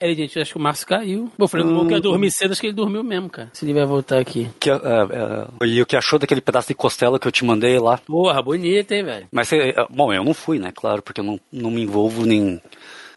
[0.00, 1.30] É, gente, acho que o Márcio caiu.
[1.36, 3.50] Bom, o Fernando que ia dormir cedo, acho que ele dormiu mesmo, cara.
[3.52, 4.48] Se ele vai voltar aqui.
[4.60, 7.78] Que, é, é, e o que achou daquele pedaço de costela que eu te mandei
[7.80, 7.98] lá?
[7.98, 9.26] Porra, bonito, hein, velho?
[9.32, 9.50] Mas,
[9.90, 10.72] bom, eu não fui, né?
[10.72, 12.60] Claro, porque eu não, não me envolvo nem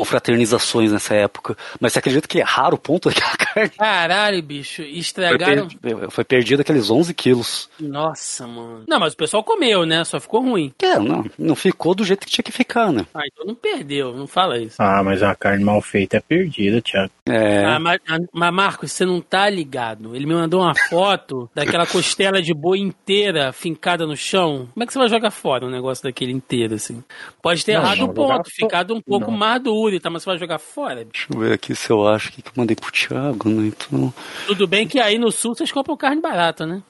[0.01, 1.55] confraternizações nessa época.
[1.79, 3.70] Mas você acredita que é raro o ponto daquela carne?
[3.70, 4.81] Caralho, bicho.
[4.81, 5.70] Estragaram.
[5.70, 6.11] Foi, per...
[6.11, 7.70] foi perdido aqueles 11 quilos.
[7.79, 8.84] Nossa, mano.
[8.88, 10.03] Não, mas o pessoal comeu, né?
[10.03, 10.73] Só ficou ruim.
[10.81, 13.05] É, não, não ficou do jeito que tinha que ficar, né?
[13.13, 14.77] Ah, então não perdeu, não fala isso.
[14.79, 17.11] Ah, mas a carne mal feita é perdida, Thiago.
[17.27, 17.63] É.
[17.63, 17.99] Ah, mas,
[18.33, 20.15] mas, Marcos, você não tá ligado.
[20.15, 24.68] Ele me mandou uma foto daquela costela de boi inteira fincada no chão.
[24.73, 27.04] Como é que você vai jogar fora um negócio daquele inteiro, assim?
[27.41, 29.38] Pode ter não, errado o ponto, ficado um pouco não.
[29.38, 30.09] mais duro, tá?
[30.09, 31.27] Mas você vai jogar fora, bicho.
[31.30, 33.68] Deixa eu ver aqui se eu acho que eu mandei pro Thiago, né?
[33.68, 34.13] Então...
[34.48, 36.82] Tudo bem que aí no sul vocês compram carne barata, né?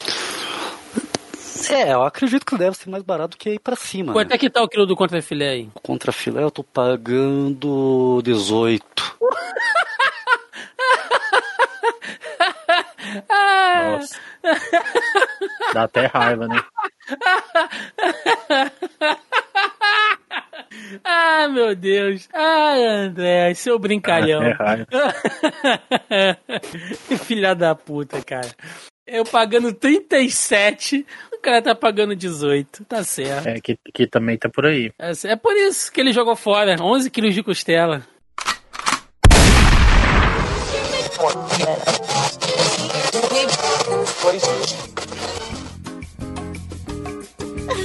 [1.70, 4.14] É, eu acredito que deve ser mais barato que ir pra cima.
[4.14, 4.36] Quanto né?
[4.36, 5.70] é que tá o quilo do contrafilé aí?
[5.82, 8.84] Contrafilé eu tô pagando 18.
[13.92, 14.20] Nossa.
[15.74, 16.62] Dá até raiva, né?
[21.04, 22.30] Ah, meu Deus.
[22.34, 24.42] Ai, André, seu brincalhão.
[26.10, 26.38] É
[27.18, 28.50] Filha da puta, cara.
[29.06, 32.86] Eu pagando 37, o cara tá pagando 18.
[32.86, 33.48] Tá certo.
[33.48, 34.92] É, que, que também tá por aí.
[34.98, 38.06] É, é por isso que ele jogou fora 11 quilos de costela.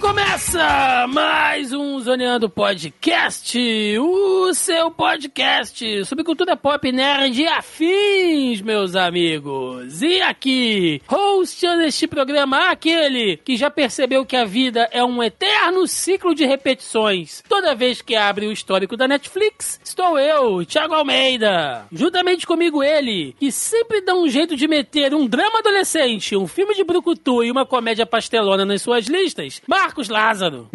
[0.00, 3.58] Começa mais um Zoneando Podcast,
[3.98, 10.00] o seu podcast sobre cultura pop nerd e afins, meus amigos.
[10.00, 15.86] E aqui, hosteando este programa, aquele que já percebeu que a vida é um eterno
[15.88, 17.42] ciclo de repetições.
[17.48, 21.86] Toda vez que abre o histórico da Netflix, estou eu, Thiago Almeida.
[21.90, 26.74] Juntamente comigo ele, que sempre dá um jeito de meter um drama adolescente, um filme
[26.74, 30.68] de brucutu e uma comédia pastelona nas suas listas, Marcos Lázaro.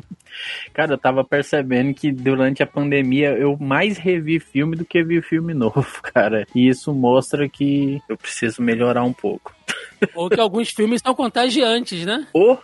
[0.73, 5.21] Cara, eu tava percebendo que durante a pandemia eu mais revi filme do que vi
[5.21, 6.47] filme novo, cara.
[6.55, 9.53] E isso mostra que eu preciso melhorar um pouco.
[10.15, 12.27] Ou que alguns filmes são contagiantes, né?
[12.33, 12.57] Oh.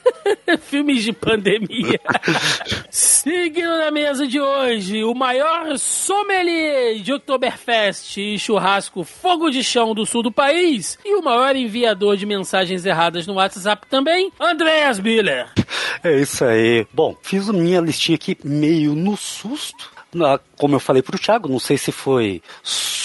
[0.62, 2.00] Filmes de pandemia.
[3.22, 9.94] Seguindo na mesa de hoje, o maior sommelier de Oktoberfest e churrasco fogo de chão
[9.94, 14.98] do sul do país e o maior enviador de mensagens erradas no WhatsApp também, Andreas
[14.98, 15.46] Miller.
[16.02, 16.84] É isso aí.
[16.92, 19.91] Bom, fiz minha listinha aqui meio no susto.
[20.56, 22.42] Como eu falei pro Thiago, não sei se foi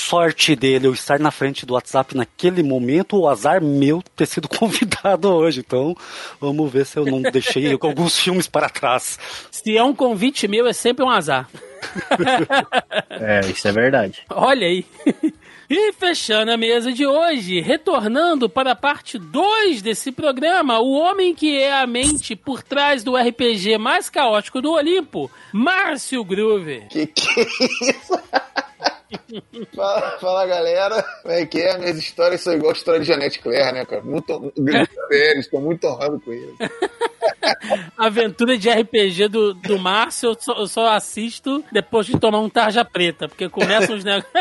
[0.07, 4.47] sorte dele eu estar na frente do WhatsApp naquele momento ou azar meu ter sido
[4.49, 5.61] convidado hoje.
[5.65, 5.95] Então,
[6.39, 9.19] vamos ver se eu não deixei alguns filmes para trás.
[9.51, 11.49] Se é um convite meu, é sempre um azar.
[13.09, 14.23] é, isso é verdade.
[14.29, 14.85] Olha aí.
[15.69, 21.35] E fechando a mesa de hoje, retornando para a parte 2 desse programa, o homem
[21.35, 26.83] que é a mente por trás do RPG mais caótico do Olimpo, Márcio Groove.
[26.89, 28.17] Que que é isso?
[29.75, 31.03] fala, fala, galera.
[31.21, 31.77] Como é que é?
[31.77, 34.01] Minhas histórias são igual a história de Janete Claire, né, cara?
[34.01, 34.53] Muito
[35.09, 36.55] sério, estou muito honrado com ele.
[37.97, 42.49] Aventura de RPG do, do Márcio, eu só, eu só assisto depois de tomar um
[42.49, 44.31] tarja preta, porque começam os negócios.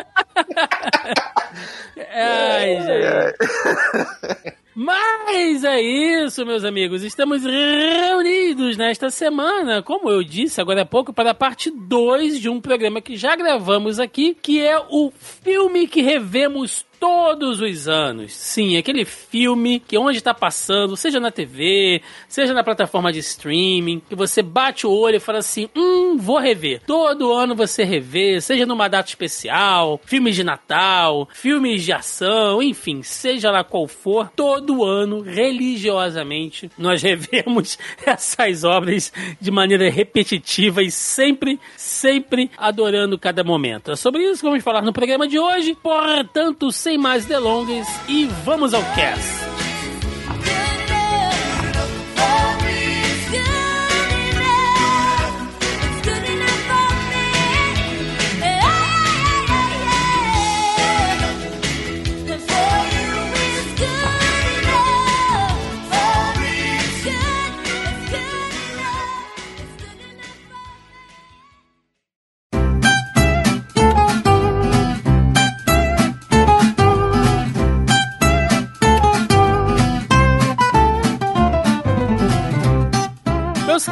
[2.12, 4.56] Ai, gente.
[4.78, 7.02] Mas é isso, meus amigos.
[7.02, 12.50] Estamos reunidos nesta semana, como eu disse agora há pouco, para a parte 2 de
[12.50, 18.32] um programa que já gravamos aqui, que é o filme que revemos todos os anos.
[18.32, 24.00] Sim, aquele filme que onde está passando, seja na TV, seja na plataforma de streaming,
[24.08, 26.82] que você bate o olho e fala assim: hum, vou rever.
[26.86, 33.02] Todo ano você revê, seja numa data especial, filmes de Natal, filmes de ação, enfim,
[33.02, 40.90] seja lá qual for, todo ano, religiosamente, nós revemos essas obras de maneira repetitiva e
[40.90, 43.92] sempre, sempre adorando cada momento.
[43.92, 45.76] É sobre isso que vamos falar no programa de hoje.
[45.82, 49.46] Portanto, sem mais delongas e vamos ao cast.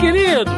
[0.01, 0.53] Queridos,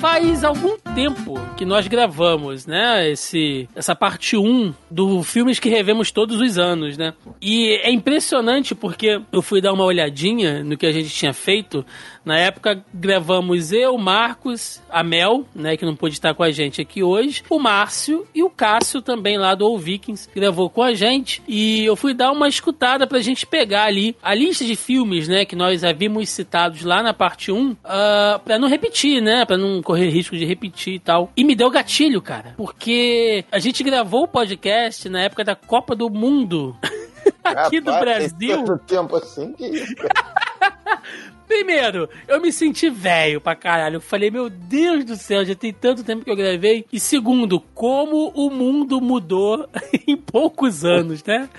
[0.00, 6.10] faz algum tempo que nós gravamos, né, esse, essa parte 1 do filmes que revemos
[6.10, 7.14] todos os anos, né?
[7.40, 11.84] E é impressionante porque eu fui dar uma olhadinha no que a gente tinha feito.
[12.24, 16.80] Na época gravamos eu, Marcos, a Mel, né, que não pôde estar com a gente
[16.80, 20.94] aqui hoje, o Márcio e o Cássio também lá do All Vikings gravou com a
[20.94, 21.42] gente.
[21.48, 25.44] E eu fui dar uma escutada pra gente pegar ali a lista de filmes, né,
[25.44, 27.76] que nós havíamos citados lá na parte 1, uh,
[28.44, 31.32] pra não repetir, né, pra não correr risco de repetir e tal.
[31.36, 35.94] E me deu gatilho, cara, porque a gente gravou o podcast na época da Copa
[35.94, 36.76] do Mundo.
[37.44, 38.64] aqui do Rapaz, tem Brasil.
[38.64, 39.70] tanto tempo assim que.
[41.46, 43.96] Primeiro, eu me senti velho pra caralho.
[43.96, 46.86] Eu falei, meu Deus do céu, já tem tanto tempo que eu gravei.
[46.90, 49.68] E segundo, como o mundo mudou
[50.06, 51.50] em poucos anos, né?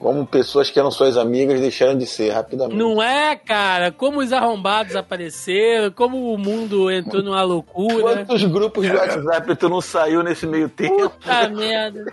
[0.00, 2.74] Como pessoas que eram suas amigas deixaram de ser rapidamente.
[2.76, 3.92] Não é, cara?
[3.92, 8.24] Como os arrombados apareceram, como o mundo entrou numa loucura.
[8.24, 11.10] Quantos grupos de WhatsApp tu não saiu nesse meio tempo?
[11.10, 12.06] Puta merda.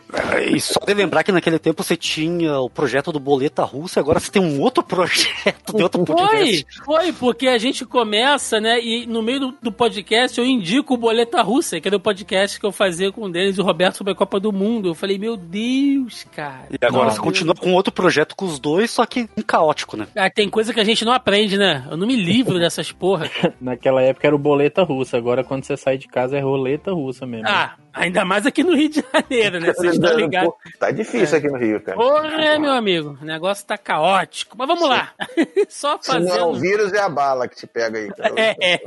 [0.51, 4.19] E só de lembrar que naquele tempo você tinha o projeto do Boleta Russa, agora
[4.19, 6.65] você tem um outro projeto de outro Foi, podcast.
[6.83, 8.81] foi, porque a gente começa, né?
[8.81, 12.59] E no meio do, do podcast eu indico o Boleta Russa, que era o podcast
[12.59, 14.89] que eu fazia com o Denis e o Roberto sobre a Copa do Mundo.
[14.89, 16.67] Eu falei, meu Deus, cara.
[16.69, 20.07] E agora você continua com outro projeto com os dois, só que um caótico, né?
[20.15, 21.87] Ah, tem coisa que a gente não aprende, né?
[21.89, 23.29] Eu não me livro dessas porra.
[23.61, 27.25] Naquela época era o boleta russa, agora quando você sai de casa é roleta russa
[27.25, 27.47] mesmo.
[27.47, 29.73] Ah, ainda mais aqui no Rio de Janeiro, né?
[29.73, 30.53] Vocês estão ligados.
[30.79, 31.97] Tá difícil aqui no Rio, cara.
[31.97, 34.55] Porra, meu amigo, o negócio tá caótico.
[34.57, 35.11] Mas vamos lá.
[35.67, 36.59] Só Se não é o fazendo.
[36.59, 38.33] vírus, é a bala que te pega aí, cara.
[38.37, 38.79] É,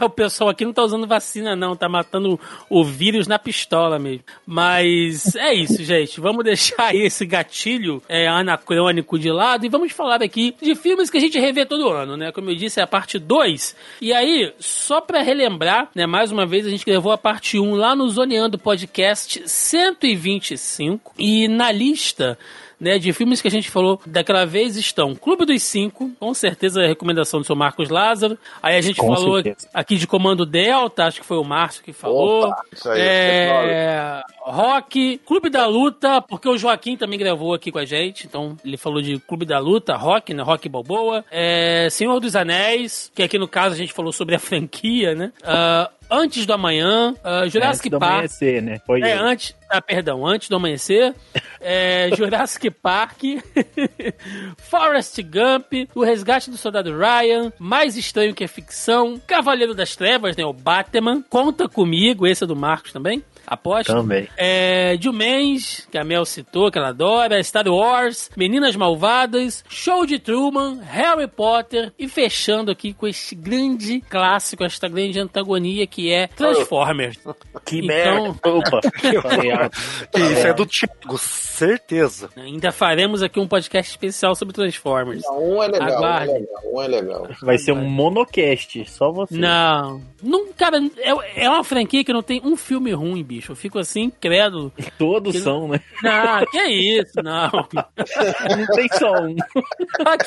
[0.04, 1.76] o pessoal aqui não tá usando vacina, não.
[1.76, 4.24] Tá matando o vírus na pistola mesmo.
[4.46, 6.20] Mas é isso, gente.
[6.20, 11.10] Vamos deixar aí esse gatilho é, anacrônico de lado e vamos falar aqui de filmes
[11.10, 12.32] que a gente revê todo ano, né?
[12.32, 13.76] Como eu disse, é a parte 2.
[14.00, 16.06] E aí, só pra relembrar, né?
[16.06, 21.12] Mais uma vez, a gente gravou a parte 1 lá no Zoneando Podcast 125.
[21.18, 22.38] E na lista
[22.80, 26.82] né, de filmes que a gente falou daquela vez estão Clube dos Cinco, com certeza
[26.82, 28.38] a recomendação do seu Marcos Lázaro.
[28.62, 29.68] Aí a gente Com falou certeza.
[29.74, 32.46] aqui de Comando Delta, acho que foi o Márcio que falou.
[32.46, 37.78] Opa, isso aí, é, Rock, Clube da Luta, porque o Joaquim também gravou aqui com
[37.78, 41.24] a gente, então ele falou de Clube da Luta, Rock, né, Rock Balboa.
[41.30, 45.32] É, Senhor dos Anéis, que aqui no caso a gente falou sobre a franquia, né?
[45.44, 48.12] Ah, Antes do Amanhã, ah, Jurassic Antes do Park.
[48.14, 48.80] amanhecer, né?
[48.84, 49.20] Foi É, ele.
[49.20, 49.54] antes.
[49.68, 51.14] Ah, perdão, antes do amanhecer.
[51.60, 53.18] É, Jurassic Park.
[54.58, 55.88] Forrest Gump.
[55.94, 57.52] O Resgate do Soldado Ryan.
[57.58, 59.20] Mais Estranho que a Ficção.
[59.26, 60.44] Cavaleiro das Trevas, né?
[60.44, 61.22] O Batman.
[61.28, 62.26] Conta Comigo.
[62.26, 63.22] Esse é do Marcos também.
[63.50, 63.92] Aposto.
[63.92, 64.28] Também.
[64.36, 70.18] É, Jumens, que a Mel citou, que ela adora, Star Wars, Meninas Malvadas, Show de
[70.20, 76.28] Truman, Harry Potter e fechando aqui com este grande clássico, esta grande antagonia que é
[76.28, 77.18] Transformers.
[77.64, 78.30] Que Então- merda.
[78.48, 78.90] Opa, alto.
[80.12, 82.30] Que isso é do Thiago, certeza.
[82.36, 85.22] Ainda faremos aqui um podcast especial sobre Transformers.
[85.24, 86.32] Não, Um é legal, um é Aguarde.
[86.32, 87.28] legal, um é legal.
[87.42, 89.36] Vai ser um monocast, só você.
[89.36, 93.39] Não, não, cara, é, é uma franquia que não tem um filme ruim, bicho.
[93.48, 94.72] Eu fico assim, incrédulo.
[94.98, 95.80] Todos Que- são, né?
[96.02, 97.50] Não, que é isso, não.
[97.50, 99.36] Não tem só um.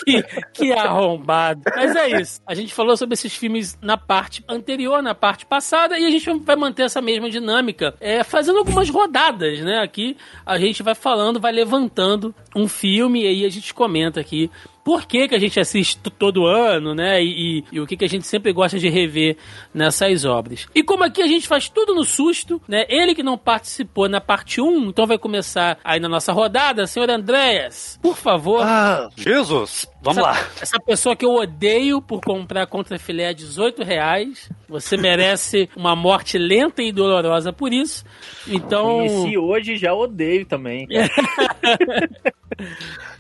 [0.05, 1.61] que, que arrombado.
[1.75, 2.41] Mas é isso.
[2.47, 6.29] A gente falou sobre esses filmes na parte anterior, na parte passada, e a gente
[6.39, 9.79] vai manter essa mesma dinâmica, é, fazendo algumas rodadas, né?
[9.79, 14.49] Aqui a gente vai falando, vai levantando um filme e aí a gente comenta aqui
[14.83, 17.23] por que, que a gente assiste todo ano, né?
[17.23, 19.37] E, e- e o que, que a gente sempre gosta de rever
[19.73, 20.67] nessas obras.
[20.75, 22.85] E como aqui a gente faz tudo no susto, né?
[22.89, 27.09] Ele que não participou na parte 1, então vai começar aí na nossa rodada, senhor
[27.09, 28.61] Andréas, por favor.
[28.63, 29.87] Ah, Jesus!
[30.01, 30.47] Vamos essa, lá.
[30.61, 34.49] Essa pessoa que eu odeio por comprar contra filé a 18 reais.
[34.67, 38.03] Você merece uma morte lenta e dolorosa por isso.
[38.45, 38.97] Então.
[38.97, 40.85] Conheci hoje já odeio também.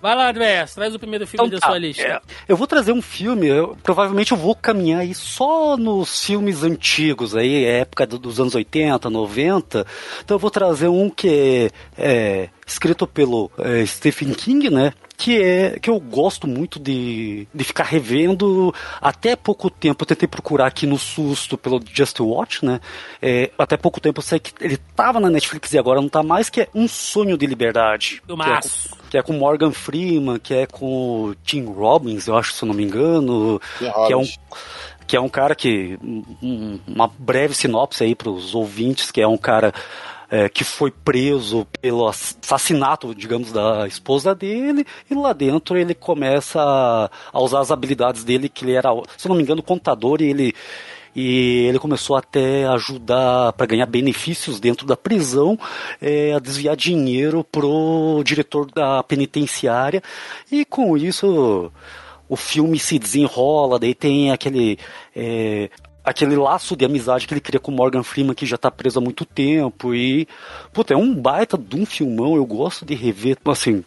[0.01, 2.03] Vai lá, Andrés, traz o primeiro filme Então da sua lista.
[2.03, 6.63] é, eu vou trazer um filme, eu- provavelmente eu vou caminhar aí só nos filmes
[6.63, 9.85] antigos aí, época do- dos anos 80, 90.
[10.23, 12.03] Então eu vou trazer um que é,
[12.43, 14.93] é, escrito pelo é, Stephen King, né?
[15.15, 18.73] Que é que eu gosto muito de, de ficar revendo.
[18.99, 22.81] Até pouco tempo eu tentei procurar aqui no susto pelo Just Watch, né?
[23.21, 26.23] É, até pouco tempo eu sei que ele tava na Netflix e agora não tá
[26.23, 28.21] mais, que é Um Sonho de Liberdade.
[28.25, 28.89] Do que é com- Maço.
[29.11, 32.67] que é com Morgan Freeman, que é com o Tim Robbins, eu acho, se eu
[32.67, 34.25] não me engano, Tim que é um
[35.05, 35.99] que é um cara que
[36.41, 39.73] um- uma breve sinopse aí para os ouvintes, que é um cara
[40.33, 46.59] é, que foi preso pelo assassinato, digamos, da esposa dele, e lá dentro ele começa
[47.31, 50.55] a, usar as habilidades dele, que ele era, se não me engano, contador, e ele
[51.15, 55.55] e ele começou até a ajudar para ganhar benefícios dentro da prisão,
[56.01, 60.01] é, a desviar dinheiro pro diretor da penitenciária
[60.51, 61.71] e com isso
[62.27, 64.79] o filme se desenrola, daí tem aquele
[65.15, 65.69] é,
[66.03, 69.01] aquele laço de amizade que ele cria com Morgan Freeman que já tá preso há
[69.01, 70.27] muito tempo e
[70.73, 73.83] puta, é um baita de um filmão, eu gosto de rever, assim,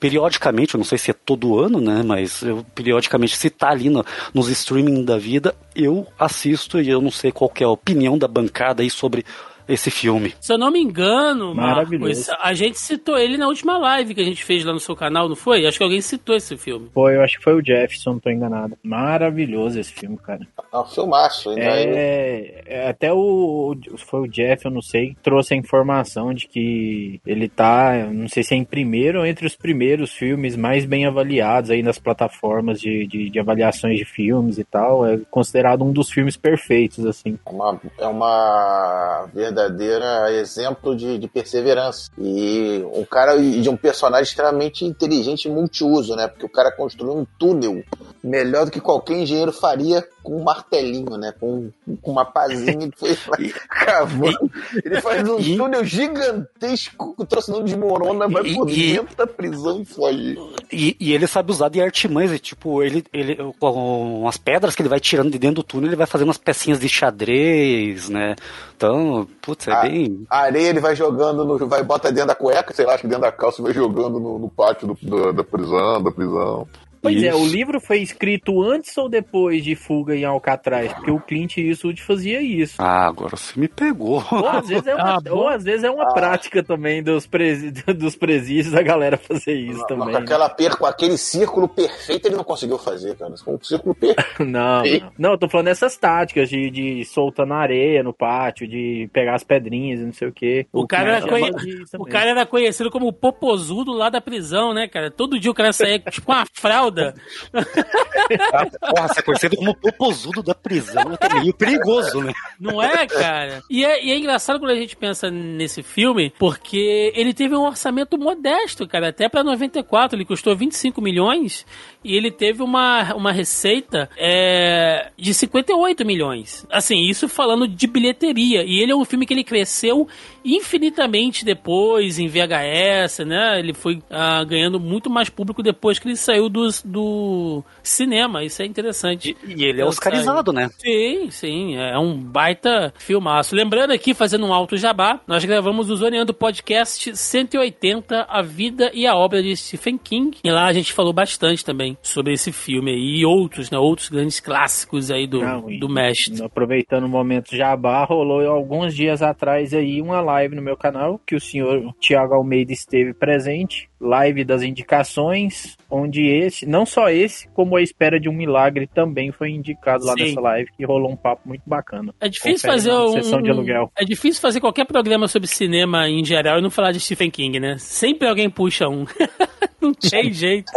[0.00, 3.88] periodicamente, eu não sei se é todo ano, né, mas eu, periodicamente se tá ali
[3.88, 4.04] no,
[4.34, 8.26] nos streaming da vida, eu assisto e eu não sei qual é a opinião da
[8.26, 9.24] bancada aí sobre
[9.68, 10.34] esse filme.
[10.40, 14.24] Se eu não me engano, Marcos, a gente citou ele na última live que a
[14.24, 15.66] gente fez lá no seu canal, não foi?
[15.66, 16.90] Acho que alguém citou esse filme.
[16.92, 18.76] Foi, eu acho que foi o Jefferson, não tô enganado.
[18.82, 20.46] Maravilhoso esse filme, cara.
[20.72, 23.74] É um filmaço, ainda é, é, Até o.
[23.98, 28.42] Foi o Jeff, eu não sei, trouxe a informação de que ele tá, não sei
[28.42, 32.80] se é em primeiro ou entre os primeiros filmes mais bem avaliados aí nas plataformas
[32.80, 35.06] de, de, de avaliações de filmes e tal.
[35.06, 37.38] É considerado um dos filmes perfeitos, assim.
[37.46, 42.10] É uma, é uma verdadeira exemplo de, de perseverança.
[42.18, 46.26] E um cara de um personagem extremamente inteligente e multiuso, né?
[46.26, 47.84] Porque o cara construiu um túnel
[48.22, 51.34] melhor do que qualquer engenheiro faria com um martelinho, né?
[51.38, 54.50] Com, com uma pazinha ele foi cavando.
[54.84, 59.16] Ele faz um e, túnel gigantesco que o troço não desmorona, vai por e, dentro
[59.16, 60.38] da prisão e foge.
[60.70, 64.88] E, e, ele sabe usar de artimanhas, tipo, ele, ele com as pedras que ele
[64.88, 68.36] vai tirando de dentro do túnel, ele vai fazendo umas pecinhas de xadrez, né?
[68.76, 70.24] Então, putz, é a, bem.
[70.30, 73.08] A areia ele vai jogando, no, vai bota dentro da cueca, sei lá, acho que
[73.08, 76.66] dentro da calça vai jogando no, no pátio do, do, da prisão, da prisão.
[77.02, 77.26] Pois Isso.
[77.26, 80.92] é, o livro foi escrito antes ou depois de Fuga em Alcatraz?
[80.92, 82.76] Porque o Clint Eastwood fazia isso.
[82.78, 84.22] Ah, agora você me pegou.
[84.30, 86.12] Ou às vezes é uma, ah, ou, às vezes é uma ah.
[86.12, 90.06] prática também dos, presi dos presídios a galera fazer isso não, também.
[90.06, 90.18] Com, né?
[90.20, 93.34] aquela per com aquele círculo perfeito ele não conseguiu fazer, cara.
[93.44, 94.44] Com um círculo perfeito.
[94.44, 95.30] não, não, não.
[95.32, 99.42] eu tô falando dessas táticas de, de soltar na areia, no pátio, de pegar as
[99.42, 100.68] pedrinhas e não sei o quê.
[100.72, 101.50] O, o cara, era, conhe...
[101.98, 105.10] o cara era conhecido como o popozudo lá da prisão, né, cara?
[105.10, 107.14] Todo dia o cara saía tipo uma fralda fralda.
[108.80, 112.32] Porra, você é conhecido como popozudo da prisão, é meio perigoso, né?
[112.60, 113.62] Não é, cara?
[113.68, 117.62] E é, e é engraçado quando a gente pensa nesse filme, porque ele teve um
[117.62, 121.66] orçamento modesto, cara, até pra 94, ele custou 25 milhões
[122.04, 126.66] e ele teve uma, uma receita é, de 58 milhões.
[126.70, 128.64] Assim, isso falando de bilheteria.
[128.64, 130.08] E ele é um filme que ele cresceu
[130.44, 133.58] infinitamente depois em VHS, né?
[133.58, 138.44] Ele foi ah, ganhando muito mais público depois que ele saiu dos, do cinema.
[138.44, 139.36] Isso é interessante.
[139.44, 140.68] E, e ele é oscarizado, né?
[140.78, 141.76] Sim, sim.
[141.76, 143.54] É um baita filmaço.
[143.54, 149.06] Lembrando aqui, fazendo um alto jabá, nós gravamos o Zoneando Podcast 180, A Vida e
[149.06, 150.36] a Obra de Stephen King.
[150.42, 153.78] E lá a gente falou bastante também sobre esse filme aí e outros, né?
[153.78, 156.42] Outros grandes clássicos aí do, Não, do mestre.
[156.42, 161.34] Aproveitando o momento jabá, rolou alguns dias atrás aí uma live no meu canal que
[161.34, 167.76] o senhor Tiago Almeida esteve presente live das indicações, onde esse, não só esse, como
[167.76, 170.24] a espera de um milagre também foi indicado lá Sim.
[170.24, 172.12] nessa live, que rolou um papo muito bacana.
[172.20, 173.90] É difícil Confere fazer um, sessão de aluguel.
[173.96, 177.60] É difícil fazer qualquer programa sobre cinema em geral e não falar de Stephen King,
[177.60, 177.76] né?
[177.78, 179.04] Sempre alguém puxa um.
[179.80, 180.72] não tem jeito.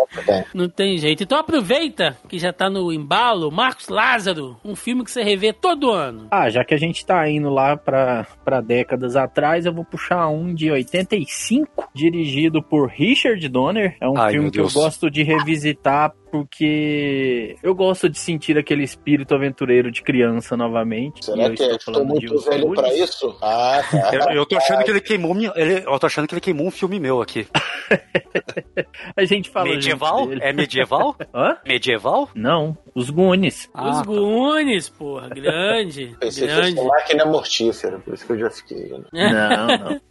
[0.53, 1.23] Não tem jeito.
[1.23, 5.91] Então aproveita que já tá no embalo, Marcos Lázaro, um filme que você revê todo
[5.91, 6.27] ano.
[6.31, 10.53] Ah, já que a gente tá indo lá para décadas atrás, eu vou puxar um
[10.53, 13.95] de 85, dirigido por Richard Richard Donner.
[14.01, 18.83] É um Ai, filme que eu gosto de revisitar porque eu gosto de sentir aquele
[18.83, 21.23] espírito aventureiro de criança novamente.
[21.23, 23.37] Será que eu estou muito velho para isso?
[23.41, 24.11] Ah, tá.
[24.13, 26.71] eu, eu tô achando que ele queimou ele, eu tô achando que ele queimou um
[26.71, 27.47] filme meu aqui.
[29.15, 30.27] a gente fala Medieval?
[30.41, 31.15] É medieval?
[31.33, 31.57] Hã?
[31.65, 32.29] Medieval?
[32.35, 33.69] Não, os Goonies.
[33.73, 34.03] Ah, os tá.
[34.03, 36.15] Goonies, porra, grande.
[36.19, 36.75] Pensei grande.
[36.75, 38.89] que máquina mortífera, por isso que eu já fiquei.
[39.13, 39.31] Né?
[39.31, 40.01] Não, não.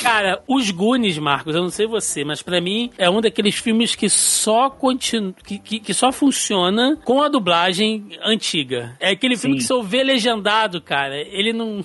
[0.00, 3.96] Cara, os Goonies, Marcos, eu não sei você, mas para mim é um daqueles filmes
[3.96, 5.07] que só continua
[5.44, 8.96] que, que, que, só funciona com a dublagem antiga.
[9.00, 9.42] É aquele Sim.
[9.42, 11.84] filme que eu ver legendado, cara, ele não.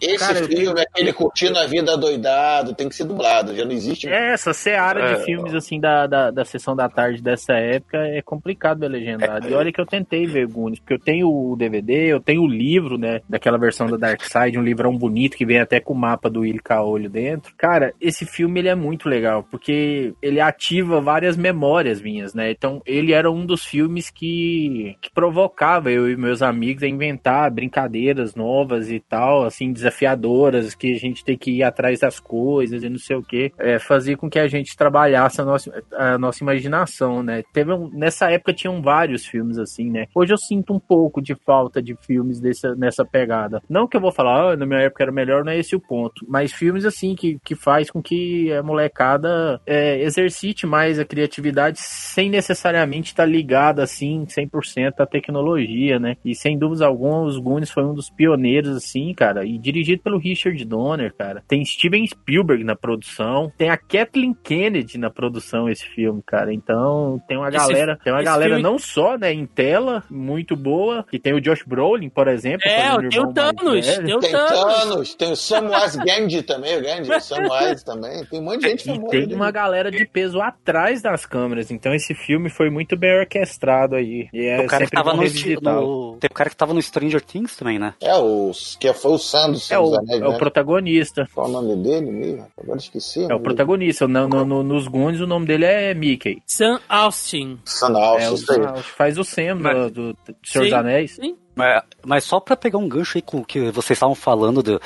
[0.00, 4.08] Esse Cara, filme, aquele curtindo a vida doidado, tem que ser dublado, já não existe.
[4.08, 7.98] É, essa seara é, de filmes assim da, da, da, sessão da tarde dessa época
[7.98, 9.48] é complicado ver legendado.
[9.48, 12.42] É, e olha que eu tentei ver Goonies, porque eu tenho o DVD, eu tenho
[12.42, 15.94] o livro, né, daquela versão da Dark Side, um livrão bonito que vem até com
[15.94, 17.54] o mapa do Willy Caolho dentro.
[17.56, 22.50] Cara, esse filme ele é muito legal, porque ele ativa várias memórias minhas, né?
[22.50, 27.50] Então, ele era um dos filmes que, que provocava eu e meus amigos a inventar
[27.50, 32.82] brincadeiras novas e tal, assim, desafiadoras, que a gente tem que ir atrás das coisas
[32.82, 36.18] e não sei o que, é, fazia com que a gente trabalhasse a nossa, a
[36.18, 37.42] nossa imaginação, né?
[37.52, 40.06] Teve um, nessa época tinham vários filmes assim, né?
[40.14, 43.62] Hoje eu sinto um pouco de falta de filmes dessa, nessa pegada.
[43.68, 45.80] Não que eu vou falar, ah, na minha época era melhor, não é esse o
[45.80, 51.04] ponto, mas filmes assim que, que faz com que a molecada é, exercite mais a
[51.04, 56.16] criatividade sem necessariamente estar tá ligada assim 100% à tecnologia, né?
[56.24, 60.18] E sem dúvidas alguma, os Goonies foi um dos pioneiros assim, cara, e dirigido pelo
[60.18, 61.42] Richard Donner, cara.
[61.48, 66.52] Tem Steven Spielberg na produção, tem a Kathleen Kennedy na produção esse filme, cara.
[66.52, 68.62] Então, tem uma galera, esse, tem uma galera filme...
[68.62, 72.96] não só, né, em tela, muito boa, que tem o Josh Brolin, por exemplo, É,
[73.08, 75.14] tem o Thanos, tem o Thanos.
[75.14, 78.24] Tem o Samwise Gamgee também, o Gamgee, o Samwise também.
[78.24, 79.16] Tem um monte de gente famosa.
[79.16, 83.18] E tem uma galera de peso atrás das câmeras, então esse filme foi muito bem
[83.18, 84.28] orquestrado aí.
[84.32, 87.20] E é o cara que tava no, no, Tem o cara que tava no Stranger
[87.20, 87.94] Things também, né?
[88.00, 90.28] É, o, que foi o Sam do é, o, Anéis, é né?
[90.28, 91.28] o protagonista.
[91.34, 92.46] Qual o nome dele mesmo?
[92.56, 93.26] Agora esqueci.
[93.30, 94.06] É o protagonista.
[94.06, 96.42] No, no, no, nos Goonies o nome dele é Mickey.
[96.46, 97.58] Sam Austin.
[97.64, 98.82] Sam Austin, é, o Sam Austin.
[98.82, 101.16] Faz o Sam do, do, do Senhor dos Anéis.
[101.16, 101.36] Sim.
[101.56, 104.78] Mas, mas só para pegar um gancho aí com o que vocês estavam falando de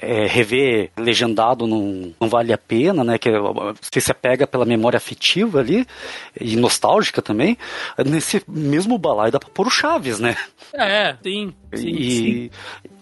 [0.00, 3.18] é, rever legendado não, não vale a pena, né?
[3.18, 3.30] Que
[3.80, 5.86] você se apega pela memória afetiva ali
[6.40, 7.56] e nostálgica também.
[8.04, 10.36] Nesse mesmo balaio dá pra pôr o Chaves, né?
[10.72, 11.54] É, sim.
[11.74, 12.50] sim, e, sim.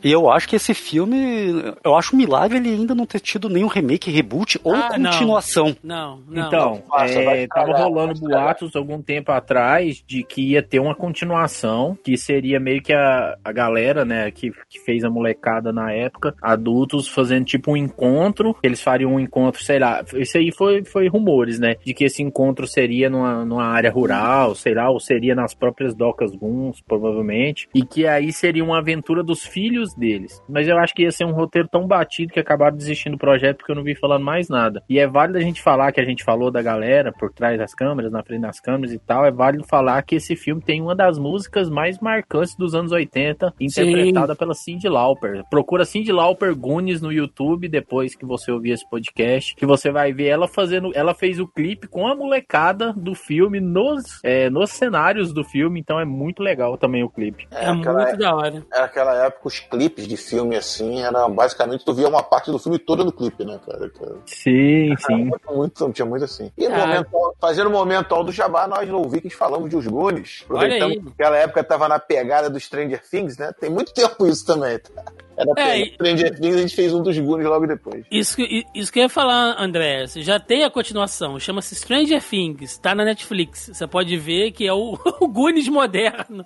[0.02, 3.48] e eu acho que esse filme, eu acho um milagre ele ainda não ter tido
[3.48, 5.74] nenhum remake, reboot ou ah, continuação.
[5.82, 6.46] Não, não.
[6.46, 11.96] Então, não, é, tava rolando boatos algum tempo atrás de que ia ter uma continuação,
[12.04, 16.34] que seria meio que a, a galera, né, que, que fez a molecada na época,
[16.82, 21.08] adultos fazendo tipo um encontro, eles fariam um encontro, sei lá, isso aí foi, foi
[21.08, 25.34] rumores, né, de que esse encontro seria numa, numa área rural, sei lá, ou seria
[25.34, 30.42] nas próprias docas Guns, provavelmente, e que aí seria uma aventura dos filhos deles.
[30.48, 33.58] Mas eu acho que ia ser um roteiro tão batido que acabaram desistindo do projeto
[33.58, 34.82] porque eu não vi falando mais nada.
[34.88, 37.74] E é válido a gente falar que a gente falou da galera por trás das
[37.74, 40.94] câmeras, na frente das câmeras e tal, é válido falar que esse filme tem uma
[40.94, 44.38] das músicas mais marcantes dos anos 80, interpretada Sim.
[44.38, 45.42] pela Cyndi Lauper.
[45.50, 50.10] Procura Cyndi Lauper Gunes no YouTube depois que você ouvir esse podcast, que você vai
[50.10, 54.70] ver ela fazendo, ela fez o clipe com a molecada do filme nos, é, nos
[54.70, 57.46] cenários do filme, então é muito legal também o clipe.
[57.50, 58.66] É, é muito é, da hora.
[58.72, 62.58] É aquela época os clipes de filme assim, era basicamente tu via uma parte do
[62.58, 63.90] filme toda no clipe, né, cara?
[64.24, 65.24] Sim, sim.
[65.24, 66.50] Muito, muito, tinha muito assim.
[66.56, 66.86] E no ah.
[66.86, 70.42] momento, fazendo o momento do Jabá, nós no Vikings falamos de Os Goonies.
[70.44, 73.52] Aproveitando que aquela época tava na pegada do Stranger Things, né?
[73.60, 74.78] Tem muito tempo isso também.
[74.78, 75.04] Tá?
[75.56, 78.04] Era é, Stranger Things, a gente fez um dos Goonies logo depois.
[78.10, 78.36] Isso,
[78.74, 80.06] isso que eu ia falar, André.
[80.16, 83.70] Já tem a continuação, chama-se Stranger Things, tá na Netflix.
[83.72, 86.42] Você pode ver que é o, o Goonies moderno.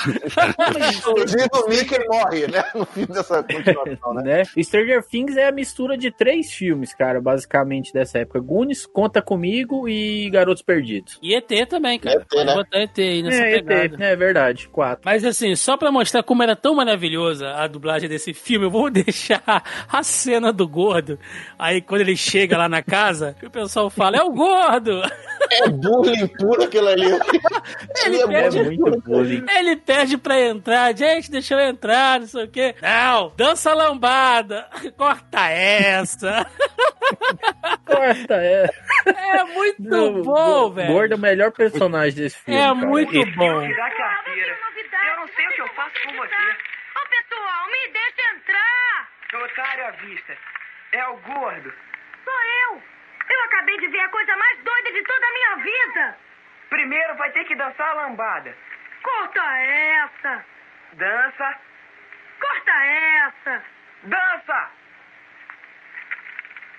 [0.98, 2.64] Inclusive o Mickey morre, né?
[2.74, 4.22] No fim dessa continuação, né?
[4.22, 4.62] né?
[4.62, 8.40] Stranger Things é a mistura de três filmes, cara, basicamente, dessa época.
[8.40, 11.18] Goonies, Conta Comigo e Garotos Perdidos.
[11.22, 12.20] E ET também, cara.
[12.20, 12.54] ET, né?
[12.54, 13.94] botar ET aí nessa é, pegada.
[13.94, 15.02] ET, é verdade, quatro.
[15.04, 18.82] Mas assim, só pra mostrar como era tão maravilhosa a dublagem desse filme, eu vou
[18.90, 21.18] deixar a cena do gordo.
[21.58, 25.02] Aí quando ele chega lá na casa, o pessoal fala: é o gordo!
[25.50, 27.06] É bullying puro aquilo ali.
[28.04, 29.44] ele, é pede, muito bullying.
[29.48, 32.74] Ele pede pra entrar, gente, deixa eu entrar, não sei o quê.
[32.82, 34.68] Não, dança lambada.
[34.96, 36.46] Corta essa.
[37.84, 38.74] Corta essa.
[39.06, 40.92] É muito não, bom, velho.
[40.92, 42.60] Gordo é o melhor personagem desse filme.
[42.60, 42.74] É cara.
[42.74, 43.62] muito bom.
[43.62, 46.76] Eu não sei o que eu faço com você.
[47.08, 49.08] Pessoal, me deixa entrar!
[49.34, 50.36] Otário à vista.
[50.92, 51.72] É o gordo.
[52.24, 52.82] Sou eu.
[53.28, 56.18] Eu acabei de ver a coisa mais doida de toda a minha vida.
[56.70, 58.56] Primeiro vai ter que dançar a lambada.
[59.02, 60.44] Corta essa.
[60.94, 61.60] Dança.
[62.40, 63.64] Corta essa.
[64.04, 64.70] Dança.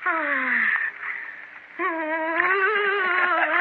[0.05, 0.87] Ah.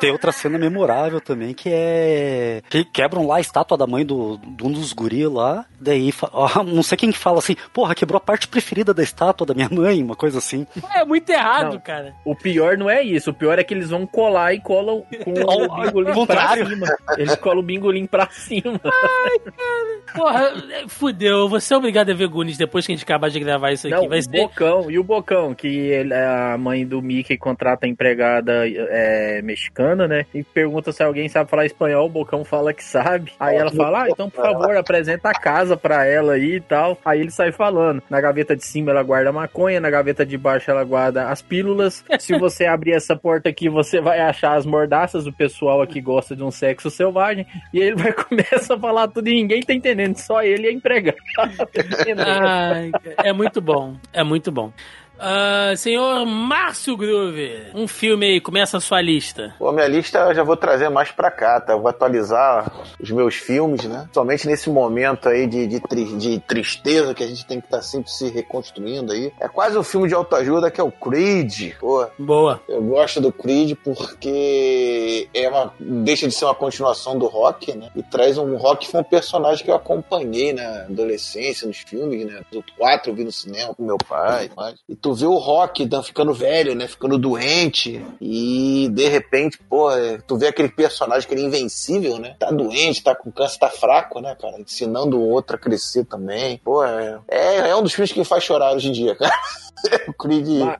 [0.00, 2.62] Tem outra cena memorável também, que é.
[2.68, 5.64] Que quebram lá a estátua da mãe do, de um dos guris lá.
[5.80, 9.46] Daí, ó, não sei quem que fala assim, porra, quebrou a parte preferida da estátua
[9.46, 10.66] da minha mãe, uma coisa assim.
[10.94, 12.14] É muito errado, não, cara.
[12.24, 13.30] O pior não é isso.
[13.30, 16.86] O pior é que eles vão colar e colam com o bingolim pra cima.
[17.16, 18.80] Eles colam o bingolim pra cima.
[18.84, 19.98] Ai, cara.
[20.14, 21.38] Porra, fudeu.
[21.38, 23.86] Eu vou ser obrigado a ver Gunis depois que a gente acabar de gravar isso
[23.86, 23.96] aqui.
[23.96, 24.30] Não, Vai o ser...
[24.30, 24.90] Bocão.
[24.90, 30.26] E o Bocão, que ele, a mãe do Mickey contrata a empregada é, mexicana né?
[30.34, 33.32] E pergunta se alguém sabe falar espanhol, o Bocão fala que sabe.
[33.38, 36.98] Aí ela fala, ah, então por favor, apresenta a casa pra ela aí e tal.
[37.04, 38.02] Aí ele sai falando.
[38.08, 42.04] Na gaveta de cima ela guarda maconha, na gaveta de baixo ela guarda as pílulas.
[42.18, 45.26] Se você abrir essa porta aqui, você vai achar as mordaças.
[45.26, 47.46] O pessoal aqui gosta de um sexo selvagem.
[47.72, 50.72] E aí ele vai começar a falar tudo e ninguém tá entendendo, só ele é
[50.72, 51.18] empregado.
[52.18, 52.90] Ai,
[53.24, 53.96] é muito bom.
[54.12, 54.72] É muito bom.
[55.18, 59.54] Ah, senhor Márcio Groove, um filme aí, começa a sua lista.
[59.58, 61.72] Pô, minha lista eu já vou trazer mais pra cá, tá?
[61.72, 64.08] Eu vou atualizar os meus filmes, né?
[64.12, 67.82] Somente nesse momento aí de, de, tri- de tristeza que a gente tem que estar
[67.82, 69.32] sempre se reconstruindo aí.
[69.40, 71.74] É quase um filme de autoajuda que é o Creed.
[71.80, 72.60] Pô, Boa.
[72.68, 77.90] eu gosto do Creed porque é uma, deixa de ser uma continuação do Rock, né?
[77.96, 82.24] E traz um Rock que foi um personagem que eu acompanhei na adolescência, nos filmes,
[82.26, 82.42] né?
[82.52, 84.50] Do 4 eu vi no cinema com meu pai.
[84.56, 84.74] Mas...
[84.88, 86.86] E tu vê o Rock né, ficando velho, né?
[86.88, 88.04] Ficando doente.
[88.20, 92.36] E de repente, pô, é, tu vê aquele personagem que ele é invencível, né?
[92.38, 94.60] Tá doente, tá com câncer, tá fraco, né, cara?
[94.60, 96.58] Ensinando o outro a crescer também.
[96.64, 99.34] Pô, é, é, é um dos filmes que faz chorar hoje em dia, cara.
[100.08, 100.48] o Creed.
[100.60, 100.78] Ma-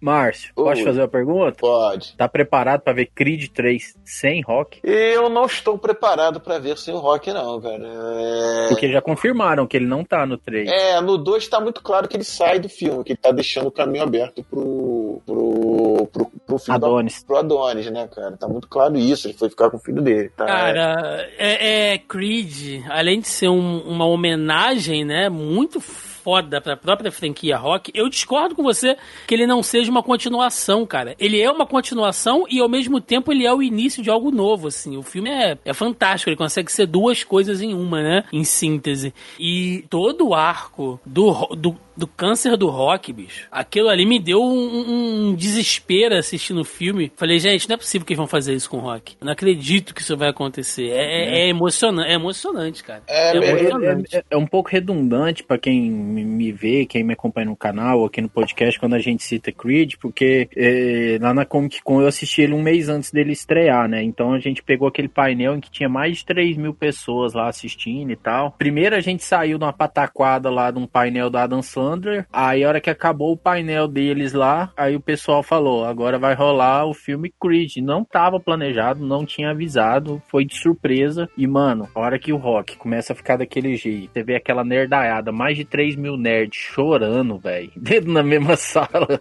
[0.00, 0.84] Márcio, posso Oi.
[0.84, 1.56] fazer uma pergunta?
[1.60, 2.16] Pode.
[2.16, 4.80] Tá preparado pra ver Creed 3 sem rock?
[4.82, 7.82] Eu não estou preparado pra ver sem o Rock, não, cara.
[7.86, 8.68] É...
[8.68, 10.70] Porque já confirmaram que ele não tá no 3.
[10.70, 13.66] É, no 2 tá muito claro que ele sai do filme, que ele tá deixando
[13.66, 15.20] o caminho aberto pro.
[15.26, 16.08] pro.
[16.12, 17.20] pro, pro filho Adonis.
[17.20, 18.36] Da, pro Adonis, né, cara?
[18.36, 19.26] Tá muito claro isso.
[19.28, 20.30] Ele foi ficar com o filho dele.
[20.30, 20.46] Tá?
[20.46, 25.78] Cara, é, é Creed, além de ser um- uma homenagem, né, muito
[26.22, 30.86] foda pra própria franquia Rock, eu discordo com você que ele não seja uma continuação,
[30.86, 31.14] cara.
[31.18, 34.68] Ele é uma continuação e ao mesmo tempo ele é o início de algo novo,
[34.68, 34.96] assim.
[34.96, 39.14] O filme é, é fantástico, ele consegue ser duas coisas em uma, né, em síntese.
[39.38, 44.42] E todo o arco do, do, do câncer do rock, bicho, aquilo ali me deu
[44.42, 47.12] um, um desespero assistindo o filme.
[47.16, 49.16] Falei, gente, não é possível que eles vão fazer isso com o rock.
[49.20, 50.88] Eu não acredito que isso vai acontecer.
[50.90, 53.02] É, é, é emocionante, é emocionante, cara.
[53.06, 54.16] É, É, emocionante.
[54.16, 58.20] é- é um pouco redundante pra quem me vê, quem me acompanha no canal, aqui
[58.20, 62.42] no podcast, quando a gente cita Creed, porque é, lá na Comic Con eu assisti
[62.42, 64.02] ele um mês antes dele estrear, né?
[64.02, 67.48] Então a gente pegou aquele painel em que tinha mais de 3 mil pessoas lá
[67.48, 68.52] assistindo e tal.
[68.58, 71.89] Primeiro a gente saiu numa pataquada lá de um painel do Adam Sandler,
[72.32, 76.34] aí a hora que acabou o painel deles lá, aí o pessoal falou, agora vai
[76.34, 77.76] rolar o filme Creed.
[77.78, 81.28] Não tava planejado, não tinha avisado, foi de surpresa.
[81.36, 84.64] E, mano, a hora que o rock começa a ficar daquele jeito, você vê aquela
[84.64, 89.20] nerdaiada, mais de 3 mil nerds chorando, velho, dentro na mesma sala.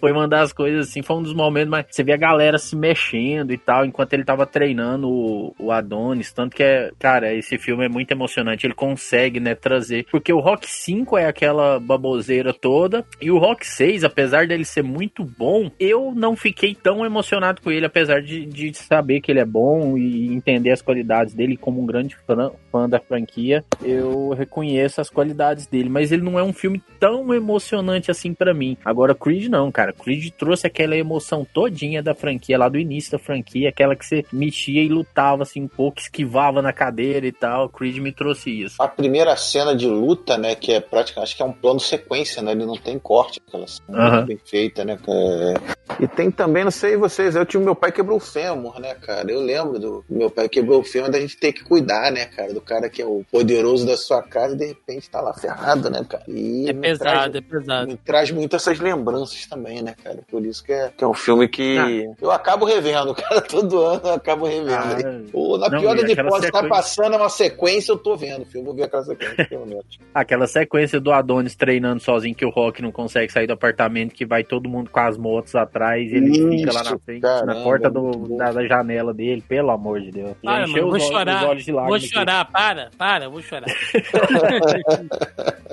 [0.00, 2.74] Foi mandar as coisas assim, foi um dos momentos, mas você vê a galera se
[2.74, 6.32] mexendo e tal, enquanto ele tava treinando o, o Adonis.
[6.32, 8.66] Tanto que é, cara, esse filme é muito emocionante.
[8.66, 10.06] Ele consegue, né, trazer.
[10.10, 14.82] Porque o Rock 5 é aquela baboseira toda, e o Rock 6, apesar dele ser
[14.82, 19.40] muito bom, eu não fiquei tão emocionado com ele, apesar de, de saber que ele
[19.40, 23.64] é bom e entender as qualidades dele como um grande fã, fã da franquia.
[23.82, 28.54] Eu reconheço as qualidades dele, mas ele não é um filme tão emocionante assim pra
[28.54, 28.76] mim.
[28.84, 29.92] Agora, Creed não, cara.
[29.92, 34.24] Creed trouxe aquela emoção todinha da franquia, lá do início da franquia, aquela que você
[34.32, 37.68] mexia e lutava assim um pouco, esquivava na cadeira e tal.
[37.68, 38.80] Creed me trouxe isso.
[38.80, 42.42] A primeira cena de luta, né, que é praticamente, acho que é um plano sequência,
[42.42, 45.54] né, ele não tem corte, aquela cena bem feita, né, é.
[46.02, 49.30] E tem também, não sei vocês, eu tive meu pai quebrou o fêmur, né, cara,
[49.30, 52.59] eu lembro do meu pai quebrou o fêmur, da gente ter que cuidar, né, cara,
[52.60, 55.90] do cara que é o poderoso da sua casa e de repente tá lá ferrado,
[55.90, 56.24] né, cara.
[56.28, 57.86] E É pesado, traz- é pesado.
[57.88, 60.20] me traz muito essas lembranças também, né, cara?
[60.30, 62.14] Por isso que é, que é um filme que Ah.
[62.20, 63.40] eu acabo revendo, cara.
[63.40, 64.70] Todo ano eu acabo revendo.
[64.72, 68.66] Ah, Ou na pior das hipóteses, tá passando uma sequência, eu tô vendo o filme.
[68.66, 69.84] Vou ver aquela sequência, pelo menos.
[70.12, 74.26] Aquela sequência do Adonis treinando sozinho que o Rock não consegue sair do apartamento, que
[74.26, 77.62] vai todo mundo com as motos atrás, ele Isso, fica lá na frente, caramba, na
[77.62, 80.32] porta do- da, da janela dele, pelo amor de Deus.
[80.42, 81.42] Encheu mano, vou chorar.
[81.44, 82.12] os olhos de Vou lágrimas aqui.
[82.14, 83.68] chorar, para, para, vou chorar.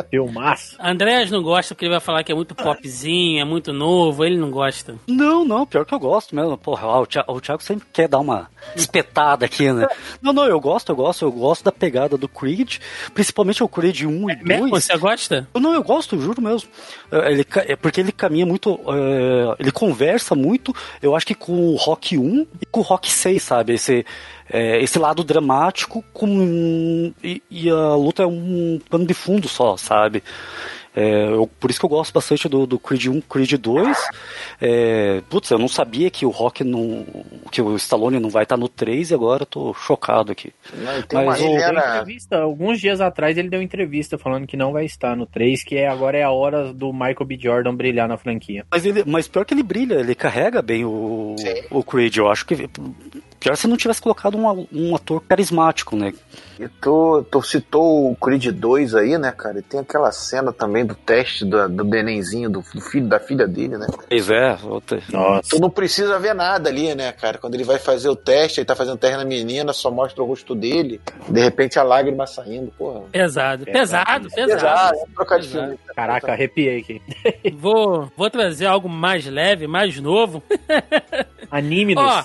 [0.10, 0.76] Filmaço.
[0.80, 4.38] Andréas não gosta porque ele vai falar que é muito popzinho, é muito novo, ele
[4.38, 4.96] não gosta.
[5.08, 6.58] Não, não, pior que eu gosto mesmo.
[6.58, 9.88] Porra, o Thiago, o Thiago sempre quer dar uma espetada aqui, né?
[10.22, 12.78] Não, não, eu gosto, eu gosto, eu gosto da pegada do Creed,
[13.14, 14.44] principalmente o Creed 1 e 2.
[14.44, 14.70] Mesmo?
[14.70, 15.48] Você gosta?
[15.54, 16.70] Eu Não, eu gosto, eu juro mesmo.
[17.12, 18.80] É, Ele, é porque ele caminha muito.
[18.88, 23.12] é, ele conversa muito, eu acho que com o Rock 1 e com o Rock
[23.12, 23.74] 6, sabe?
[23.74, 24.06] Esse,
[24.50, 26.28] é, esse lado dramático com,
[27.24, 30.24] e, e a luta é um pano de fundo só, sabe?
[31.00, 33.98] É, eu, por isso que eu gosto bastante do, do Creed 1, Creed 2.
[34.60, 37.06] É, putz, eu não sabia que o Rock não.
[37.52, 40.52] que o Stallone não vai estar no 3 e agora eu tô chocado aqui.
[40.74, 44.58] Não, tem Mas uma o- Deu entrevista, alguns dias atrás ele deu entrevista falando que
[44.58, 47.38] não vai estar no 3, que é, agora é a hora do Michael B.
[47.40, 48.66] Jordan brilhar na franquia.
[48.72, 51.62] Mas, ele, mas pior que ele brilha, ele carrega bem o, Sim.
[51.70, 52.18] o Creed.
[52.18, 52.68] Eu acho que.
[53.40, 56.12] Pior se não tivesse colocado um, um ator carismático, né?
[56.60, 59.60] E tu, tu citou o Creed 2 aí, né, cara?
[59.60, 63.48] E tem aquela cena também do teste do, do nenenzinho, do, do filho da filha
[63.48, 63.86] dele, né?
[64.10, 65.50] Pois é, outra- Nossa.
[65.50, 67.38] Tu não precisa ver nada ali, né, cara?
[67.38, 70.26] Quando ele vai fazer o teste, ele tá fazendo teste na menina, só mostra o
[70.28, 73.02] rosto dele, de repente a lágrima saindo, porra.
[73.12, 74.52] Pesado, pesado, pesado.
[74.52, 75.66] Pesado, é trocar de Pesado.
[75.68, 75.80] filme.
[75.96, 77.02] Caraca, arrepiei aqui.
[77.58, 80.42] Vou, vou trazer algo mais leve, mais novo.
[81.50, 82.04] Anime-nos.
[82.04, 82.24] Ó,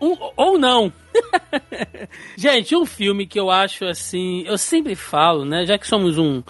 [0.00, 0.92] um- ou não.
[2.36, 4.44] Gente, um filme que eu acho assim.
[4.46, 5.64] Eu sempre falo, né?
[5.66, 6.42] Já que somos um.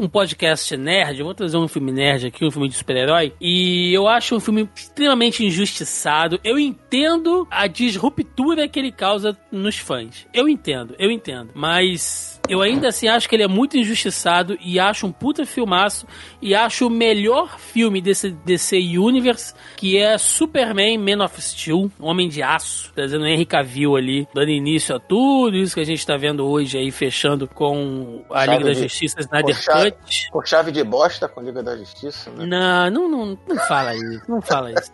[0.00, 3.32] Um podcast nerd, eu vou trazer um filme nerd aqui, um filme de super-herói.
[3.40, 6.38] E eu acho um filme extremamente injustiçado.
[6.44, 10.24] Eu entendo a disruptura que ele causa nos fãs.
[10.32, 11.50] Eu entendo, eu entendo.
[11.52, 16.06] Mas eu ainda assim acho que ele é muito injustiçado e acho um puta filmaço.
[16.40, 22.28] E acho o melhor filme desse DC Universe, que é Superman Man of Steel, Homem
[22.28, 26.16] de Aço, trazendo Henry Cavill ali, dando início a tudo isso que a gente tá
[26.16, 30.30] vendo hoje aí, fechando com a Chave Liga da de- Justiça Snyder Cut.
[30.30, 32.46] Com chave de bosta com a Liga da Justiça, né?
[32.46, 34.90] Não, não, não, não fala isso, não fala isso.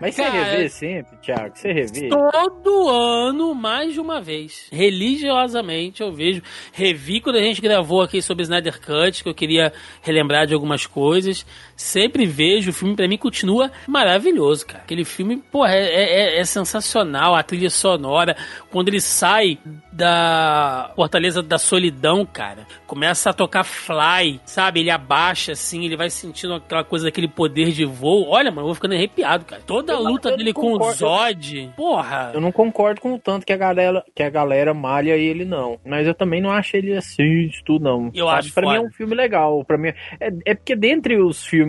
[0.00, 1.56] Mas você Cara, revê sempre, Thiago?
[1.56, 2.08] Você revê?
[2.08, 4.68] Todo ano, mais de uma vez.
[4.70, 6.40] Religiosamente eu vejo.
[6.72, 10.86] Revi quando a gente gravou aqui sobre Snyder Cut, que eu queria relembrar de algumas
[10.86, 11.44] coisas.
[11.78, 12.70] Sempre vejo.
[12.70, 14.82] O filme pra mim continua maravilhoso, cara.
[14.82, 17.36] Aquele filme, porra, é, é- é sensacional.
[17.36, 18.36] A trilha sonora.
[18.70, 19.58] Quando ele sai
[19.92, 24.80] da Fortaleza da Solidão, cara, começa a tocar Fly, sabe?
[24.80, 28.28] Ele abaixa assim, ele vai sentindo aquela coisa daquele poder de voo.
[28.28, 29.62] Olha, mano, eu vou ficando arrepiado, cara.
[29.66, 30.92] Toda a luta dele com o.
[30.92, 31.70] Zod.
[31.76, 32.32] Porra.
[32.34, 35.78] Eu não concordo com o tanto que a galera, que a galera malha ele, não.
[35.86, 38.10] Mas eu também não acho ele assim, isso tudo, não.
[38.14, 38.38] Eu Sabe?
[38.38, 39.64] acho Pra mim é um filme legal.
[39.64, 39.88] Pra mim
[40.20, 41.67] é, é porque dentre os filmes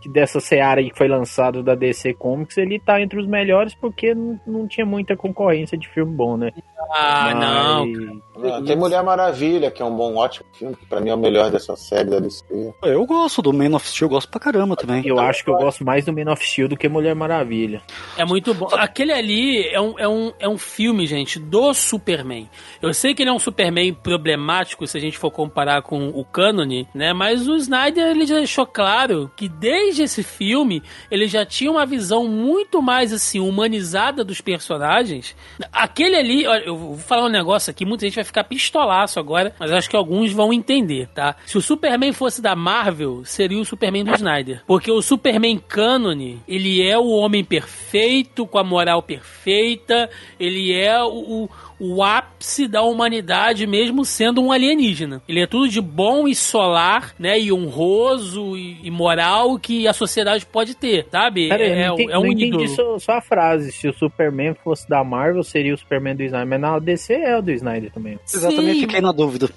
[0.00, 3.74] que dessa seara aí que foi lançado da DC Comics, ele tá entre os melhores
[3.74, 6.52] porque não, não tinha muita concorrência de filme bom, né?
[6.92, 7.86] Ah, não.
[7.86, 11.14] Mas- Ah, tem Mulher Maravilha, que é um bom, ótimo filme, que pra mim é
[11.14, 12.44] o melhor dessa série da DC.
[12.82, 15.02] Eu gosto do Man of Steel, eu gosto pra caramba também.
[15.06, 17.80] Eu acho que eu gosto mais do Man of Steel do que Mulher Maravilha.
[18.16, 18.68] É muito bom.
[18.74, 22.46] Aquele ali é um, é, um, é um filme, gente, do Superman.
[22.82, 26.22] Eu sei que ele é um Superman problemático se a gente for comparar com o
[26.22, 27.14] cânone, né?
[27.14, 31.86] Mas o Snyder, ele já deixou claro que desde esse filme, ele já tinha uma
[31.86, 35.34] visão muito mais, assim, humanizada dos personagens.
[35.72, 39.54] Aquele ali, olha, eu vou falar um negócio aqui, muita gente vai ficar pistolaço agora,
[39.58, 41.36] mas acho que alguns vão entender, tá?
[41.46, 44.62] Se o Superman fosse da Marvel, seria o Superman do Snyder.
[44.66, 50.08] Porque o Superman cânone, ele é o homem perfeito, com a moral perfeita,
[50.38, 55.22] ele é o, o, o ápice da humanidade, mesmo sendo um alienígena.
[55.28, 57.38] Ele é tudo de bom e solar, né?
[57.38, 61.48] E honroso e, e moral que a sociedade pode ter, sabe?
[61.48, 62.68] Pera é, eu não entendi, é um não entendi ídolo.
[62.68, 63.72] só, só a frase.
[63.72, 66.48] Se o Superman fosse da Marvel, seria o Superman do Snyder.
[66.48, 68.18] Mas na DC é o do Snyder também.
[68.32, 69.48] Exatamente, Sim, fiquei na dúvida.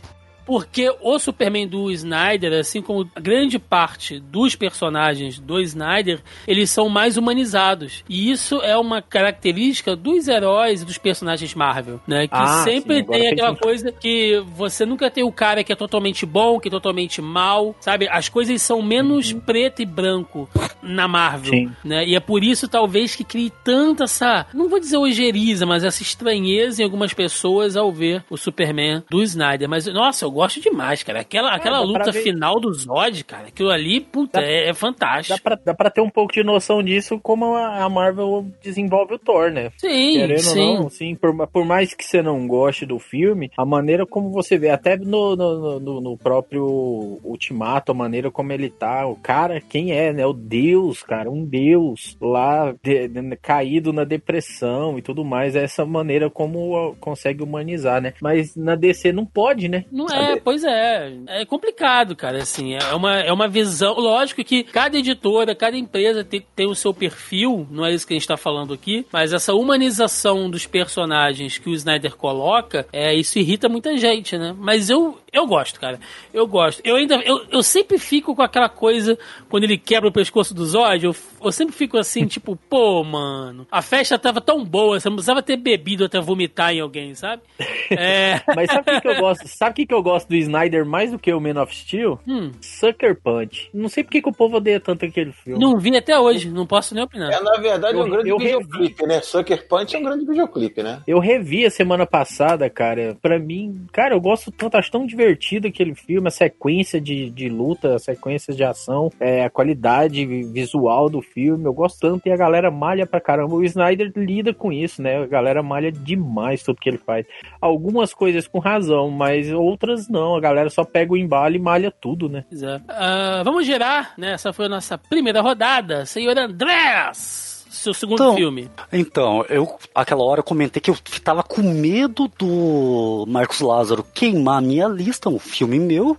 [0.50, 6.90] Porque o Superman do Snyder, assim como grande parte dos personagens do Snyder, eles são
[6.90, 8.04] mais humanizados.
[8.10, 12.28] E isso é uma característica dos heróis e dos personagens Marvel, né?
[12.28, 15.76] Que Ah, sempre sim, tem aquela coisa que você nunca tem o cara que é
[15.76, 18.10] totalmente bom, que é totalmente mal, sabe?
[18.10, 20.50] As coisas são menos preto e branco
[20.82, 21.72] na Marvel, Sim.
[21.84, 22.08] né?
[22.08, 26.02] E é por isso, talvez, que crie tanta essa, não vou dizer ojeriza, mas essa
[26.02, 29.70] estranheza em algumas pessoas ao ver o Superman do Snyder.
[29.70, 31.20] Mas, nossa, eu gosto demais, cara.
[31.22, 34.68] Aquela, aquela dá pra luta final do Zod, cara, aquilo ali, puta, Dá- é, é
[34.68, 35.42] Dá fantástico.
[35.42, 39.20] pra, dá pra ter um pouco de noção disso como a a Marvel desenvolve o
[39.20, 39.72] Thor, né?
[39.78, 40.60] Sim, Querendo sim.
[40.60, 44.32] ou não, sim, por, por mais que você não goste do filme, a maneira como
[44.32, 49.16] você vê, até no, no, no- no próprio Ultimato, a maneira como ele tá, o
[49.16, 50.26] cara, quem é, né?
[50.26, 55.64] O Deus, cara, um Deus lá de- de- caído na depressão e tudo mais, é
[55.64, 58.14] essa maneira como consegue humanizar, né?
[58.22, 59.86] Mas na DC não pode, né?
[59.92, 61.14] Não é, pois é.
[61.28, 62.76] É complicado, cara, assim.
[62.76, 63.94] É uma, é uma visão.
[63.96, 68.14] Lógico que cada editora, cada empresa tem, tem o seu perfil, não é isso que
[68.14, 73.14] a gente tá falando aqui, mas essa humanização dos personagens que o Snyder coloca, é,
[73.14, 74.56] isso irrita muita gente, né?
[74.58, 76.00] Mas eu, Eu gosto, cara.
[76.34, 76.82] Eu gosto.
[76.84, 77.16] Eu ainda.
[77.24, 79.18] Eu, eu sempre fico com aquela coisa
[79.50, 81.04] quando ele quebra o pescoço do Zod.
[81.06, 83.66] Eu, eu sempre fico assim, tipo, pô, mano.
[83.72, 87.42] A festa tava tão boa, você não precisava ter bebido até vomitar em alguém, sabe?
[87.92, 88.42] É.
[88.56, 89.48] Mas sabe o que, que eu gosto?
[89.48, 92.20] Sabe o que, que eu gosto do Snyder mais do que o Man of Steel?
[92.28, 92.52] Hum.
[92.62, 93.68] Sucker Punch.
[93.74, 95.60] Não sei por que, o povo odeia tanto aquele filme.
[95.60, 97.32] Não vi até hoje, não posso nem opinar.
[97.32, 99.22] É, na verdade, é um Eu- grande eu videoclipe, né?
[99.22, 101.02] Sucker Punch é um grande videoclipe, né?
[101.08, 103.18] Eu revi a semana passada, cara.
[103.20, 105.19] Pra mim, cara, eu gosto tanto, acho tão divertido
[105.68, 111.10] aquele filme, a sequência de, de luta, a sequência de ação, é, a qualidade visual
[111.10, 111.66] do filme.
[111.66, 113.56] Eu gosto tanto e a galera malha pra caramba.
[113.56, 115.18] O Snyder lida com isso, né?
[115.18, 117.26] A galera malha demais tudo que ele faz.
[117.62, 120.36] Algumas coisas com razão, mas outras não.
[120.36, 122.46] A galera só pega o embalo e malha tudo, né?
[122.88, 124.34] Ah, vamos gerar, né?
[124.34, 126.06] Essa foi a nossa primeira rodada.
[126.06, 128.70] Senhor Andrés, seu segundo Então, filme.
[128.92, 134.58] Então, eu, aquela hora eu comentei que eu tava com medo do Marcos Lázaro queimar
[134.58, 136.18] a minha lista, um filme meu,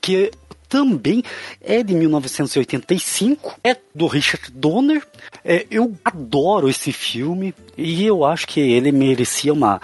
[0.00, 0.30] que
[0.68, 1.22] também
[1.60, 5.06] é de 1985, é do Richard Donner.
[5.44, 9.80] É, eu adoro esse filme e eu acho que ele merecia uma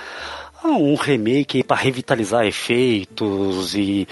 [0.64, 4.08] um remake para revitalizar efeitos e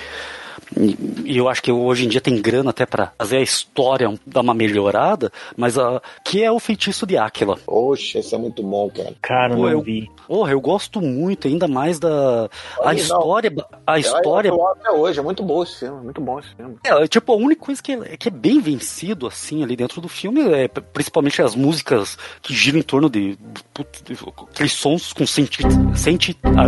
[0.76, 4.12] e e eu acho que hoje em dia tem grana até pra fazer a história
[4.26, 7.58] dar uma melhorada, mas a que é o feitiço de Áquila.
[7.66, 9.12] Poxa, esse é muito bom, cara.
[9.20, 10.10] Cara, Pô, não eu- vi.
[10.26, 12.48] Porra, eu gosto muito, ainda mais da
[12.80, 13.02] a Aí, não.
[13.02, 13.52] história,
[13.86, 14.48] a história.
[14.48, 16.76] É atual até hoje, é muito bom esse filme, muito bom esse filme.
[16.84, 20.08] É, tipo, a única coisa que é, que é bem vencido, assim, ali dentro do
[20.08, 23.38] filme é principalmente as músicas que giram em torno de,
[23.74, 24.16] putz, de
[24.52, 25.62] aqueles sons com senti...
[25.94, 26.66] senti ah,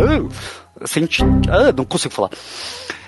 [0.85, 1.23] senti...
[1.49, 2.29] ah, não consigo falar.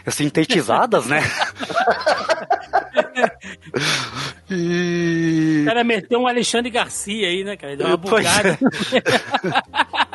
[0.08, 1.22] Sintetizadas, né?
[4.50, 5.60] e...
[5.62, 7.78] O cara meteu um Alexandre Garcia aí, né, cara?
[7.78, 8.58] Deu uma bugada.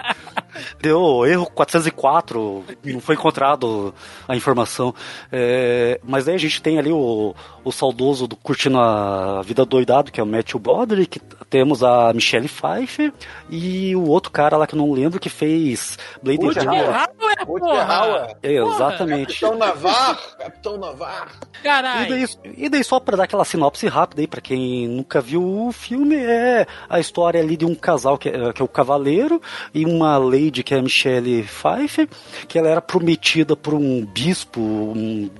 [0.81, 3.95] Deu erro 404, não foi encontrado
[4.27, 4.95] a informação.
[5.31, 10.13] É, mas aí a gente tem ali o, o saudoso do Curtindo a Vida Doidado,
[10.13, 11.21] que é o Matthew Broderick.
[11.49, 13.13] Temos a Michelle Pfeiffer
[13.49, 16.87] e o outro cara lá que eu não lembro que fez Blade Runner.
[17.47, 17.87] Porra!
[17.87, 18.37] Howard.
[18.43, 19.41] É, exatamente.
[19.41, 21.33] Capitão Navar, Capitão Navar.
[21.61, 22.09] E Caralho.
[22.09, 25.73] daí, e daí só pra dar aquela sinopse rápida aí pra quem nunca viu o
[25.73, 29.41] filme é a história ali de um casal que é, que é o Cavaleiro
[29.75, 30.17] e uma
[30.47, 32.09] lady que é a Michelle Pfeiffer,
[32.49, 35.31] que ela era prometida por um bispo um-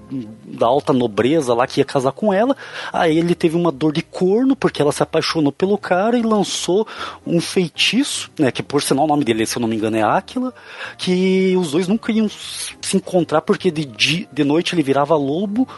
[0.45, 2.57] da alta nobreza lá que ia casar com ela.
[2.93, 6.87] Aí ele teve uma dor de corno porque ela se apaixonou pelo cara e lançou
[7.27, 10.03] um feitiço, né, que por sinal o nome dele, se eu não me engano, é
[10.03, 10.53] Áquila,
[10.99, 15.69] que os dois nunca iam se encontrar porque de, di- de noite ele virava lobo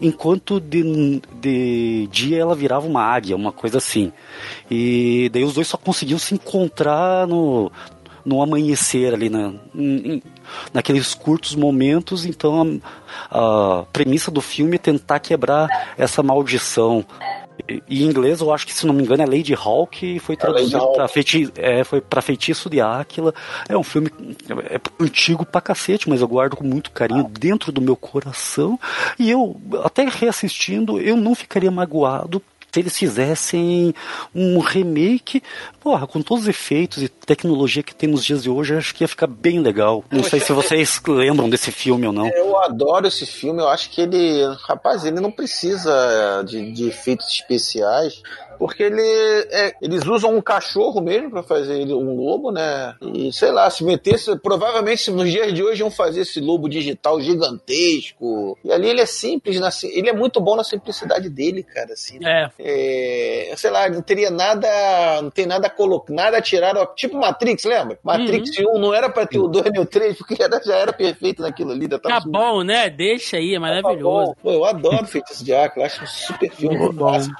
[0.00, 4.12] enquanto de, de dia ela virava uma águia, uma coisa assim.
[4.70, 7.70] E daí os dois só conseguiam se encontrar no,
[8.24, 10.22] no amanhecer ali, na, em- em-
[10.72, 12.24] naqueles curtos momentos.
[12.24, 12.80] Então
[13.30, 17.04] a, a premissa do filme é tentar quebrar essa maldição.
[17.68, 20.34] E- Em inglês, eu acho que, se não me engano, é Lady Hawk e foi
[20.34, 23.32] É traduzido para feiti é, foi Feitiço de Áquila.
[23.68, 24.10] É um filme
[24.70, 28.78] é antigo pra cacete, mas eu guardo com muito carinho dentro do meu coração.
[29.18, 32.42] E eu, até reassistindo, eu não ficaria magoado
[32.74, 33.94] se eles fizessem
[34.34, 35.40] um remake,
[35.80, 38.92] porra, com todos os efeitos e tecnologia que tem nos dias de hoje, eu acho
[38.92, 40.04] que ia ficar bem legal.
[40.10, 42.26] Não sei se vocês lembram desse filme ou não.
[42.28, 44.42] Eu adoro esse filme, eu acho que ele.
[44.66, 48.20] Rapaz, ele não precisa de, de efeitos especiais.
[48.58, 49.02] Porque ele
[49.50, 52.94] é- eles usam um cachorro mesmo pra fazer ele um lobo, né?
[53.02, 54.36] E sei lá, se metesse.
[54.38, 58.58] Provavelmente nos dias de hoje iam fazer esse lobo digital gigantesco.
[58.64, 61.92] E ali ele é simples, na ele é muito bom na simplicidade dele, cara.
[61.92, 62.48] Assim, É.
[62.58, 64.68] é, sei lá, não teria nada,
[65.22, 67.98] não tem nada a colocar, nada a tirar, tipo Matrix, lembra?
[68.02, 70.92] Matrix 1 não era pra ter o 2 nem o 3, porque era- já era
[70.92, 71.88] perfeito naquilo ali.
[71.88, 72.88] Tá bom, né?
[72.90, 74.34] Deixa aí, é maravilhoso.
[74.42, 76.78] Pô, eu adoro Feitiço de Áquila, acho um super filme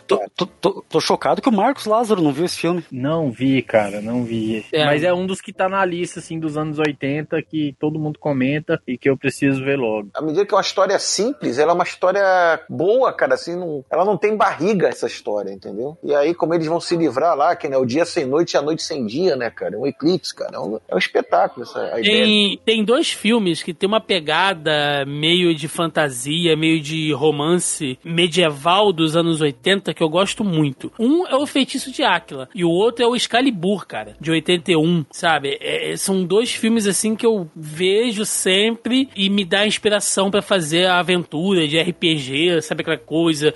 [0.06, 2.84] Tô, tô- tô- tô chocado que o Marcos Lázaro não viu esse filme.
[2.90, 4.64] Não vi, cara, não vi.
[4.72, 4.84] É.
[4.84, 8.18] Mas é um dos que tá na lista, assim, dos anos 80, que todo mundo
[8.18, 10.08] comenta e que eu preciso ver logo.
[10.14, 13.84] À medida que é uma história simples, ela é uma história boa, cara, assim, não-
[13.90, 15.96] ela não tem barriga essa história, entendeu?
[16.02, 18.56] E aí, como eles vão se livrar lá, que né, o dia sem noite e
[18.56, 19.74] a noite sem dia, né, cara?
[19.74, 20.56] É um eclipse, cara.
[20.56, 22.24] É um, é um espetáculo essa a ideia.
[22.24, 28.92] Tem, tem dois filmes que tem uma pegada meio de fantasia, meio de romance medieval
[28.92, 30.92] dos anos 80 que eu gosto muito.
[30.98, 35.04] Um é o Feitiço de Áquila e o outro é o Excalibur, cara, de 81,
[35.10, 35.58] sabe?
[35.60, 40.42] É, é, são dois filmes assim que eu vejo sempre e me dá inspiração pra
[40.42, 43.54] fazer a aventura de RPG, sabe aquela coisa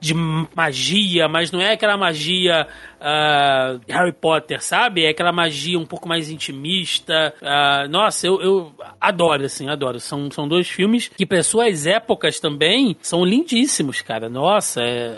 [0.00, 2.66] de magia, mas não é aquela magia
[2.98, 5.04] uh, Harry Potter, sabe?
[5.04, 7.34] É aquela magia um pouco mais intimista.
[7.42, 9.98] Uh, nossa, eu, eu adoro, assim, adoro.
[9.98, 14.28] São, são dois filmes que, para suas épocas também, são lindíssimos, cara.
[14.28, 15.16] Nossa, é.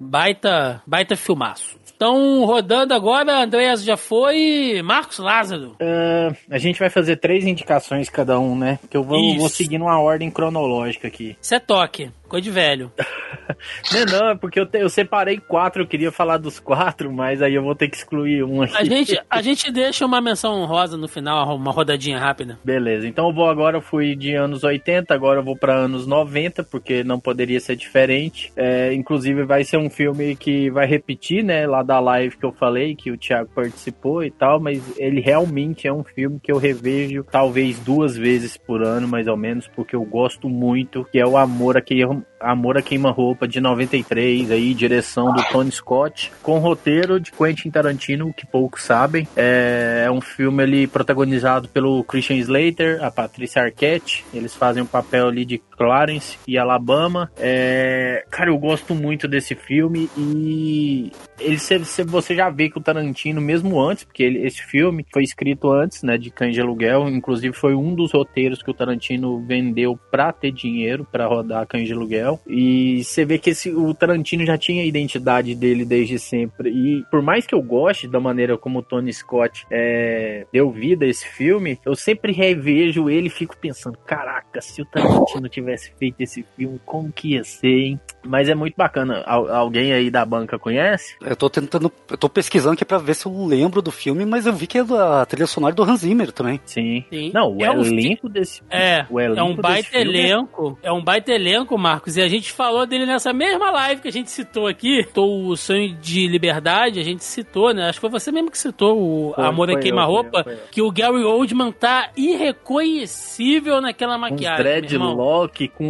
[0.00, 1.76] Baita, baita filmaço.
[1.96, 4.82] Então, rodando agora, Andréas já foi.
[4.82, 5.76] Marcos Lázaro.
[5.80, 8.78] Uh, a gente vai fazer três indicações cada um, né?
[8.90, 11.36] Que eu vou, vou seguir uma ordem cronológica aqui.
[11.40, 12.10] Isso é toque.
[12.28, 12.90] Coisa de velho.
[13.92, 17.42] não, não, é porque eu, te, eu separei quatro, eu queria falar dos quatro, mas
[17.42, 18.76] aí eu vou ter que excluir um aqui.
[18.76, 22.58] A gente, a gente deixa uma menção honrosa no final, uma rodadinha rápida.
[22.64, 26.06] Beleza, então eu vou agora, eu fui de anos 80, agora eu vou para anos
[26.06, 28.52] 90, porque não poderia ser diferente.
[28.56, 32.52] É, inclusive vai ser um filme que vai repetir, né, lá da live que eu
[32.52, 36.56] falei, que o Thiago participou e tal, mas ele realmente é um filme que eu
[36.56, 41.26] revejo talvez duas vezes por ano, mais ou menos, porque eu gosto muito, que é
[41.26, 42.04] o Amor a Quem
[42.40, 48.34] Amor a Queima-Roupa de 93, aí, direção do Tony Scott, com roteiro de Quentin Tarantino,
[48.34, 49.26] que poucos sabem.
[49.34, 54.24] É, é um filme ali protagonizado pelo Christian Slater, a Patrícia Arquette.
[54.32, 57.30] Eles fazem o um papel ali de Clarence e Alabama.
[57.38, 61.10] É, cara, eu gosto muito desse filme e
[61.40, 61.58] ele
[62.06, 66.02] você já vê que o Tarantino, mesmo antes, porque ele, esse filme foi escrito antes,
[66.02, 70.32] né, de Cães de Aluguel, inclusive foi um dos roteiros que o Tarantino vendeu pra
[70.32, 72.03] ter dinheiro para rodar Cães de Aluguel.
[72.46, 76.70] E você vê que esse, o Tarantino já tinha a identidade dele desde sempre.
[76.70, 81.04] E por mais que eu goste da maneira como o Tony Scott é, deu vida
[81.04, 85.92] a esse filme, eu sempre revejo ele e fico pensando: caraca, se o Tarantino tivesse
[85.98, 88.00] feito esse filme, como que ia ser, hein?
[88.24, 89.22] Mas é muito bacana.
[89.26, 91.16] Al alguém aí da banca conhece?
[91.20, 94.46] Eu tô tentando, eu tô pesquisando aqui pra ver se eu lembro do filme, mas
[94.46, 96.60] eu vi que é da trilha sonora do Hans Zimmer também.
[96.64, 97.04] Sim.
[97.10, 97.30] Sim.
[97.32, 98.30] Não, o é elenco um...
[98.30, 100.78] desse É, o elenco é um baita elenco.
[100.82, 100.88] É...
[100.88, 104.12] é um baita elenco, Marcos, e a gente falou dele nessa mesma live que a
[104.12, 105.06] gente citou aqui.
[105.12, 107.88] Tô o Sonho de Liberdade, a gente citou, né?
[107.88, 111.24] Acho que foi você mesmo que citou o foi, Amor a Queima-Roupa, que o Gary
[111.24, 114.60] Oldman tá irreconhecível naquela maquiagem.
[114.60, 115.84] Um dreadlock com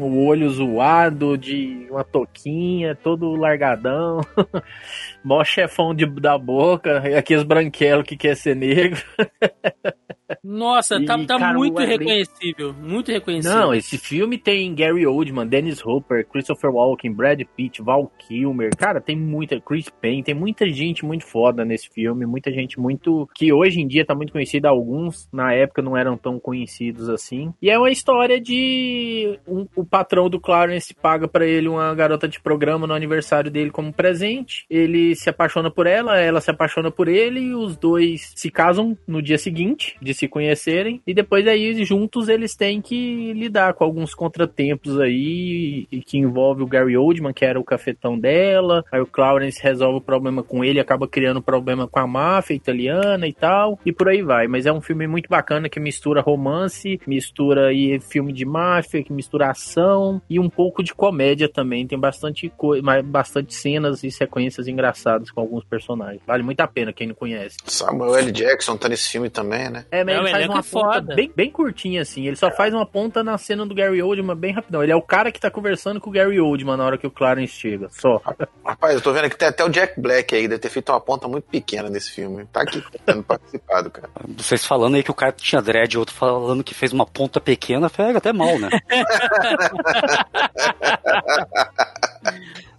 [0.00, 4.20] o olho zoado, de uma touquinha, todo largadão.
[5.24, 9.02] Mó chefão de, da boca, aqueles branquelos que quer ser negro.
[10.42, 12.74] Nossa, tá, tá cara, muito reconhecível.
[12.74, 13.56] Muito reconhecível.
[13.56, 18.70] Não, esse filme tem Gary Oldman, Dennis Hopper, Christopher Walken, Brad Pitt, Val Kilmer.
[18.76, 19.60] Cara, tem muita.
[19.60, 22.26] Chris Payne, tem muita gente muito foda nesse filme.
[22.26, 23.28] Muita gente muito.
[23.34, 24.68] que hoje em dia tá muito conhecida.
[24.68, 27.52] Alguns na época não eram tão conhecidos assim.
[27.62, 29.38] E é uma história de.
[29.46, 33.70] Um, o patrão do Clarence paga para ele uma garota de programa no aniversário dele
[33.70, 34.66] como presente.
[34.68, 37.40] Ele se apaixona por ela, ela se apaixona por ele.
[37.40, 42.28] E os dois se casam no dia seguinte de se conhecerem e depois aí juntos
[42.28, 47.44] eles têm que lidar com alguns contratempos aí e que envolve o Gary Oldman, que
[47.44, 51.86] era o cafetão dela, aí o Clarence resolve o problema com ele, acaba criando problema
[51.86, 55.28] com a máfia italiana e tal, e por aí vai, mas é um filme muito
[55.28, 60.82] bacana que mistura romance, mistura aí filme de máfia, que mistura ação e um pouco
[60.82, 66.22] de comédia também, tem bastante coisa, bastante cenas e sequências engraçadas com alguns personagens.
[66.26, 67.56] Vale muito a pena quem não conhece.
[67.64, 68.32] Samuel L.
[68.32, 69.84] Jackson tá nesse filme também, né?
[69.90, 72.26] É, ele faz uma é ponta bem, bem curtinha, assim.
[72.26, 74.82] Ele só faz uma ponta na cena do Gary Oldman bem rapidão.
[74.82, 77.10] Ele é o cara que tá conversando com o Gary Oldman na hora que o
[77.10, 77.88] Clarence chega.
[77.90, 78.20] Só.
[78.64, 81.00] Rapaz, eu tô vendo que tem até o Jack Black aí, deve ter feito uma
[81.00, 82.46] ponta muito pequena nesse filme.
[82.52, 84.08] Tá aqui tendo participado, cara.
[84.36, 87.90] Vocês falando aí que o cara tinha dread, outro falando que fez uma ponta pequena,
[87.90, 88.70] pega até mal, né?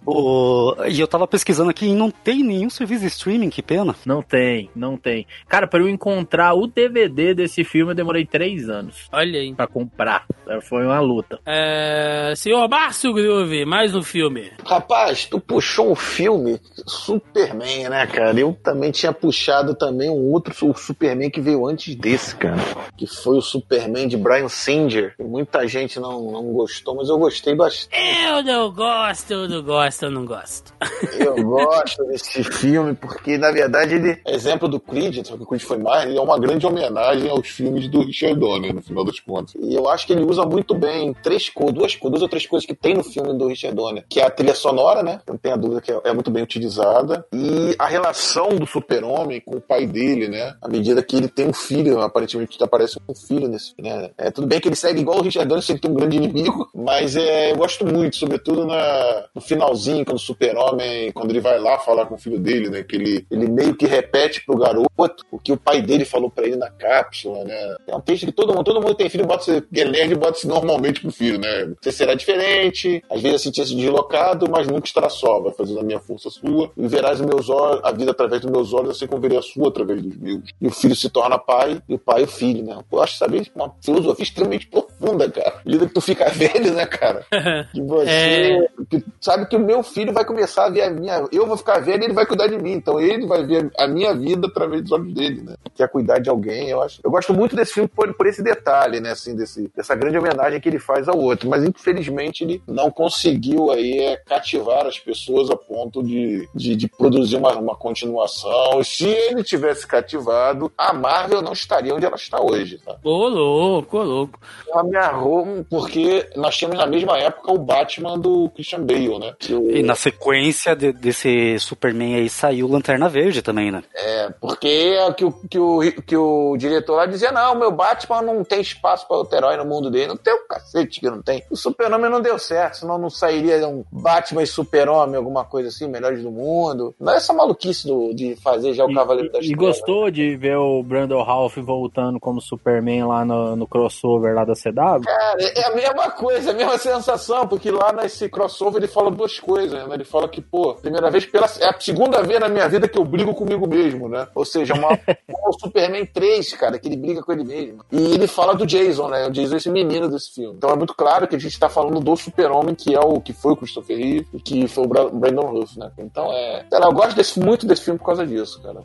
[0.08, 0.74] O...
[0.88, 3.94] E eu tava pesquisando aqui e não tem nenhum serviço de streaming, que pena.
[4.06, 5.26] Não tem, não tem.
[5.46, 9.08] Cara, para eu encontrar o DVD desse filme, eu demorei três anos.
[9.12, 9.54] Olha aí.
[9.54, 10.26] Pra comprar.
[10.62, 11.38] Foi uma luta.
[11.44, 12.32] É...
[12.36, 14.50] Senhor Márcio Groove, mais um filme.
[14.64, 18.38] Rapaz, tu puxou um filme Superman, né, cara?
[18.38, 22.56] Eu também tinha puxado também um outro o Superman que veio antes desse, cara.
[22.96, 25.14] Que foi o Superman de Brian Singer.
[25.18, 27.96] Muita gente não, não gostou, mas eu gostei bastante.
[28.24, 30.72] Eu não gosto, eu não gosto gosta ou não gosta?
[31.18, 35.46] Eu gosto desse filme porque, na verdade, ele é exemplo do Creed, só que o
[35.46, 39.04] Creed foi mais, ele é uma grande homenagem aos filmes do Richard Donner, no final
[39.04, 39.54] das contas.
[39.60, 42.74] E eu acho que ele usa muito bem três duas, duas ou três coisas que
[42.74, 45.20] tem no filme do Richard Donner, que é a trilha sonora, né?
[45.26, 49.56] Não tem a dúvida que é muito bem utilizada, e a relação do super-homem com
[49.56, 50.54] o pai dele, né?
[50.62, 54.10] À medida que ele tem um filho, aparentemente aparece um filho nesse né?
[54.18, 56.68] É, tudo bem que ele segue igual o Richard Donner, sem ter um grande inimigo,
[56.74, 61.58] mas é, eu gosto muito, sobretudo na, no finalzinho quando o super-homem, quando ele vai
[61.58, 62.82] lá falar com o filho dele, né?
[62.82, 64.88] Que ele, ele meio que repete pro garoto
[65.30, 67.76] o que o pai dele falou pra ele na cápsula, né?
[67.86, 70.38] É um texto que todo mundo, todo mundo tem filho, bota se é nerd, bota
[70.38, 71.72] se normalmente pro filho, né?
[71.80, 75.40] Você será diferente, às vezes sentir-se deslocado, mas nunca estará só.
[75.40, 78.50] Vai fazendo a minha força sua, e verás os meus olhos, a vida através dos
[78.50, 80.42] meus olhos, assim como verei a sua através dos meus.
[80.60, 82.78] E o filho se torna pai, e o pai o filho, né?
[82.90, 85.60] Pô, eu acho, sabe, uma filosofia extremamente profunda, cara.
[85.64, 87.24] Lida que tu fica velho, né, cara?
[87.72, 88.10] Que você.
[88.10, 88.68] É.
[88.88, 91.26] Que, sabe que o meu filho vai começar a ver a minha.
[91.32, 92.72] Eu vou ficar velho e ele vai cuidar de mim.
[92.72, 95.54] Então ele vai ver a minha vida através dos olhos dele, né?
[95.74, 97.00] Quer cuidar de alguém, eu acho.
[97.04, 99.10] Eu gosto muito desse filme por, por esse detalhe, né?
[99.12, 101.48] Assim, desse, dessa grande homenagem que ele faz ao outro.
[101.48, 106.88] Mas infelizmente ele não conseguiu aí é, cativar as pessoas a ponto de, de, de
[106.88, 108.82] produzir uma, uma continuação.
[108.82, 112.96] Se ele tivesse cativado, a Marvel não estaria onde ela está hoje, tá?
[113.04, 114.40] Ô, louco, ô, louco.
[114.70, 119.34] Ela me arrou porque nós tínhamos na mesma época o Batman do Christian Bale, né?
[119.38, 123.82] Que o- E na sequência de- desse Superman aí saiu Lanterna Verde também, né?
[123.94, 128.22] É, porque é que o, que, o, que o diretor lá dizia, não, meu Batman
[128.22, 130.06] não tem espaço para outro herói no mundo dele.
[130.08, 131.42] Não tem o cacete que não tem.
[131.50, 135.88] O Super-Homem não deu certo, senão não sairia um Batman e Super-Homem, alguma coisa assim,
[135.88, 136.94] melhores do mundo.
[136.98, 139.76] Não é essa maluquice do, de fazer já o Cavaleiro das E, e Trevas.
[139.78, 144.54] gostou de ver o Brandon Ralph voltando como Superman lá no, no crossover lá da
[144.54, 145.02] CW?
[145.04, 149.38] Cara, é a mesma coisa, a mesma sensação, porque lá nesse crossover ele fala duas
[149.38, 149.94] coisas, né?
[149.94, 152.98] Ele fala que, pô, primeira vez, pela, é a segunda vez na minha vida que
[152.98, 154.26] eu brigo comigo mesmo, né?
[154.34, 157.84] Ou seja, uma, o Superman 3, cara, que ele briga com ele mesmo.
[157.90, 159.26] E ele fala do Jason, né?
[159.26, 160.54] O Jason é esse menino desse filme.
[160.56, 163.32] Então é muito claro que a gente tá falando do Super-Homem, que é o que
[163.32, 165.90] foi o Christopher Reeve e que foi o Bra- Brandon Ruff, né?
[165.98, 166.64] Então é.
[166.72, 168.80] Lá, eu gosto desse, muito desse filme por causa disso, cara.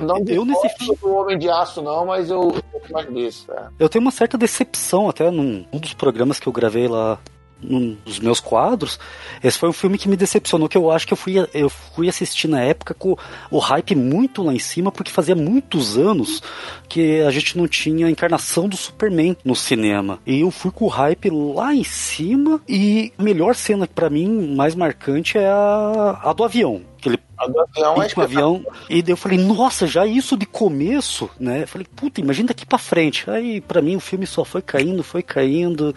[0.00, 3.46] Não Eu nesse gosto do Homem de Aço, não, mas eu eu gosto mais desse,
[3.46, 3.70] cara.
[3.78, 7.18] Eu tenho uma certa decepção até num um dos programas que eu gravei lá
[7.62, 8.98] num dos meus quadros.
[9.42, 12.08] Esse foi um filme que me decepcionou, que eu acho que eu fui, eu fui
[12.08, 13.16] assistir na época com
[13.50, 16.42] o hype muito lá em cima, porque fazia muitos anos
[16.88, 20.18] que a gente não tinha a encarnação do Superman no cinema.
[20.26, 24.54] E eu fui com o hype lá em cima, e a melhor cena pra mim,
[24.54, 26.91] mais marcante, é a, a do avião.
[27.02, 28.66] Que ele A do avião é com o avião.
[28.88, 31.64] E daí eu falei, nossa, já isso de começo, né?
[31.64, 33.28] Eu falei, puta, imagina daqui pra frente.
[33.28, 35.94] Aí, pra mim, o filme só foi caindo, foi caindo.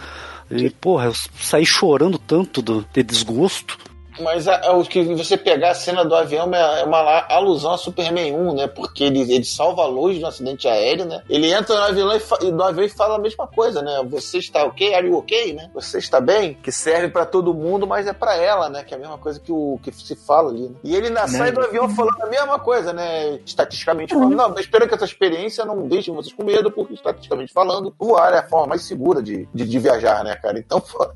[0.49, 3.77] E, porra, eu saí chorando tanto do, de desgosto.
[4.19, 7.71] Mas a- a- o que você pegar a cena do avião é é uma alusão
[7.73, 8.67] a Superman 1, né?
[8.67, 11.21] Porque ele, ele salva a luz de um acidente aéreo, né?
[11.29, 14.01] Ele entra no avião e, fa- e do avião e fala a mesma coisa, né?
[14.09, 14.93] Você está ok?
[14.93, 15.69] Are you ok, né?
[15.73, 16.53] Você está bem?
[16.61, 18.83] Que serve pra todo mundo, mas é pra ela, né?
[18.83, 20.75] Que é a mesma coisa que, o, que se fala ali, né?
[20.83, 23.39] E ele na, sai do avião falando a mesma coisa, né?
[23.45, 24.35] Estatisticamente falando.
[24.35, 28.33] Não, mas espero que essa experiência não deixe vocês com medo, porque estatisticamente falando, voar
[28.33, 30.57] é a forma mais segura de, de, de viajar, né, cara?
[30.59, 31.05] Então, pô,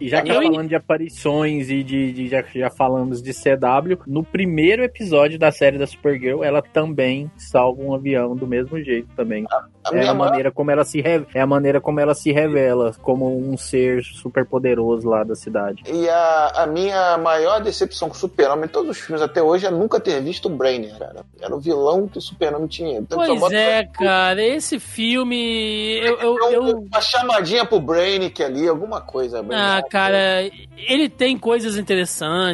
[0.00, 3.32] E já que tá Eu- falando de aparições e de, de- já, já falamos de
[3.32, 8.82] CW, no primeiro episódio da série da Supergirl, ela também salva um avião do mesmo
[8.82, 9.44] jeito também.
[9.50, 12.32] a É minha a maneira como ela se re- é a maneira como ela se
[12.32, 15.82] revela como um ser super poderoso lá da cidade.
[15.90, 19.66] E a, a minha maior decepção com o Super-Homem em todos os filmes até hoje
[19.66, 21.24] é nunca ter visto o Brainiac, cara.
[21.40, 22.98] Era o vilão que o Super-Homem tinha.
[22.98, 25.98] Então, só Pois bota é, cara, esse filme.
[25.98, 26.18] Eu.
[26.18, 29.44] eu, eu- Uma chamadinha pro Brainiac ali, alguma coisa.
[29.52, 30.42] Ah, cara,
[30.76, 32.00] ele tem coisas interessantes,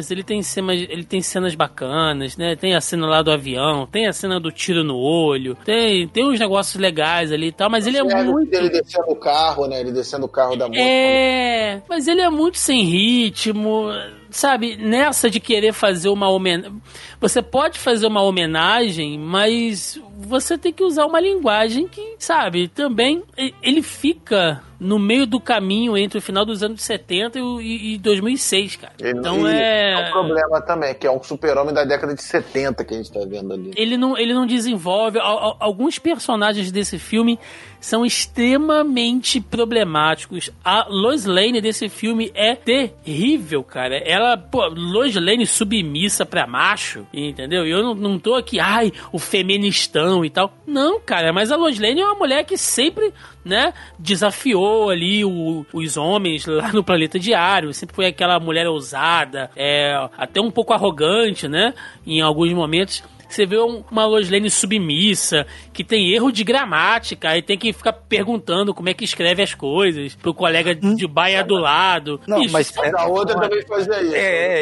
[0.09, 2.55] ele tem cenas, ele tem cenas bacanas, né?
[2.55, 6.25] Tem a cena lá do avião, tem a cena do tiro no olho, tem, tem
[6.25, 8.53] uns negócios legais ali e tal, mas ele é Serve muito.
[8.53, 9.79] Ele descendo o carro, né?
[9.79, 10.77] Ele descendo o carro da moto.
[10.77, 13.89] É, mas ele é muito sem ritmo,
[14.29, 14.75] sabe?
[14.77, 16.81] Nessa de querer fazer uma homenagem.
[17.19, 23.23] Você pode fazer uma homenagem, mas você tem que usar uma linguagem que, sabe, também
[23.61, 27.97] ele fica no meio do caminho entre o final dos anos 70 e, e- e
[27.97, 28.93] 2006, cara.
[28.99, 30.07] Ele- Então e é.
[30.07, 33.21] um problema também, que é um super-homem da década de 70 que a gente tá
[33.27, 33.71] vendo ali.
[33.75, 35.17] ele não, ele não desenvolve.
[35.19, 37.39] al- al- Alguns personagens desse filme
[37.79, 40.51] são extremamente problemáticos.
[40.63, 43.97] A Lois Lane desse filme é terrível, cara.
[44.17, 47.65] Ela, pô, Lois Lane submissa pra macho, entendeu?
[47.65, 50.51] E eu não, não tô aqui, ai, o feministão e tal.
[50.65, 53.13] Não, cara, mas a Lois Lane é uma mulher que sempre,
[53.45, 57.73] né, desafiou ali o- os homens lá no planeta diário.
[57.73, 61.73] Sempre foi aquela mulher ousada, é, até um pouco arrogante, né,
[62.05, 63.03] em alguns momentos.
[63.29, 67.73] Você vê um- uma Lois Lane submissa, que tem erro de gramática, e tem que
[67.73, 72.19] ficar perguntando como é que escreve as coisas pro colega de baia do lado.
[72.27, 74.15] Não, Bicho, mas Mas a outra também fazia isso.
[74.15, 74.19] É,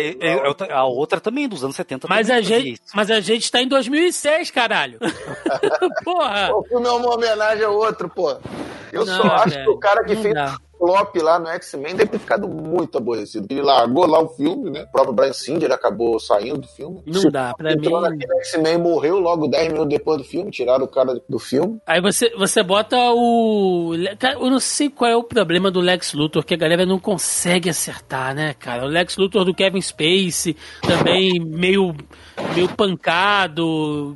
[0.09, 2.07] é, é, eu- a outra também, dos anos 70.
[2.09, 2.81] Mas a, gente, isso.
[2.93, 4.97] mas a gente tá em 2006, caralho.
[6.03, 6.49] Porra!
[6.55, 8.35] O filme é uma homenagem ao outro, pô.
[8.91, 10.55] Eu Não, só acho velho, que o cara que fez dá.
[10.77, 13.47] Flop lá no X-Men, deve ter ficado muito aborrecido.
[13.49, 14.83] Ele largou lá o filme, né?
[14.83, 17.01] O próprio Brian Singer acabou saindo do filme.
[17.05, 18.09] Não dá, pra Entrou mim.
[18.09, 21.79] naquele X-Men morreu logo 10 minutos depois do filme, tiraram o cara do filme.
[21.85, 23.93] Aí você, você bota o.
[24.19, 26.99] Cara, eu não sei qual é o problema do Lex Luthor, que a galera não
[26.99, 28.85] consegue acertar, né, cara?
[28.85, 31.95] O Lex Luthor do Kevin Space também meio,
[32.53, 34.15] meio pancado.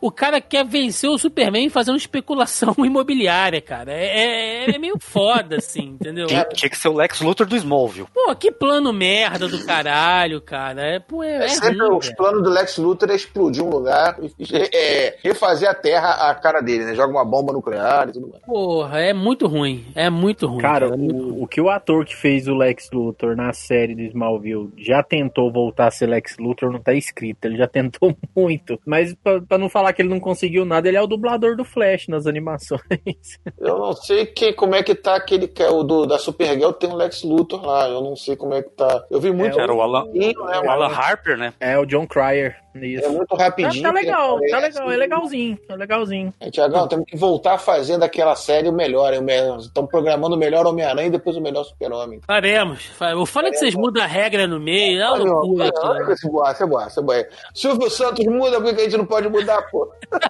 [0.00, 3.92] O cara quer vencer o Superman fazendo especulação imobiliária, cara.
[3.92, 6.26] É, é, é meio foda, assim, entendeu?
[6.26, 8.08] Tinha, tinha que ser o Lex Luthor do Smallville.
[8.12, 10.82] Pô, que plano merda do caralho, cara.
[10.82, 13.70] É, pô, é, É, é sempre ruim, os planos do Lex Luthor é explodir um
[13.70, 16.94] lugar e é, refazer a Terra a cara dele, né?
[16.94, 18.42] Joga uma bomba nuclear e tudo mais.
[18.44, 19.86] Porra, é muito ruim.
[19.94, 20.60] É muito ruim.
[20.60, 23.94] Cara, é muito o, o que o ator que fez o Lex Luthor na série
[23.94, 27.44] do Smallville já tentou voltar a ser Lex Luthor não tá escrito.
[27.44, 28.78] Ele já tentou muito.
[28.84, 31.64] Mas pra, pra não falar que ele não conseguiu nada, ele é o dublador do
[31.64, 32.80] Flash nas animações.
[33.58, 36.72] Eu não sei que, como é que tá aquele que é o do, da Supergirl,
[36.72, 37.88] tem um Lex Luthor lá.
[37.88, 39.04] Eu não sei como é que tá.
[39.10, 39.58] Eu vi muito.
[39.58, 40.88] É, Era o Alan, né, o Alan?
[40.92, 41.52] Harper, né?
[41.60, 42.56] É o John Cryer.
[42.74, 43.06] Isso.
[43.06, 43.82] É muito Tá, rapidinho.
[43.82, 46.34] tá que legal, tá legal, é legalzinho, é legalzinho.
[46.38, 49.14] É, Tiagão, temos que voltar a fazer daquela série o melhor.
[49.58, 52.20] Estão programando o melhor Homem-Aranha e depois o melhor Super-Homem.
[52.26, 52.90] Faremos.
[53.00, 55.00] Eu falei que vocês mudam a regra no meio.
[55.00, 55.68] É loucura
[56.12, 57.28] esse boato, esse boato, esse boato.
[57.54, 59.90] Silvio Santos muda, por que a gente não pode mudar, pô?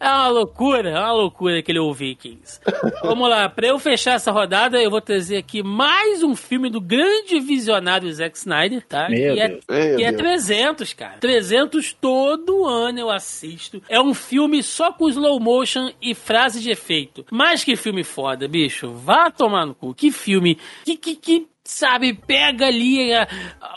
[0.00, 2.60] É uma loucura, é uma loucura aquele o Vikings.
[3.02, 6.80] Vamos lá, pra eu fechar essa rodada, eu vou trazer aqui mais um filme do
[6.80, 9.08] grande visionário Zack Snyder, tá?
[9.08, 9.64] Meu que é, Deus.
[9.66, 10.22] Que é Deus.
[10.22, 11.18] 300, cara.
[11.20, 13.80] 300 todo ano eu assisto.
[13.88, 17.24] É um filme só com slow motion e frase de efeito.
[17.30, 18.90] Mas que filme foda, bicho.
[18.90, 19.94] Vá tomar no cu.
[19.94, 20.58] Que filme.
[20.84, 23.28] Que, que, que sabe, pega ali a-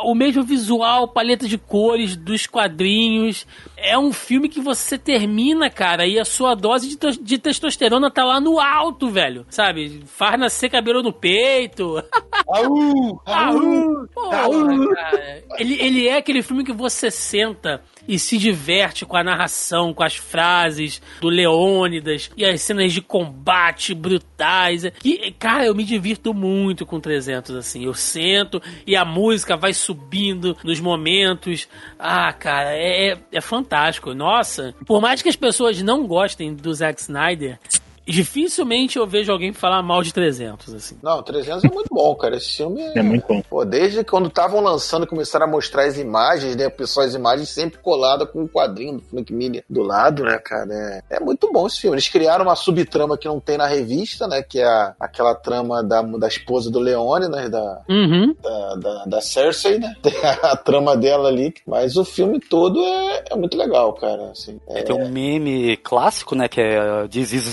[0.05, 3.45] o mesmo visual, paleta de cores dos quadrinhos.
[3.75, 8.23] É um filme que você termina, cara, e a sua dose de, de testosterona tá
[8.23, 9.45] lá no alto, velho.
[9.49, 10.03] Sabe?
[10.05, 12.01] Faz nascer cabelo no peito.
[12.47, 14.07] Aú, aú.
[14.13, 15.43] Porra, cara.
[15.59, 20.03] Ele, ele é aquele filme que você senta e se diverte com a narração, com
[20.03, 24.85] as frases do Leônidas e as cenas de combate brutais.
[25.03, 27.85] E, cara, eu me divirto muito com 300, assim.
[27.85, 31.67] Eu sento e a música vai subindo nos momentos.
[31.97, 34.13] Ah, cara, é, é, é fantástico.
[34.13, 37.59] Nossa, por mais que as pessoas não gostem do Zack Snyder,
[38.07, 40.97] dificilmente eu vejo alguém falar mal de 300, assim.
[41.01, 42.35] Não, 300 é muito bom, cara.
[42.37, 42.99] Esse filme é...
[42.99, 43.41] É muito bom.
[43.49, 46.69] Pô, desde quando estavam lançando, começaram a mostrar as imagens, né?
[46.69, 50.69] Pessoal, as imagens sempre coladas com o quadrinho do Frank Miller do lado, né, cara?
[51.09, 51.95] É, é muito bom esse filme.
[51.95, 54.41] Eles criaram uma subtrama que não tem na revista, né?
[54.41, 57.49] Que é a- aquela trama da, da esposa do Leone, né?
[57.49, 58.35] Da, Uhum.
[58.41, 59.95] da, da, da Cersei, né?
[60.01, 61.53] Tem a trama dela ali.
[61.67, 64.31] Mas o filme todo é, é muito legal, cara.
[64.31, 66.47] Assim, é, Tem um meme clássico, né?
[66.47, 67.47] Que é This is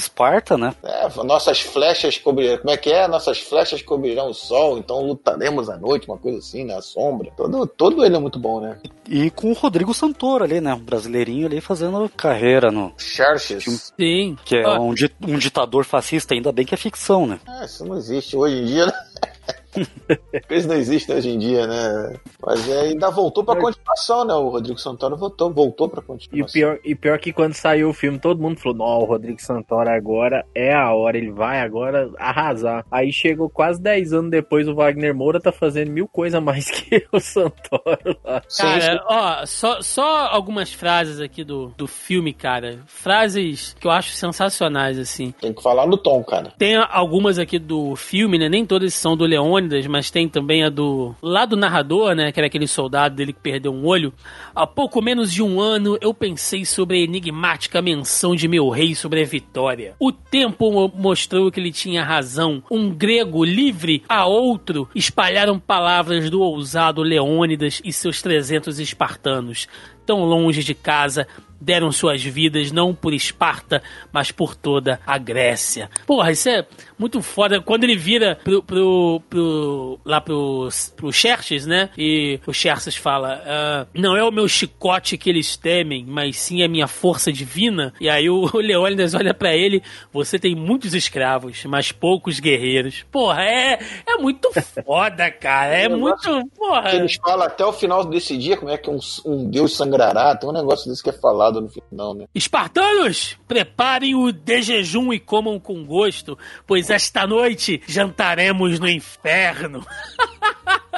[0.59, 0.74] Né?
[0.82, 2.59] é, nossas flechas cobrirão.
[2.59, 3.07] Como é que é?
[3.09, 7.30] Nossas flechas cobrirão o sol, então lutaremos à noite, uma coisa assim, na sombra.
[7.36, 8.78] Todo, todo ele é muito bom, né?
[9.09, 10.74] E com o Rodrigo Santoro ali, né?
[10.74, 12.93] Um brasileirinho ali fazendo carreira no.
[12.97, 13.93] Xerxes.
[13.99, 14.36] Sim.
[14.45, 17.41] Que é Ó, um, di- um ditador fascista, ainda bem que é ficção, né?
[17.47, 18.93] Ah, isso não existe hoje em dia, né?
[20.50, 22.14] Isso não existe hoje em dia, né?
[22.44, 24.34] Mas é, ainda voltou pra continuação, né?
[24.34, 26.52] O Rodrigo Santoro voltou, voltou pra E o continuação.
[26.52, 29.90] pior, e pior que quando saiu o filme, todo mundo falou: Não, o Rodrigo Santoro
[29.90, 32.84] agora é a hora, ele vai agora arrasar.
[32.90, 36.68] Aí chegou quase 10 anos depois, o Wagner Moura tá fazendo mil coisas a mais
[36.70, 38.42] que o Santoro lá.
[38.56, 42.78] Cara, ó, só, só algumas frases aqui do, do filme, cara.
[42.86, 45.32] Frases que eu acho sensacionais, assim.
[45.40, 46.52] Tem que falar no tom, cara.
[46.58, 48.48] Tem algumas aqui do filme, né?
[48.48, 49.26] Nem todas são do
[49.68, 51.14] Leônidas, mas tem também a do.
[51.22, 52.32] Lá do narrador, né?
[52.32, 54.12] Que era aquele soldado dele que perdeu um olho.
[54.54, 58.94] Há pouco menos de um ano eu pensei sobre a enigmática menção de meu rei
[58.94, 59.94] sobre a vitória.
[60.00, 62.62] O tempo mo- mostrou que ele tinha razão.
[62.70, 69.66] Um grego livre a outro espalharam palavras do ousado Leônidas e seus 300 espartanos.
[70.09, 71.26] Tão longe de casa,
[71.61, 73.82] deram suas vidas não por Esparta,
[74.12, 75.90] mas por toda a Grécia.
[76.06, 76.64] Porra, isso é
[76.96, 77.61] muito foda.
[77.61, 81.90] Quando ele vira pro, pro, pro- lá pro, pro Xerxes, né?
[81.98, 86.62] E o Xerxes fala: "Ah, Não é o meu chicote que eles temem, mas sim
[86.62, 87.92] a minha força divina.
[88.00, 89.82] E aí o, o Leônidas olha pra ele:
[90.12, 93.04] Você tem muitos escravos, mas poucos guerreiros.
[93.11, 94.48] Porra, é, é muito
[94.84, 95.74] foda, cara.
[95.76, 96.48] É muito.
[96.56, 96.94] Porra.
[96.94, 100.36] Eles falam até o final desse dia como é que um, um deus sangrará.
[100.36, 102.26] Tem um negócio desse que é falado no final, né?
[102.34, 109.84] Espartanos, preparem o de jejum e comam com gosto, pois esta noite jantaremos no inferno.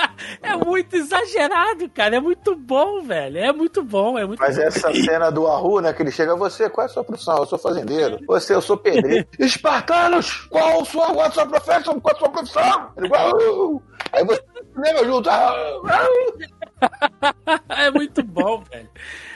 [0.42, 2.16] É muito exagerado, cara.
[2.16, 3.38] É muito bom, velho.
[3.38, 4.62] É muito bom, é muito Mas bom.
[4.62, 5.92] essa cena do Arru, né?
[5.92, 7.36] Que ele chega, você, qual é a sua profissão?
[7.38, 8.18] Eu sou fazendeiro.
[8.26, 9.26] Você, eu sou pedreiro.
[9.38, 12.00] Espartanos, qual a sua, qual a sua profissão?
[12.00, 12.90] Qual a sua profissão?
[12.96, 13.82] Ele, "Uau!"
[14.12, 14.42] Aí você
[14.76, 15.28] lembra junto.
[15.30, 15.54] "Ah,
[17.48, 18.88] ah." é muito bom, velho.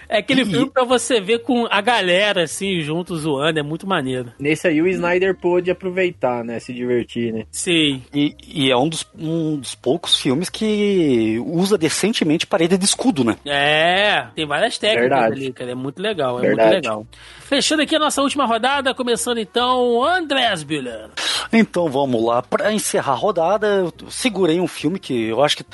[0.09, 3.59] É aquele filme pra você ver com a galera, assim, junto, zoando.
[3.59, 4.33] É muito maneiro.
[4.39, 6.59] Nesse aí o Snyder pôde aproveitar, né?
[6.59, 7.45] Se divertir, né?
[7.51, 8.03] Sim.
[8.13, 13.25] E, e é um dos, um dos poucos filmes que usa decentemente parede de escudo,
[13.25, 13.37] né?
[13.45, 15.35] É, tem várias técnicas Verdade.
[15.35, 15.71] ali, cara.
[15.73, 16.71] É muito legal, é Verdade.
[16.73, 17.07] muito legal.
[17.41, 21.11] Fechando aqui a nossa última rodada, começando então, Andrés Bühler.
[21.53, 25.65] Então vamos lá, Pra encerrar a rodada, eu segurei um filme que eu acho que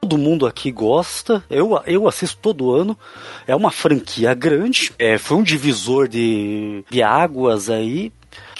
[0.00, 2.98] todo mundo aqui gosta, eu, eu assisto todo ano,
[3.46, 8.10] é uma franquia grande, é, foi um divisor de, de águas aí,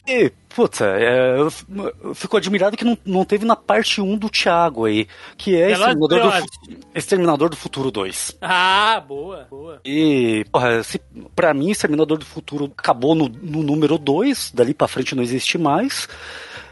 [0.07, 4.85] e, puta, é, eu fico admirado que não, não teve na parte 1 do Thiago
[4.87, 6.51] aí, que é Exterminador do, Furiosos.
[6.65, 8.37] Fu- Exterminador do Futuro 2.
[8.41, 9.81] Ah, boa, boa.
[9.85, 11.01] E, porra, se,
[11.37, 15.57] pra mim, Exterminador do Futuro acabou no, no número 2, dali pra frente não existe
[15.59, 16.09] mais.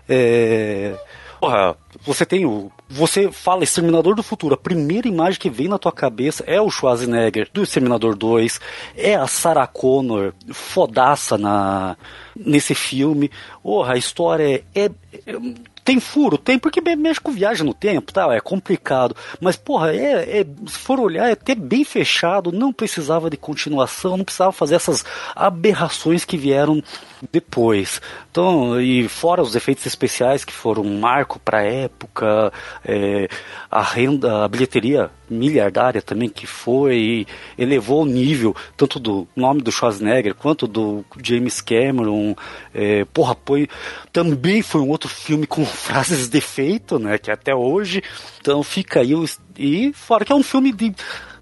[0.09, 0.95] É,
[1.41, 2.73] porra, você tem o.
[2.91, 6.71] Você fala Exterminador do Futuro, a primeira imagem que vem na tua cabeça é o
[6.71, 8.59] Schwarzenegger do Exterminador 2,
[8.97, 11.97] é a Sarah Connor, fodaça na,
[12.35, 13.31] nesse filme.
[13.63, 14.91] Porra, a história é- é-
[15.27, 15.37] é
[15.85, 18.31] tem furo, tem, porque me- mexe com viagem no tempo, tá?
[18.35, 19.17] É complicado.
[19.41, 24.19] Mas, porra, é, é- se for olhar, é até bem fechado, não precisava de continuação,
[24.19, 25.03] não precisava fazer essas
[25.35, 26.83] aberrações que vieram
[27.33, 28.01] depois.
[28.31, 32.53] Então, e fora os efeitos especiais que foram um marco pra época,
[32.85, 33.29] é,
[33.71, 39.71] a renda, a bilheteria miliardária também que foi, elevou o nível tanto do nome do
[39.71, 42.35] Schwarzenegger quanto do James Cameron.
[42.75, 43.69] É, porra, foi,
[44.13, 47.19] também foi um outro filme com frases de efeito, né?
[47.19, 48.03] Que até hoje.
[48.41, 49.25] Então fica aí o.
[49.59, 50.95] E fora que é um filme de.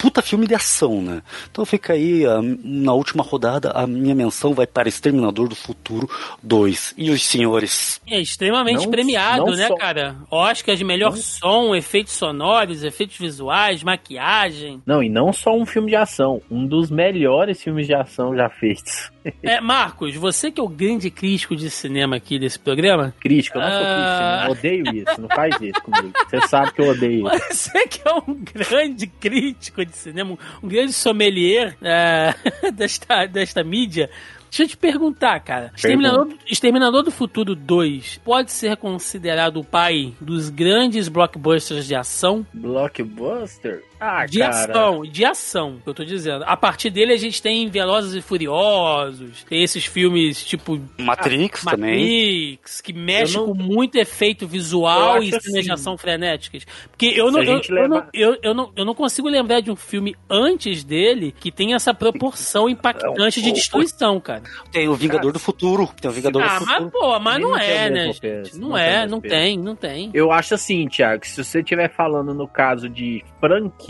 [0.06, 1.20] Puta filme de ação, né?
[1.50, 6.08] Então fica aí, a- na última rodada, a minha menção vai para Exterminador do Futuro
[6.40, 6.94] 2.
[6.96, 8.00] E os senhores?
[8.06, 10.14] É extremamente Não- premiado, não né, só- cara?
[10.30, 14.80] Oscar de melhor som, efeitos sonoros, efeitos visuais, maquiagem.
[14.86, 18.48] Não, e não só um filme de ação, um dos melhores filmes de ação já
[18.48, 19.10] feitos.
[19.42, 23.62] É, Marcos, você que é o grande crítico de cinema aqui desse programa, Crítica, eu
[23.62, 24.46] não sou Ah.
[24.46, 24.52] crítico, eu
[24.92, 26.12] odeio isso, não faz isso comigo.
[26.28, 27.46] Você sabe que eu odeio isso.
[27.54, 32.34] Você que é um grande crítico de cinema, um- grande sommelier é,
[32.72, 34.08] desta, desta mídia,
[34.50, 35.72] deixa eu te perguntar, cara.
[35.76, 42.46] Exterminador, Exterminador do Futuro 2 pode ser considerado o pai dos grandes blockbusters de ação?
[42.54, 43.82] Blockbuster?
[43.98, 44.50] Ah, De cara.
[44.50, 46.44] ação, de ação, que eu tô dizendo.
[46.46, 52.00] A partir dele a gente tem Velozes e Furiosos, tem esses filmes tipo Matrix também.
[52.02, 55.70] Matrix, que mexe não- com muito efeito visual e de assim.
[55.70, 56.66] ação frenéticas.
[56.90, 59.70] Porque eu não, a eu, eu não, eu, eu não, eu não consigo lembrar de
[59.70, 64.42] um filme antes dele que tem essa proporção impactante de destruição, cara.
[64.72, 65.88] Tem o Vingador do Futuro.
[66.00, 66.90] Tem o Vingador Ah, do mas Futuro.
[66.90, 68.12] pô, mas Ele não não tem é, né?
[68.20, 69.34] peso, Não não tem é, mesmo não peso.
[69.34, 70.10] tem, não tem.
[70.14, 73.85] Eu acho assim, Thiago, se você estiver falando no caso de franquia,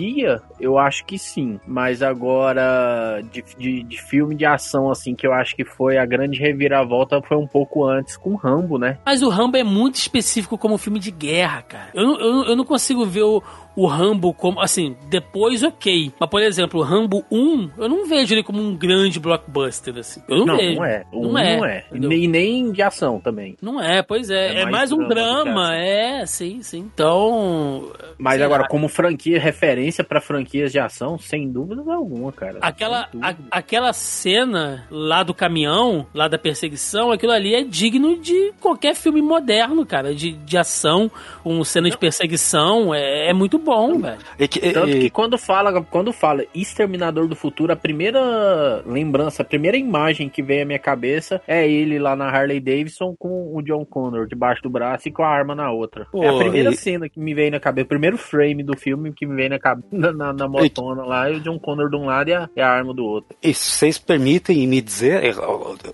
[0.61, 1.61] eu acho que sim.
[1.67, 6.07] Mas agora, de, de, de filme de ação, assim, que eu acho que foi a
[6.07, 8.99] grande reviravolta, foi um pouco antes com Rambo, né?
[9.05, 11.91] Mas o Rambo é muito específico como filme de guerra, cara.
[11.95, 13.43] Eu eu, eu não consigo ver o,
[13.77, 14.61] o Rambo como.
[14.61, 16.13] Assim, depois, ok.
[16.19, 20.23] Mas, por exemplo, o Rambo 1, eu não vejo ele como um grande blockbuster, assim.
[20.29, 20.77] Eu não, Não, vejo.
[20.77, 21.05] não é.
[21.13, 21.85] O Não é, não é.
[21.93, 23.57] E nem, de ação também.
[23.61, 24.47] Não é, pois é.
[24.57, 26.89] É É, mais mais um drama é, sim, sim.
[26.95, 27.91] Então.
[28.19, 28.69] Mas agora, lá.
[28.69, 32.59] como franquia, referência pra franquias de ação, sem dúvida alguma, cara.
[32.61, 38.53] Aquela, a- aquela cena lá do caminhão, lá da perseguição, aquilo ali é digno de
[38.61, 41.11] qualquer filme moderno, cara, de, de ação,
[41.43, 44.19] com cena de perseguição, é, é muito bom, velho.
[44.39, 48.83] É que- é- Tanto é- que quando fala, quando fala Exterminador do Futuro, a primeira
[48.87, 53.15] lembrança, a primeira imagem que vem à minha cabeça é ele lá na Harley Davidson
[53.19, 56.07] com o John Connor debaixo do braço e com a arma na outra.
[56.11, 58.77] Pô, é a primeira e- cena que me veio na cabeça, o primeiro frame do
[58.77, 61.91] filme que me veio na cabeça, na, na, na motona lá, e o John Connor
[61.91, 63.37] de um lado e a, e a arma do outro.
[63.43, 65.35] E se vocês permitem me dizer,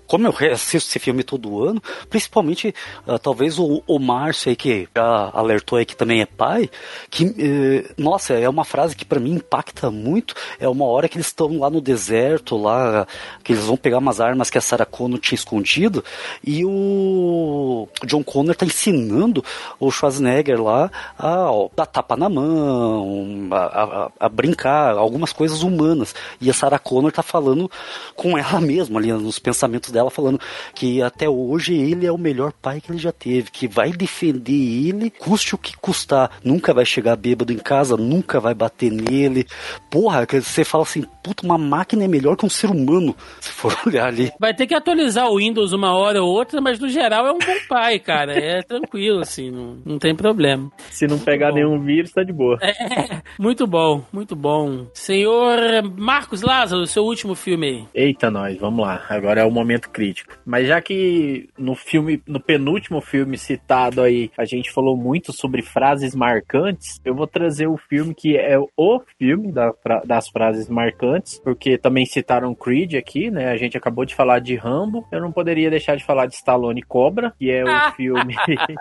[0.07, 2.73] como eu assisto esse filme todo ano, principalmente
[3.07, 6.69] ah, talvez o, o Márcio aí que já alertou aí que também é pai,
[7.09, 7.62] que eh,
[7.97, 11.59] nossa, é uma frase que pra mim impacta muito, é uma hora que eles estão
[11.59, 13.07] lá no deserto, lá
[13.43, 16.03] que eles vão pegar umas armas que a Sarah Connor tinha escondido
[16.43, 19.43] e o John Connor tá ensinando
[19.79, 25.63] o Schwarzenegger lá a ó, dar tapa na mão, a, a- a brincar, algumas coisas
[25.63, 26.13] humanas.
[26.39, 27.69] E a Sarah Connor tá falando
[28.15, 30.39] com ela mesma ali, nos pensamentos dela, falando
[30.73, 34.51] que até hoje ele é o melhor pai que ele já teve, que vai defender
[34.53, 36.31] ele, custe o que custar.
[36.43, 39.45] Nunca vai chegar bêbado bêbado em casa, nunca vai bater nele.
[39.89, 43.49] Porra, que você fala assim, puta, uma máquina é melhor que um ser humano, se
[43.49, 44.31] for olhar ali.
[44.39, 47.37] Vai ter que atualizar o Windows uma hora ou outra, mas no geral é um
[47.37, 48.33] bom pai, cara.
[48.33, 50.71] É tranquilo, assim, não, não tem problema.
[50.89, 51.55] Se não pegar bom.
[51.55, 52.57] nenhum vírus, tá de boa.
[52.61, 54.87] É, muito bom, muito bom.
[54.93, 55.57] Senhor
[55.97, 57.85] Marcos Lázaro, seu último filme aí.
[57.93, 59.03] Eita, nós, vamos lá.
[59.09, 60.37] Agora é o momento crítico.
[60.45, 65.61] Mas já que no filme, no penúltimo filme citado aí, a gente falou muito sobre
[65.61, 69.73] frases marcantes, eu vou trazer o filme que é o filme da
[70.05, 73.49] das frases marcantes, porque também citaram Creed aqui, né?
[73.49, 75.05] A gente acabou de falar de Rambo.
[75.11, 78.35] Eu não poderia deixar de falar de Stallone Cobra, que é o filme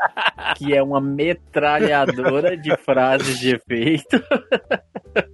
[0.57, 4.23] que é uma metralhadora de frases de efeito.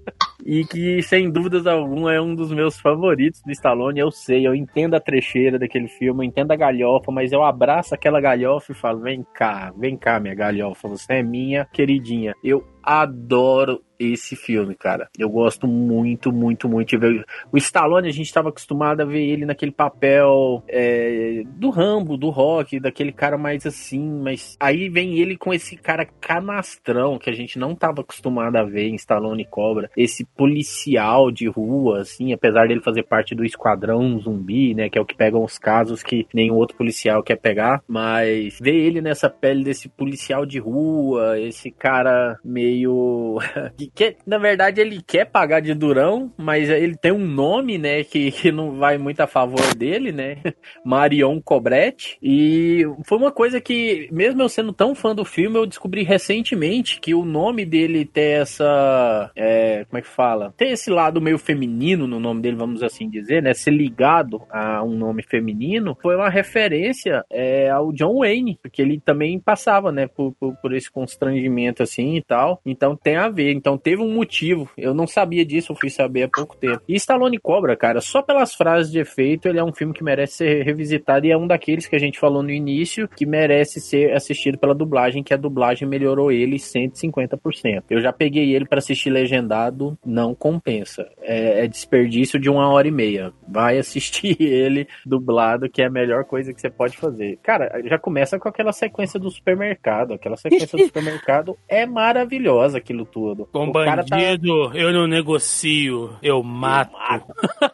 [0.51, 4.01] E que, sem dúvidas alguma, é um dos meus favoritos do Stallone.
[4.01, 7.95] Eu sei, eu entendo a trecheira daquele filme, eu entendo a galhofa, mas eu abraço
[7.95, 12.35] aquela galhofa e falo: vem cá, vem cá, minha galhofa, você é minha queridinha.
[12.43, 15.09] Eu adoro esse filme, cara.
[15.19, 17.25] Eu gosto muito, muito, muito de ver.
[17.53, 22.31] O Stallone, a gente estava acostumado a ver ele naquele papel é, do Rambo, do
[22.31, 27.33] Rock, daquele cara mais assim, mas aí vem ele com esse cara canastrão que a
[27.33, 29.91] gente não estava acostumado a ver em Stallone Cobra.
[29.97, 35.01] Esse policial de rua, assim, apesar dele fazer parte do esquadrão zumbi, né, que é
[35.01, 39.29] o que pegam os casos que nenhum outro policial quer pegar, mas ver ele nessa
[39.29, 42.78] pele desse policial de rua, esse cara meio
[43.77, 48.05] que quer, na verdade ele quer pagar de durão, mas ele tem um nome, né,
[48.05, 50.39] que, que não vai muito a favor dele, né?
[50.85, 52.19] Marion Cobretti.
[52.23, 57.01] E foi uma coisa que, mesmo eu sendo tão fã do filme, eu descobri recentemente
[57.01, 59.31] que o nome dele tem essa.
[59.35, 60.53] é, como é que fala?
[60.57, 63.55] Tem esse lado meio feminino no nome dele, vamos assim dizer, né?
[63.55, 69.01] Ser ligado a um nome feminino foi uma referência é, ao John Wayne, porque ele
[69.01, 72.58] também passava, né, por, por, por esse constrangimento assim e tal.
[72.65, 73.53] Então tem a ver.
[73.53, 74.69] Então teve um motivo.
[74.77, 76.83] Eu não sabia disso, eu fui saber há pouco tempo.
[76.89, 80.39] E Stallone Cobra, cara, só pelas frases de efeito, ele é um filme que merece
[80.39, 84.13] ser revisitado e é um daqueles que a gente falou no início que merece ser
[84.13, 87.85] assistido pela dublagem, que a dublagem melhorou ele 150%.
[87.91, 91.09] Eu já peguei ele para assistir legendado, não compensa.
[91.21, 93.33] É, é desperdício de uma hora e meia.
[93.47, 97.39] Vai assistir ele dublado, que é a melhor coisa que você pode fazer.
[97.43, 100.15] Cara, já começa com aquela sequência do supermercado.
[100.15, 103.47] Aquela sequência do supermercado é maravilhosa aquilo tudo.
[103.53, 106.93] Com O tá- bandido, eu não negocio, eu mato.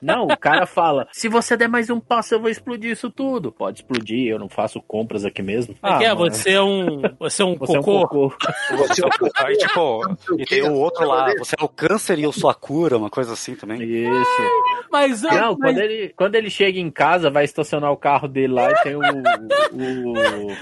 [0.03, 3.53] Não, o cara fala: se você der mais um passo, eu vou explodir isso tudo.
[3.53, 5.75] Pode explodir, eu não faço compras aqui mesmo.
[5.83, 6.15] Ah, que é?
[6.15, 7.03] mano, Você é um.
[7.19, 8.09] Você é um você é um cocô?
[8.31, 8.37] cocô.
[8.77, 9.11] Você é o
[9.47, 12.55] Aí, tipo, e tem o outro lá, Você é o câncer e eu sou a
[12.55, 13.83] cura, uma coisa assim também.
[13.83, 14.43] Isso.
[14.91, 18.53] Mas, Não, mas- quando ele, quando ele chega em casa, vai estacionar o carro dele
[18.53, 19.01] lá e tem o.
[19.01, 20.57] o, o-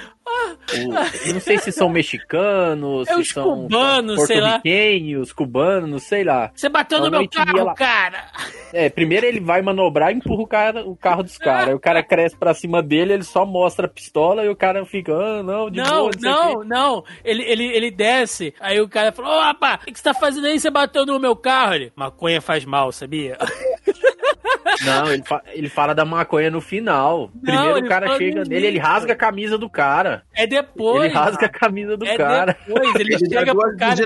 [1.27, 4.61] eu não sei se são mexicanos, É se os são cubanos, sei lá.
[5.37, 6.51] cubanos, sei lá.
[6.55, 8.27] Você bateu no meu carro, lá- cara!
[8.73, 11.69] É, primeiro ele vai manobrar e empurra o, cara, o carro dos caras.
[11.69, 14.85] Aí o cara cresce pra cima dele, ele só mostra a pistola e o cara
[14.87, 16.19] fica, ah, não, de não, boa, o quê.
[16.23, 17.05] não, não.
[17.25, 20.59] Ele, ele, ele desce, aí o cara Ô, rapaz, o que você tá fazendo aí?
[20.59, 21.75] Você bateu no meu carro?
[21.75, 23.37] Ele, maconha faz mal, sabia?
[24.85, 27.31] Não, ele, fa- ele fala da maconha no final.
[27.43, 30.25] Primeiro ele o cara chega nele, ele rasga a camisa do cara.
[30.35, 31.05] É depois.
[31.05, 32.57] ele rasga a camisa do é cara.
[32.67, 32.95] depois.
[32.95, 33.97] Ele Ele chega pro cara.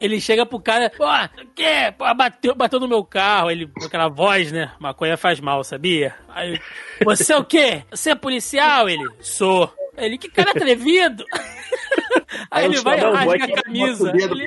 [0.00, 1.94] Ele chega pro cara, pô, o quê?
[1.96, 3.50] Pô, bateu, bateu no meu carro.
[3.50, 4.72] Ele, com aquela voz, né?
[4.78, 6.14] Maconha faz mal, sabia?
[6.28, 6.60] Aí,
[7.04, 7.84] você é o quê?
[7.90, 8.88] Você é policial?
[8.88, 9.72] Ele, sou.
[9.96, 11.24] Ele, que cara atrevido!
[12.50, 14.10] Aí ele vai e Não, rasga a camisa.
[14.10, 14.46] Ele,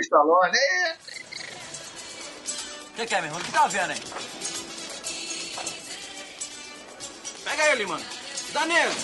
[2.91, 3.39] O que, que é, meu irmão?
[3.41, 3.97] O que tá vendo aí?
[7.43, 8.05] Pega ele, mano.
[8.51, 8.95] Dá nele.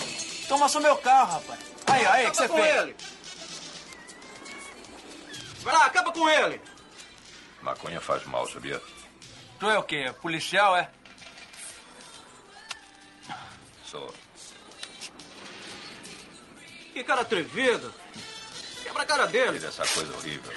[0.48, 1.60] Toma só meu carro, rapaz.
[1.86, 2.76] Aí, aí, o que você com fez?
[2.76, 2.96] ele.
[5.62, 6.60] Vai lá, acaba com ele.
[7.60, 8.80] Maconha faz mal, sabia?
[9.58, 10.14] Tu é o quê?
[10.22, 10.90] Policial, é?
[13.84, 14.14] Sou.
[16.92, 17.92] Que cara atrevido.
[18.82, 19.60] Quebra a cara dele.
[19.60, 20.52] Fez essa coisa horrível.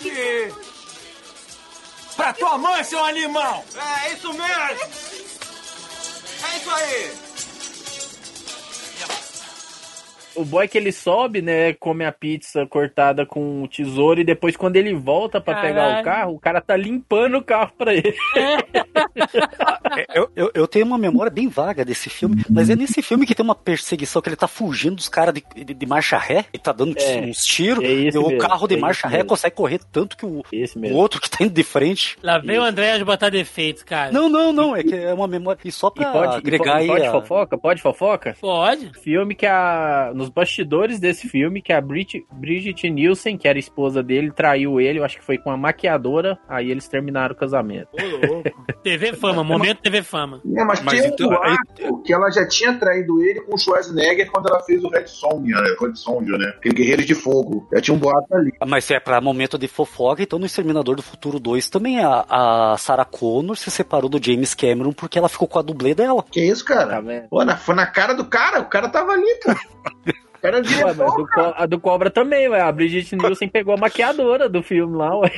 [0.00, 0.52] E...
[2.14, 3.64] Pra tua mãe, seu animal!
[3.74, 5.37] É, isso mesmo!
[6.40, 7.27] É isso aí!
[10.40, 14.56] O boy que ele sobe, né, come a pizza cortada com o tesouro e depois
[14.56, 18.14] quando ele volta pra pegar o carro, o cara tá limpando o carro pra ele.
[19.96, 23.26] É, Eu, eu, eu tenho uma memória bem vaga desse filme, mas é nesse filme
[23.26, 26.44] que tem uma perseguição que ele tá fugindo dos caras de, de, de marcha ré
[26.52, 27.82] e tá dando É, uns tiros.
[27.84, 29.28] é e o carro de é marcha ré mesmo.
[29.30, 32.16] consegue correr tanto que o, o outro que tá indo de frente.
[32.22, 34.10] Lá vem o André botar defeito, cara.
[34.12, 35.60] Não, não, não, é que é uma memória.
[35.64, 36.86] E só E pra pode, e agregar pode, aí.
[36.88, 37.58] pode a- fofoca?
[37.58, 38.36] Pode fofoca?
[38.40, 38.90] Pode?
[39.02, 43.58] Filme que a, nos os bastidores desse filme que a Brit, Bridget Nielsen, que era
[43.58, 47.38] esposa dele, traiu ele, eu acho que foi com a maquiadora, aí eles terminaram o
[47.38, 47.88] casamento.
[47.94, 48.42] Ô.
[48.82, 50.40] TV Fama, momento TV Fama.
[50.56, 53.58] É, mas, Mas tinha então, um boato que ela já tinha traído ele com o
[53.58, 55.76] Schwarzenegger quando ela fez o Red Sonja, né?
[55.80, 56.54] Red Sonja, né?
[56.56, 57.66] Aquele Guerreiros de Fogo.
[57.72, 58.52] Já tinha um boato ali.
[58.66, 62.24] Mas se é pra momento de fofoca, então no Exterminador do Futuro 2 também a,
[62.28, 66.24] a Sarah Connor se separou do James Cameron porque ela ficou com a dublê dela.
[66.30, 67.02] Que isso, cara?
[67.02, 67.26] Tá?
[67.28, 69.58] Pô, na, foi na cara do cara, o cara tava ali, cara.
[70.42, 72.60] Ué, diretor, do Co- a do Cobra também, ué.
[72.60, 75.30] A Bridget Nielsen pegou a maquiadora do filme lá, ué.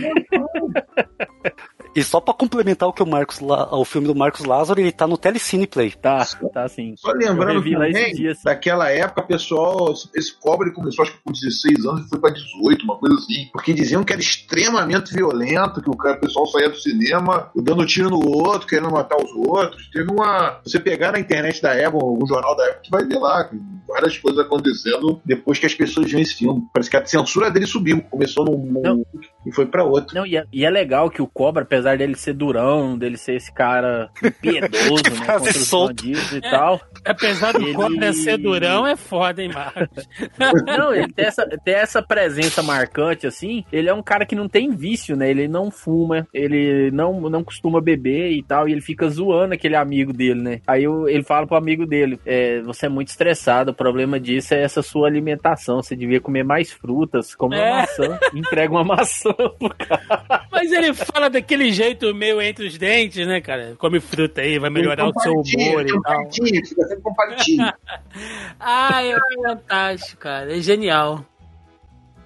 [1.94, 4.92] E só pra complementar o que o Marcos La- o filme do Marcos Lázaro, ele
[4.92, 5.90] tá no Telecine Play.
[5.90, 6.94] Tá, tá sim.
[6.96, 8.38] Só lembrando também, esses dias.
[8.44, 12.30] daquela época, pessoal, esse cobre ele começou acho que com 16 anos e foi pra
[12.30, 13.48] 18, uma coisa assim.
[13.52, 17.84] Porque diziam que era extremamente violento, que o, cara, o pessoal saía do cinema dando
[17.86, 19.88] tiro no outro, querendo matar os outros.
[19.92, 20.60] Teve uma.
[20.64, 23.50] Você pegar na internet da época, algum jornal da época, que vai ver lá,
[23.88, 26.62] várias coisas acontecendo depois que as pessoas viram esse filme.
[26.72, 28.00] Parece que a censura dele subiu.
[28.10, 29.06] Começou num, num Não.
[29.46, 30.14] E foi pra outro.
[30.14, 33.36] Não, e é, e é legal que o Cobra, apesar dele ser durão, dele ser
[33.36, 36.40] esse cara impiedoso, Que né, contra os bandidos e É.
[36.50, 36.80] tal.
[37.04, 40.06] Apesar do Ele- Cobra ser durão, é foda, hein, Marcos?
[40.66, 43.64] Não, ele tem essa, tem essa presença marcante, assim.
[43.72, 45.30] Ele é um cara que não tem vício, né?
[45.30, 48.68] Ele não fuma, ele não, não costuma beber e tal.
[48.68, 50.60] E ele fica zoando aquele amigo dele, né?
[50.66, 54.54] Aí o- ele fala pro amigo dele: é, Você é muito estressado, o problema disso
[54.54, 55.82] é essa sua alimentação.
[55.82, 57.70] Você devia comer mais frutas, come uma É.
[57.80, 58.18] maçã.
[58.34, 60.46] Entrega uma maçã pro cara.
[60.50, 63.74] Mas ele fala daquele jeito meio entre os dentes, né, cara?
[63.78, 66.02] Come fruta aí, vai melhorar o seu humor e tal.
[66.02, 67.72] palitinho, fica sempre com um palitinho.
[68.58, 70.56] Ah, é fantástico, cara.
[70.56, 71.24] É genial.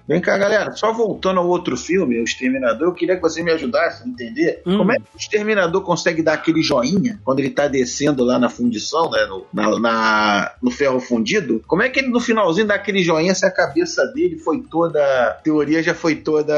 [0.07, 0.71] Vem cá, galera.
[0.73, 4.61] Só voltando ao outro filme, O Exterminador, eu queria que você me ajudasse a entender
[4.65, 4.77] Hum.
[4.77, 8.49] como é que o Exterminador consegue dar aquele joinha quando ele tá descendo lá na
[8.49, 9.25] fundição, né?
[9.25, 11.63] No, na- na- no ferro fundido.
[11.67, 14.99] Como é que ele no finalzinho dá aquele joinha se a cabeça dele foi toda.
[14.99, 16.53] A teoria já foi toda.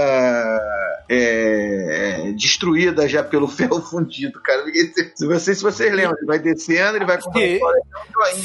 [1.09, 4.63] é, destruída já pelo ferro fundido, cara.
[4.65, 7.59] Se se vocês, se vocês lembram, ele vai descendo, ele vai Se-.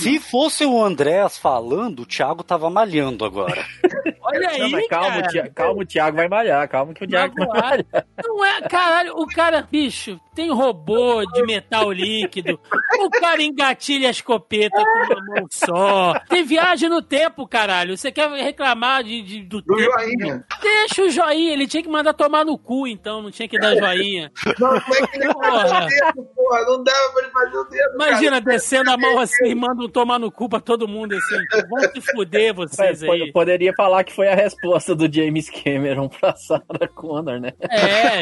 [0.00, 3.64] Se fosse o Andréas falando, o Thiago tava malhando agora.
[4.34, 5.26] Olha aí, Não, calma, cara.
[5.26, 6.68] o Thiago, calma, o Thiago vai malhar.
[6.68, 7.84] Calma que o Thiago vai malhar.
[8.24, 12.58] Não é, caralho, o cara, bicho, tem robô de metal líquido.
[13.00, 16.14] O cara engatilha a escopeta com uma mão só.
[16.28, 17.96] Tem viagem no tempo, caralho.
[17.96, 19.90] Você quer reclamar de, de- do, Do tempo?
[19.98, 20.44] joinha.
[20.60, 23.76] Deixa o joinha, ele tinha que mandar tomar no cu, então, não tinha que dar
[23.76, 24.30] joinha.
[24.58, 25.68] Não, como é que ele Porra.
[25.68, 26.60] faz o dedo, porra?
[26.66, 27.94] Não dava pra ele fazer o dedo.
[27.94, 28.44] Imagina cara.
[28.44, 31.36] descendo a mão assim e mandam tomar no cu pra todo mundo assim.
[31.68, 33.32] Vão se fuder vocês aí.
[33.32, 37.52] Poderia falar que foi a resposta do James Cameron pra Sarah Connor, né?
[37.70, 38.20] É,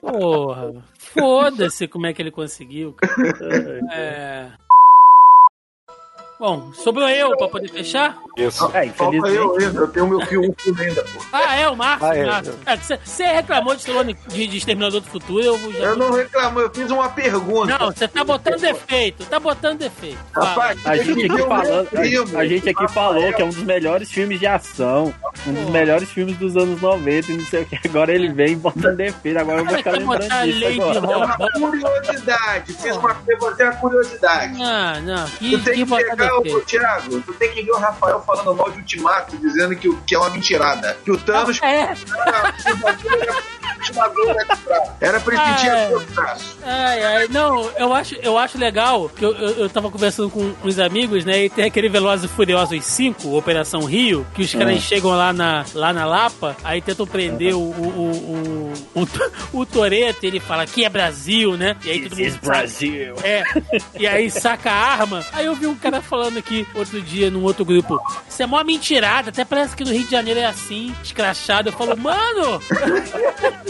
[0.00, 0.72] porra.
[1.18, 2.94] Foda-se como é que ele conseguiu.
[2.94, 3.10] cara.
[3.92, 4.46] É.
[6.40, 8.18] Bom, sobrou eu pra poder fechar?
[8.34, 8.64] Isso.
[8.74, 9.36] É, Falta infelizmente.
[9.36, 11.20] eu ainda, eu tenho meu filme um filme ainda, pô.
[11.34, 12.08] Ah, é, o Marcos.
[12.08, 12.24] Ah, é.
[12.24, 12.54] Marcos.
[12.64, 13.84] É, Você você reclamou de,
[14.28, 15.78] de, de Exterminador do Futuro, eu já.
[15.80, 17.78] Eu não reclamo, eu fiz uma pergunta.
[17.78, 20.16] Não, você tá botando defeito, tá botando defeito.
[20.32, 25.12] Rapaz, gente aqui a gente aqui falou que é um dos melhores filmes de ação,
[25.46, 27.88] um dos melhores filmes dos anos 90 e não sei o que.
[27.88, 31.36] Agora ele vem botando defeito, agora eu vou ficar lembrando disso agora.
[31.38, 34.58] É uma curiosidade, fiz uma pergunta, é uma curiosidade.
[34.58, 36.60] Não, não, que, Tu tem que que pegar o.
[36.60, 40.18] Thiago, tu tem que ver o Rafael falando mal de Ultimato, dizendo que, que é
[40.18, 40.96] uma mentirada.
[41.04, 41.94] Que o Thanos É,
[45.00, 46.04] era pra ele é.
[46.14, 46.58] braço.
[46.64, 50.52] ai, ai, não, eu acho, eu acho legal que eu, eu, eu tava conversando com
[50.64, 51.44] uns amigos, né?
[51.44, 55.64] E tem aquele Velozes e Furiosos 5, Operação Rio, que os caras chegam lá na,
[55.74, 59.08] lá na Lapa, aí tentam prender o, o, o, o, o,
[59.60, 61.76] o Toreto, ele fala que é Brasil, né?
[61.84, 63.14] E aí todo mundo Brasil.
[63.22, 63.42] É,
[63.98, 65.24] e aí saca a arma.
[65.32, 68.62] Aí eu vi um cara falando aqui outro dia num outro grupo: Isso é mó
[68.64, 71.68] mentirada, até parece que no Rio de Janeiro é assim, escrachado.
[71.68, 72.60] Eu falo, mano,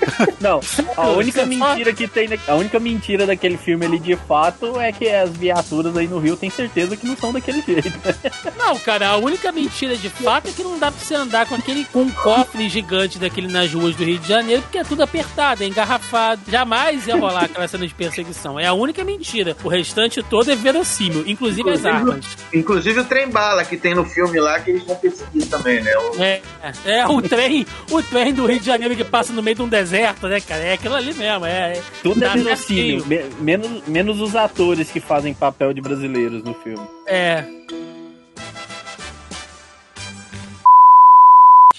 [0.40, 0.60] Não,
[0.96, 5.08] a única mentira que tem, a única mentira daquele filme ali de fato é que
[5.08, 7.92] as viaturas aí no Rio tem certeza que não são daquele jeito.
[8.58, 11.54] não, cara, a única mentira de fato é que não dá pra você andar com
[11.54, 15.02] aquele com um cofre gigante daquele nas ruas do Rio de Janeiro, porque é tudo
[15.02, 16.42] apertado, é engarrafado.
[16.48, 18.58] Jamais ia rolar aquela cena de perseguição.
[18.58, 19.56] É a única mentira.
[19.62, 22.24] O restante todo é verossímil, inclusive as armas.
[22.52, 25.92] Inclusive o trem bala que tem no filme lá, que eles vão perseguir também, né?
[25.96, 26.40] O- É,
[26.84, 29.68] é o trem, o trem do Rio de Janeiro que passa no meio de um
[29.68, 29.81] deserto,
[30.28, 30.62] né, cara?
[30.62, 31.78] É aquilo ali mesmo, é.
[31.78, 33.04] é Tudo é verossímil,
[33.40, 36.86] menos, menos os atores que fazem papel de brasileiros no filme.
[37.06, 37.44] É.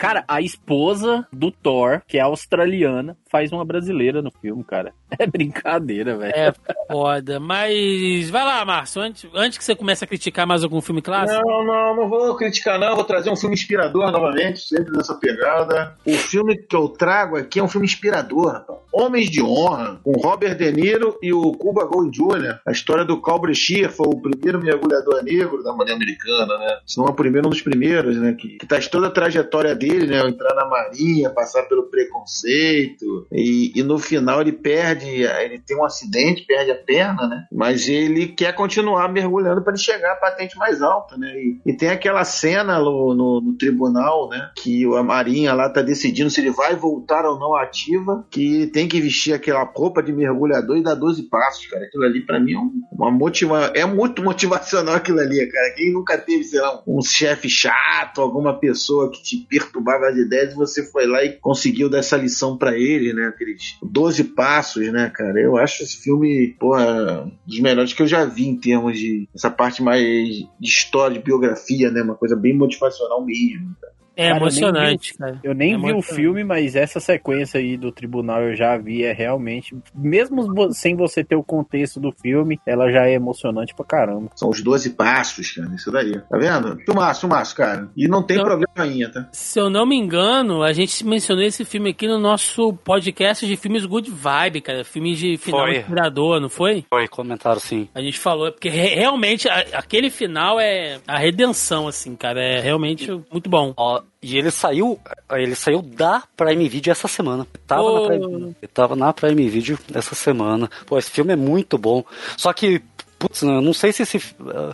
[0.04, 4.94] Cara, a esposa do Thor, que é australiana, faz uma brasileira no filme, cara.
[5.20, 6.34] É brincadeira, velho.
[6.36, 6.52] É
[6.92, 7.40] foda.
[7.40, 11.40] Mas vai lá, Márcio, antes, antes que você comece a criticar mais algum filme clássico.
[11.46, 12.96] Não, não, não vou criticar, não.
[12.96, 15.96] Vou trazer um filme inspirador novamente, sempre nessa pegada.
[16.04, 18.80] O filme que eu trago aqui é um filme inspirador, rapaz.
[18.92, 22.60] Homens de Honra, com Robert De Niro e o Cuba Gold Jr.
[22.66, 26.78] A história do Cal Brechia, foi o primeiro mergulhador negro da Marinha Americana, né?
[26.88, 28.34] Se não é o primeiro, um dos primeiros, né?
[28.34, 30.28] Que, que traz toda a trajetória dele, né?
[30.28, 33.28] Entrar na Marinha, passar pelo preconceito.
[33.32, 37.46] E, e no final ele perde, ele tem um acidente, perde a perna, né?
[37.52, 41.32] Mas ele quer continuar mergulhando para ele chegar à patente mais alta, né?
[41.36, 44.50] E, e tem aquela cena no, no, no tribunal, né?
[44.56, 48.88] Que a Marinha lá tá decidindo se ele vai voltar ou não ativa, que tem
[48.88, 51.86] que vestir aquela roupa de mergulhador e dar 12 passos, cara.
[51.86, 53.72] Aquilo ali para mim é um- uma motiva...
[53.76, 55.74] é muito motivacional aquilo ali, cara.
[55.76, 59.46] Quem nunca teve, sei lá, um chefe chato, alguma pessoa que te
[59.84, 63.28] perturbava as ideias e você foi lá e conseguiu dar essa lição para ele, né?
[63.28, 65.40] Aqueles 12 passos, né, cara?
[65.40, 69.52] Eu acho esse filme, porra, dos melhores que eu já vi em termos de essa
[69.52, 72.02] parte mais de história, de biografia, né?
[72.02, 73.76] Uma coisa bem motivacional mesmo.
[73.80, 73.93] cara.
[74.16, 75.40] É Cara, eu nem emocionante, vi- cara.
[75.44, 76.16] Eu nem É vi o emocionante.
[76.16, 79.76] filme, mas essa sequência aí do tribunal eu já vi, é realmente.
[79.96, 84.30] Mesmo sem você ter o contexto do filme, ela já é emocionante pra caramba.
[84.36, 85.74] São os 12 passos, cara.
[85.76, 86.20] Isso daí.
[86.30, 86.78] Tá vendo?
[86.86, 87.90] Filmaço, filmaço, cara.
[87.98, 88.44] E não tem Não.
[88.46, 89.30] problema ainda, tá?
[89.32, 93.58] Se eu não me engano, a gente mencionou esse filme aqui no nosso podcast de
[93.58, 94.84] filmes Good Vibe, cara.
[94.84, 95.78] Filmes de final Foi.
[95.78, 96.86] inspirador, não foi?
[96.90, 97.90] Foi, comentaram sim.
[97.96, 102.40] A gente falou, é porque re- realmente a- aquele final é a redenção, assim, cara.
[102.44, 103.74] É realmente muito bom.
[103.76, 105.00] Ó, e ele saiu,
[105.32, 107.46] ele saiu da Prime Video essa semana.
[107.68, 108.00] Tava, Oh.
[108.02, 110.70] na Prime, ele tava na Prime Video essa semana.
[110.86, 112.04] Pô, esse filme é muito bom.
[112.38, 112.82] Só que,
[113.20, 114.18] putz, eu não sei se esse.
[114.48, 114.74] ah,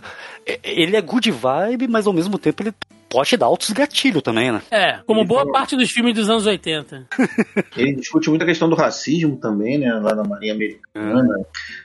[0.62, 2.72] ele é good vibe, mas ao mesmo tempo ele
[3.10, 4.62] pode dar altos gatilhos também, né?
[4.70, 7.08] É, como boa parte dos filmes dos anos 80.
[7.76, 9.92] Ele discute muito a questão do racismo também, né?
[9.94, 11.34] Lá na Marinha Americana.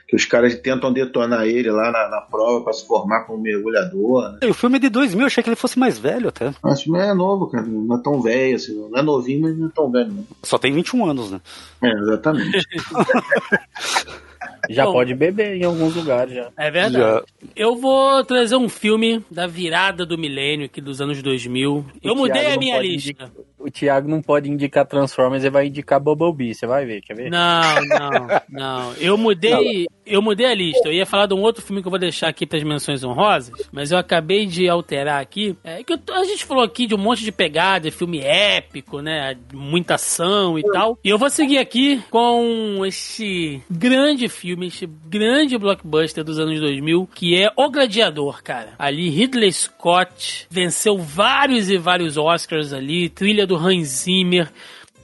[0.08, 4.32] Que os caras tentam detonar ele lá na, na prova pra se formar como mergulhador,
[4.32, 4.48] né?
[4.48, 6.54] O filme é de 2000, eu achei que ele fosse mais velho até.
[6.62, 7.66] Mas o filme é novo, cara.
[7.66, 8.88] Não é tão velho assim.
[8.88, 10.24] Não é novinho, mas não é tão velho, não.
[10.44, 11.40] Só tem 21 anos, né?
[11.82, 12.66] É, exatamente.
[14.70, 14.92] Já Bom.
[14.92, 16.48] pode beber em alguns lugares já.
[16.56, 17.24] É verdade.
[17.54, 21.84] Eu vou trazer um filme da virada do milênio aqui dos anos 2000.
[22.02, 23.10] Eu O mudei Thiago a não minha lista.
[23.10, 27.14] indicar- o Thiago não pode indicar Transformers, ele vai indicar Bumblebee, você vai ver, quer
[27.14, 27.30] ver?
[27.30, 28.92] Não, não, não.
[28.94, 30.88] Eu mudei, eu mudei a lista.
[30.88, 33.02] Eu ia falar de um outro filme que eu vou deixar aqui para as menções
[33.02, 35.56] honrosas, mas eu acabei de alterar aqui.
[35.64, 39.36] É que eu a gente falou aqui de um monte de pegada, filme épico, né?
[39.52, 40.98] Muita ação e tal.
[41.02, 47.08] E eu vou seguir aqui com este grande filme, este grande blockbuster dos anos 2000,
[47.14, 48.74] que é O Gladiador, cara.
[48.78, 54.48] Ali Ridley Scott venceu vários e vários Oscars ali, trilha do Hans Zimmer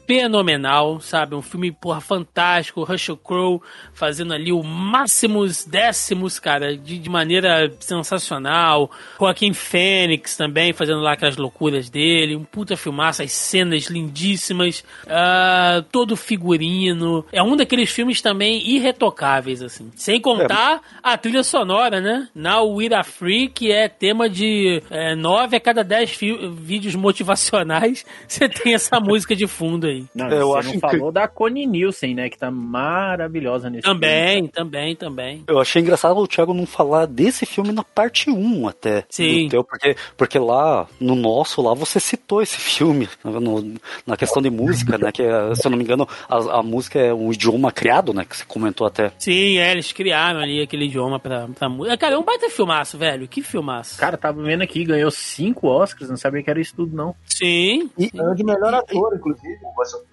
[0.07, 1.35] fenomenal, sabe?
[1.35, 2.85] Um filme, porra, fantástico.
[2.85, 3.61] Russell Crowe
[3.93, 8.91] fazendo ali o máximos décimos, cara, de, de maneira sensacional.
[9.19, 12.37] Joaquim Fênix também fazendo lá aquelas loucuras dele.
[12.37, 14.85] Um puta filmaço, as cenas lindíssimas.
[15.09, 17.25] ah, todo figurino.
[17.33, 19.91] É um daqueles filmes também irretocáveis, assim.
[19.95, 22.29] Sem contar a trilha sonora, né?
[22.35, 26.19] Now We Are Free, que é tema de é, nove a cada dez
[26.53, 28.05] vídeos motivacionais.
[28.27, 29.92] Você tem essa música de fundo aí.
[30.15, 32.29] Não, Eu você acho não falou da Connie Nielsen, né?
[32.29, 34.01] Que tá maravilhosa nesse filme.
[34.01, 35.45] Também, também, também.
[35.47, 39.05] Eu achei engraçado o Thiago não falar desse filme na parte 1 até.
[39.09, 39.45] Sim.
[39.45, 43.09] do teu, porque, porque lá, no nosso, lá você citou esse filme.
[43.25, 43.75] no-
[44.07, 45.11] na questão de música, né?
[45.13, 48.25] Que, é, se eu não me engano, a, a música é um idioma criado, né?
[48.25, 49.13] Que você comentou até.
[49.19, 51.97] Sim, é, eles criaram ali aquele idioma pra, pra música.
[51.97, 53.27] Cara, é um baita filmaço, velho.
[53.29, 53.99] Que filmaço.
[53.99, 57.15] Cara, tava vendo aqui, ganhou cinco Oscars, não sabia que era isso tudo, não.
[57.27, 57.91] Sim.
[58.15, 59.59] Ganhou de melhor ator, inclusive.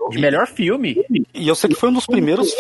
[0.10, 1.04] De melhor filme.
[1.34, 2.54] E eu sei que foi um dos primeiros.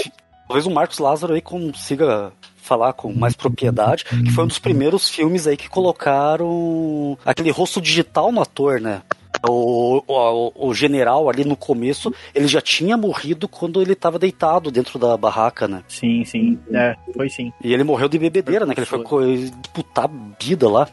[0.47, 5.09] Talvez o Marcos Lázaro aí consiga falar com mais propriedade, que foi um dos primeiros
[5.09, 9.01] filmes aí que colocaram aquele rosto digital no ator, né?
[9.47, 14.69] O, o, o general ali no começo, ele já tinha morrido quando ele tava deitado
[14.69, 15.83] dentro da barraca, né?
[15.87, 16.59] Sim, sim.
[16.73, 17.51] É, foi sim.
[17.63, 18.73] E ele morreu de bebedeira, né?
[18.73, 20.87] Que ele foi disputar vida lá.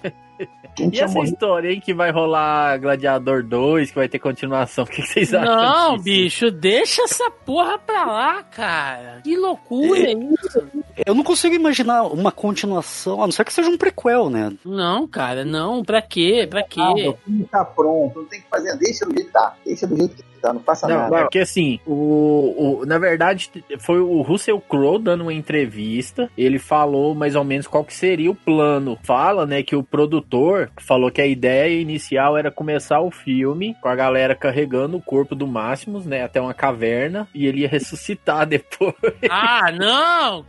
[0.77, 1.33] Quem E essa morrido?
[1.35, 4.85] história aí que vai rolar Gladiador 2, que vai ter continuação?
[4.85, 5.57] O que que vocês acham?
[5.57, 6.05] Não, disso?
[6.05, 9.21] bicho, deixa essa porra pra lá, cara.
[9.25, 10.63] Que loucura é isso?
[11.07, 14.53] Eu não consigo imaginar uma continuação, a não ser que seja um prequel, né?
[14.65, 15.83] Não, cara, não.
[15.85, 16.47] Pra quê?
[16.49, 16.81] Pra quê?
[16.81, 19.55] Ah, o filme tá pronto, não tem que fazer, deixa do jeito que tá.
[19.65, 21.17] Deixa do jeito que tá, não faça Não, nada.
[21.17, 26.31] é porque assim, o, o- na verdade, foi o Russell Crowe dando uma entrevista.
[26.37, 28.99] Ele falou mais ou menos qual que seria o plano.
[29.03, 33.89] Fala, né, que o produtor falou que a ideia inicial era começar o filme com
[33.89, 38.47] a galera carregando o corpo do Máximos, né, até uma caverna, e ele ia ressuscitar
[38.47, 38.95] depois.
[39.31, 40.45] Ah, não!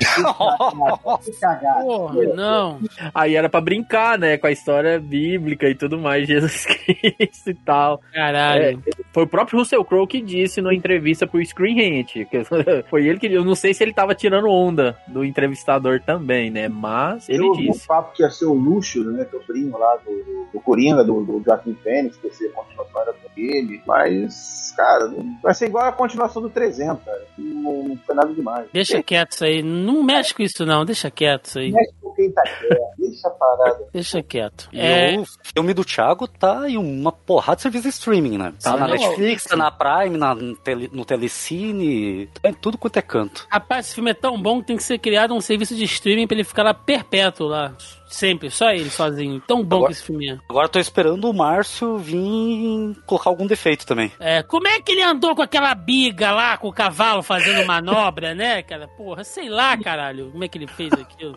[1.85, 2.79] Porra, não.
[3.13, 7.49] Aí era pra brincar, né, com a história bíblica e tudo mais, de Jesus Cristo
[7.49, 8.01] e tal.
[8.13, 8.63] Caralho.
[8.63, 8.77] É,
[9.17, 12.13] foi o próprio Russell Crowe que disse numa entrevista pro Screen Rant.
[12.29, 12.43] que
[12.87, 13.25] Foi ele que.
[13.25, 16.69] Eu não sei se ele tava tirando onda do entrevistador também, né?
[16.69, 17.85] Mas ele Eu disse.
[17.85, 19.25] um papo que ia ser o Luxo, né?
[19.25, 22.33] Que é o primo lá do, do, do Coringa, do, do Joaquim Fênix, que ia
[22.33, 23.81] ser a continuação era com ele.
[23.87, 25.11] Mas, cara,
[25.41, 27.25] vai ser igual a continuação do 300, cara.
[27.39, 28.67] Não, não foi nada demais.
[28.71, 29.63] Deixa quieto isso aí.
[29.63, 30.85] Não mexe com isso, não.
[30.85, 31.71] Deixa quieto isso aí.
[31.71, 33.87] Mexe com quem tá quieto, deixa a parada.
[33.91, 34.69] Deixa quieto.
[34.71, 35.25] E É, o
[35.55, 38.53] filme do Thiago tá em uma porrada de serviço de streaming, né?
[38.61, 38.79] Tá Sim.
[38.79, 42.97] na Não, Netflix, tá na Prime, na, no, tele, no Telecine, tá em tudo quanto
[42.97, 43.47] é canto.
[43.49, 46.27] Rapaz, esse filme é tão bom que tem que ser criado um serviço de streaming
[46.27, 47.73] pra ele ficar lá perpétuo lá.
[48.07, 49.41] Sempre, só ele sozinho.
[49.47, 50.37] Tão bom Agora- que esse filme é.
[50.49, 54.11] Agora eu tô esperando o Márcio vir colocar algum defeito também.
[54.19, 58.33] É, como é que ele andou com aquela biga lá, com o cavalo fazendo manobra,
[58.33, 58.87] né, cara?
[58.87, 61.35] Porra, sei lá, caralho, como é que ele fez aquilo.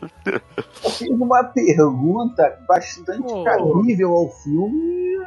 [0.84, 3.42] Eu fiz uma pergunta bastante Pô.
[3.44, 5.18] cabível ao filme.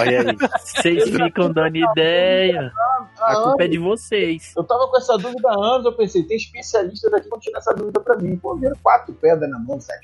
[0.00, 0.36] Olha aí.
[0.58, 2.72] Vocês ficam dando ideia.
[3.20, 4.52] A culpa é de vocês.
[4.56, 7.58] Eu tava com essa dúvida há anos, eu pensei, tem especialistas aqui que vão tirar
[7.58, 8.36] essa dúvida pra mim.
[8.36, 9.99] Pô, viram quatro pedras na mão, sete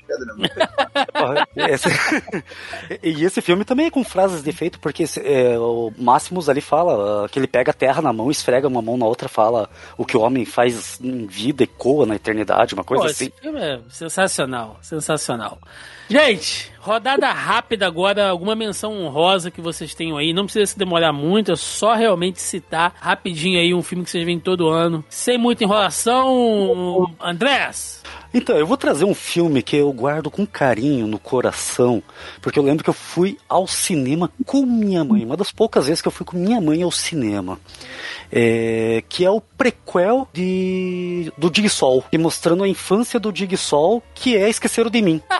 [1.55, 1.89] esse-
[3.03, 7.25] e esse filme também é com frases de efeito, porque é, o Máximos ali fala
[7.25, 10.05] ah, que ele pega a terra na mão, esfrega uma mão na outra, fala o
[10.05, 13.25] que o homem faz em vida ecoa na eternidade, uma coisa Pô, assim.
[13.25, 15.59] esse filme é sensacional, sensacional.
[16.09, 20.31] Gente, rodada rápida agora, alguma menção honrosa que vocês tenham aí.
[20.31, 24.25] Não precisa se demorar muito, é só realmente citar rapidinho aí um filme que vocês
[24.25, 25.03] veem todo ano.
[25.09, 28.01] Sem muita enrolação, Andrés.
[28.33, 32.03] Então, eu vou trazer um filme que eu guardo com carinho no coração,
[32.41, 36.01] porque eu lembro que eu fui ao cinema com minha mãe, uma das poucas vezes
[36.01, 37.59] que eu fui com minha mãe ao cinema,
[38.31, 43.55] é, que é o prequel de, do Dig Sol, e mostrando a infância do Dig
[43.57, 45.21] Sol, que é Esqueceram de Mim.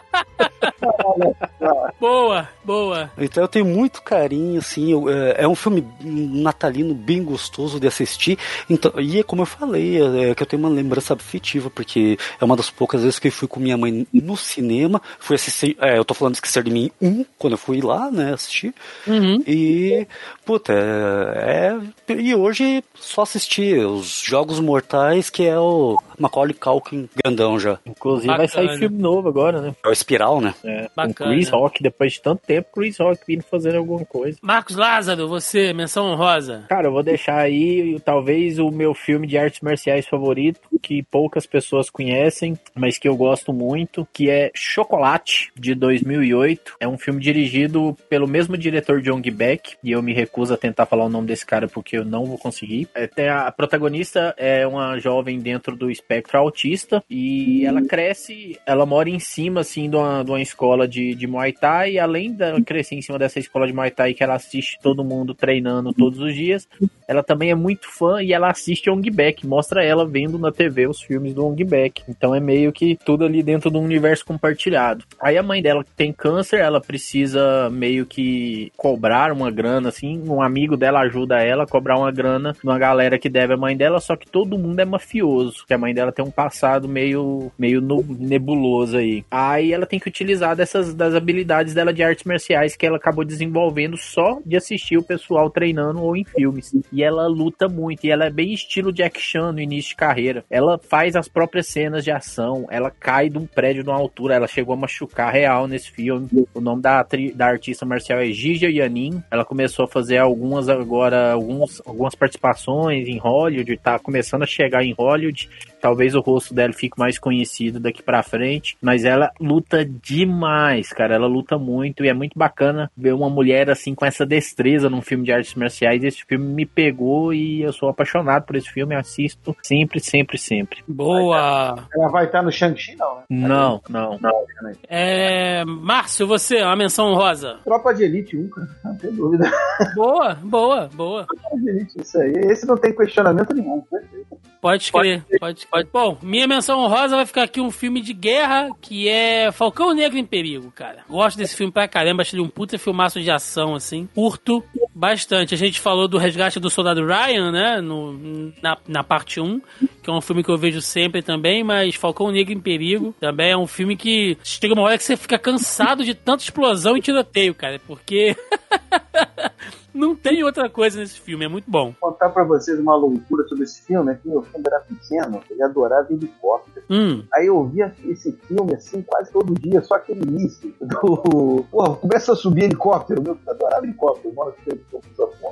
[2.00, 3.12] Boa, boa.
[3.18, 7.88] Então eu tenho muito carinho, assim, eu- é, é um filme natalino bem gostoso de
[7.88, 8.38] assistir,
[8.70, 12.18] então, e é como eu falei, é, é que eu tenho uma lembrança afetiva, porque
[12.40, 15.76] é uma das poucas vezes que eu fui com minha mãe no cinema, fui assistir,
[15.82, 18.74] é, eu tô falando Esquecer de Mim 1, quando eu fui lá, né, assistir,
[19.08, 19.42] Uhum.
[19.48, 20.06] e,
[20.46, 21.78] puta, é,
[22.10, 27.80] é- e hoje só assisti os Jogos Mortais, que é o Macaulay Culkin grandão já,
[27.86, 28.80] Inclusive vai sair Bacana.
[28.80, 29.76] filme novo agora, né?
[29.84, 30.54] é o Espiral, né?
[30.64, 31.32] É, com Bacana.
[31.32, 34.38] Chris Rock, depois de tanto tempo, Chris Rock vindo fazendo alguma coisa.
[34.42, 36.66] Marcos Lázaro, você, menção honrosa.
[36.70, 41.46] Cara, eu vou deixar aí talvez o meu filme de artes marciais favorito, que poucas
[41.46, 46.76] pessoas conhecem, mas que eu gosto muito, que é Chocolate, de 2008.
[46.80, 50.58] É um filme dirigido pelo mesmo diretor de Ong Beck, e eu me recuso a
[50.58, 52.88] tentar falar o nome desse cara porque eu não vou conseguir.
[52.96, 58.58] É, tem a, a protagonista é uma jovem dentro do espectro autista, e ela cresce,
[58.66, 62.00] ela mora em cima, assim, de uma, de uma escola de, de Muay Thai, e
[62.00, 65.36] além dela crescer em cima dessa escola de Muay Thai que ela assiste todo mundo
[65.36, 66.68] treinando todos os dias,
[67.08, 70.88] ela também é muito fã e ela assiste Ong Bak, mostra ela vendo na TV
[70.88, 72.04] os filmes do Ong Bak.
[72.08, 75.06] Então é meio que tudo ali dentro de um universo compartilhado.
[75.22, 80.22] Aí a mãe dela que tem câncer, ela precisa meio que cobrar uma grana, assim,
[80.28, 83.76] um amigo dela ajuda ela a cobrar uma grana numa galera que deve a mãe
[83.76, 87.52] dela, só que todo mundo é mafioso, que a mãe dela tem um passado meio,
[87.58, 89.26] meio nebuloso aí.
[89.32, 93.26] Aí ela tem que utilizar dessas das habilidades dela de artes marciais que ela acabou
[93.26, 96.72] desenvolvendo só de assistir o pessoal treinando ou em filmes.
[96.92, 100.46] E ela luta muito, e ela é bem estilo Jack Chan no início de carreira.
[100.52, 104.36] Ela faz as próprias cenas de ação, ela cai de um prédio de uma altura,
[104.36, 106.28] ela chegou a machucar real nesse filme.
[106.54, 109.24] O nome da, atri- da artista marcial é Gija Yanin.
[109.32, 114.84] Ela começou a fazer algumas agora, alguns, algumas participações em Hollywood, tá começando a chegar
[114.84, 115.50] em Hollywood.
[115.80, 121.16] Talvez o rosto dela fique mais conhecido daqui pra frente, mas ela luta demais, cara.
[121.16, 125.02] Ela luta muito e é muito bacana ver uma mulher assim com essa destreza num
[125.02, 126.04] filme de artes marciais.
[126.04, 128.96] Esse filme me pegou e eu sou apaixonado por esse filme.
[128.96, 130.84] Assisto sempre, sempre, sempre.
[130.88, 131.88] Boa.
[131.94, 133.48] Ela vai estar no Shang-Chi, não, né?
[133.48, 134.42] Não, não, não.
[134.90, 137.60] É, Márcio, você, uma menção honrosa.
[137.64, 138.68] Tropa de Elite 1, cara.
[138.84, 139.52] Não tem dúvida.
[139.96, 141.26] Boa, boa, boa.
[141.26, 142.32] Tropa de Elite, isso aí.
[142.32, 143.82] Esse não tem questionamento nenhum.
[143.82, 144.38] Perfeito.
[144.62, 145.90] Pode crer, pode, pode.
[145.92, 150.18] Bom, minha menção honrosa vai ficar aqui um filme de guerra que é Falcão Negro
[150.18, 151.04] em Perigo, cara.
[151.10, 154.08] Gosto desse filme pra caramba, achei um puta filmaço de ação, assim.
[154.14, 154.64] Curto.
[154.94, 155.54] Bastante.
[155.54, 157.82] A gente falou do Resgate do Soldado Ryan, né?
[157.82, 159.62] No, na, na parte 1,
[160.02, 163.52] que é um filme que eu vejo sempre também, mas Falcão Negro em Perigo também
[163.52, 167.02] é um filme que chega uma hora que você fica cansado de tanta explosão e
[167.02, 168.36] tiroteio, cara, porque.
[169.98, 171.94] Não tem outra coisa nesse filme, é muito bom.
[172.00, 174.12] Vou contar pra vocês uma loucura sobre esse filme.
[174.12, 176.86] Aqui, eu quando era pequeno, eu adorava helicóptero.
[176.88, 177.24] Hum.
[177.34, 181.66] Aí eu via esse filme assim quase todo dia, só aquele início do.
[181.72, 183.24] Pô, começa a subir helicóptero.
[183.24, 184.36] Meu, eu adorava helicóptero.
[184.36, 184.54] Mano,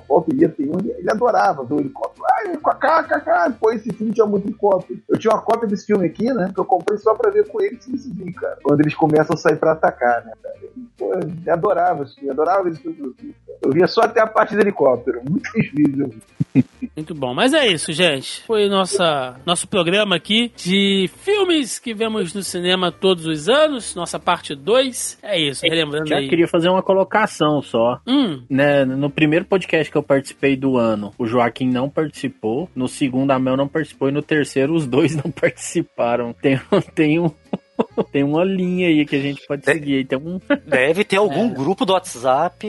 [0.08, 2.26] volta e dia tem um, ele adorava ver o helicóptero.
[2.38, 3.54] Ai, cacá, cacá.
[3.60, 5.00] Pô, esse filme tinha muito helicóptero.
[5.10, 6.52] Eu tinha uma cópia desse filme aqui, né?
[6.54, 8.60] Que eu comprei só pra ver com ele se vir, cara.
[8.64, 10.56] Quando eles começam a sair pra atacar, né, cara?
[10.98, 13.16] Pô, eu adorava esse filme, adorava esse filme.
[13.62, 15.22] Eu via só até a parte do helicóptero.
[15.26, 16.64] Eu vi.
[16.96, 17.34] Muito bom.
[17.34, 18.44] Mas é isso, gente.
[18.44, 23.96] Foi nossa, nosso programa aqui de filmes que vemos no cinema todos os anos.
[23.96, 25.20] Nossa parte 2.
[25.24, 26.28] É isso, relembrando Já aí.
[26.28, 28.00] queria fazer uma colocação só.
[28.06, 28.44] Hum.
[28.50, 32.70] Né, no primeiro podcast que eu participei do ano, o Joaquim não participou.
[32.76, 34.10] No segundo, a Mel não participou.
[34.10, 36.34] E no terceiro, os dois não participaram.
[36.34, 36.60] Tem,
[36.94, 37.32] tem um.
[38.12, 39.98] Tem uma linha aí que a gente pode seguir.
[39.98, 40.40] aí, Tem um...
[40.66, 42.68] Deve ter algum grupo do WhatsApp.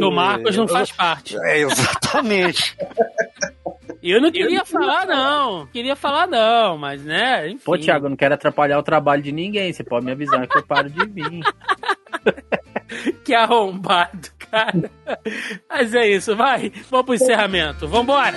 [0.00, 1.36] O Marcos não faz parte.
[1.38, 2.76] É, exatamente.
[4.02, 5.66] Eu não queria falar, não.
[5.68, 7.62] Queria falar, não, mas né, enfim.
[7.64, 9.72] Pô, Thiago, eu não quero atrapalhar o trabalho de ninguém.
[9.72, 11.40] Você pode me avisar que eu paro de vir.
[13.24, 14.90] Que arrombado, cara.
[15.68, 16.70] Mas é isso, vai.
[16.90, 17.88] Vamos pro encerramento.
[17.88, 18.36] Vambora.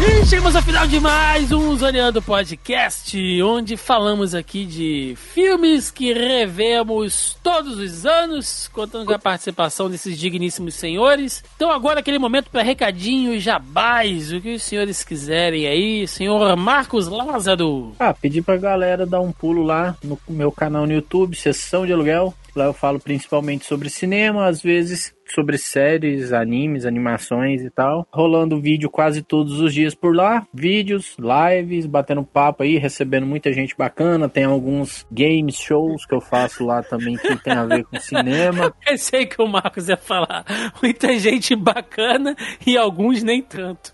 [0.00, 6.12] E chegamos ao final de mais um Zoneando Podcast, onde falamos aqui de filmes que
[6.12, 11.42] revemos todos os anos, contando com a participação desses digníssimos senhores.
[11.56, 17.08] Então agora aquele momento para recadinho, jabás, o que os senhores quiserem aí, senhor Marcos
[17.08, 17.92] Lázaro.
[17.98, 21.92] Ah, pedi pra galera dar um pulo lá no meu canal no YouTube, Sessão de
[21.92, 22.32] Aluguel.
[22.54, 28.06] Lá eu falo principalmente sobre cinema, às vezes sobre séries, animes, animações e tal.
[28.12, 30.46] Rolando vídeo quase todos os dias por lá.
[30.52, 34.28] Vídeos, lives, batendo papo aí, recebendo muita gente bacana.
[34.28, 38.74] Tem alguns games, shows que eu faço lá também que tem a ver com cinema.
[38.84, 40.44] Pensei que o Marcos ia falar
[40.82, 42.36] muita gente bacana
[42.66, 43.92] e alguns nem tanto.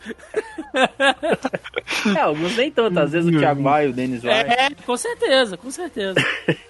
[2.16, 2.98] É, alguns nem tanto.
[2.98, 4.40] Às vezes o Thiago vai, o Denis vai.
[4.40, 6.14] É, com certeza, com certeza.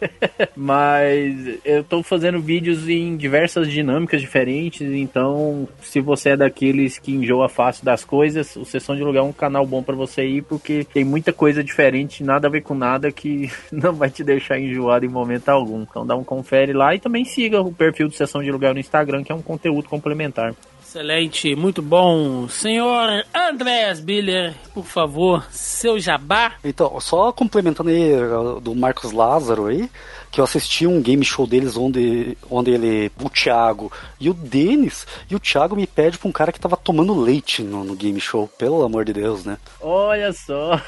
[0.57, 7.13] Mas eu tô fazendo vídeos em diversas dinâmicas diferentes, então se você é daqueles que
[7.13, 10.43] enjoa fácil das coisas, o Sessão de Lugar é um canal bom pra você ir,
[10.43, 14.59] porque tem muita coisa diferente, nada a ver com nada, que não vai te deixar
[14.59, 15.83] enjoado em momento algum.
[15.83, 18.81] Então dá um confere lá e também siga o perfil do Sessão de Lugar no
[18.81, 20.55] Instagram, que é um conteúdo complementar.
[20.91, 22.49] Excelente, muito bom.
[22.49, 26.55] Senhor Andrés Biller, por favor, seu jabá.
[26.65, 29.89] Então, só complementando aí uh, do Marcos Lázaro aí,
[30.31, 33.91] que eu assisti um game show deles onde, onde ele, o Thiago
[34.21, 37.63] e o Denis, e o Thiago me pede pra um cara que tava tomando leite
[37.63, 39.59] no, no game show, pelo amor de Deus, né?
[39.81, 40.81] Olha só.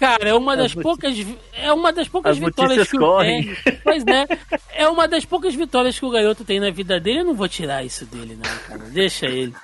[0.00, 1.16] Cara, é uma As das noti- poucas
[1.52, 3.56] é uma das poucas As vitórias que o tem.
[3.84, 4.26] Pois é,
[4.74, 7.20] é uma das poucas vitórias que o garoto tem na vida dele.
[7.20, 8.90] Eu não vou tirar isso dele, não, cara.
[8.90, 9.54] Deixa ele.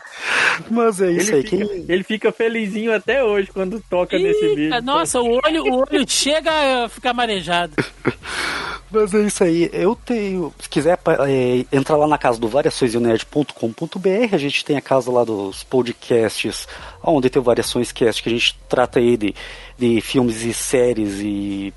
[0.71, 1.85] Mas é isso Ele aí, fica, quem...
[1.89, 4.83] ele fica felizinho até hoje quando toca nesse vídeo.
[4.83, 7.73] nossa, o olho, o olho chega a ficar marejado.
[8.91, 9.71] Mas é isso aí.
[9.73, 10.53] Eu tenho.
[10.59, 10.99] Se quiser
[11.29, 16.67] é, entrar lá na casa do variaçõesonerd.com.br, a gente tem a casa lá dos podcasts,
[17.03, 19.35] onde tem Variações Cast, que a gente trata aí de,
[19.79, 21.73] de filmes e séries e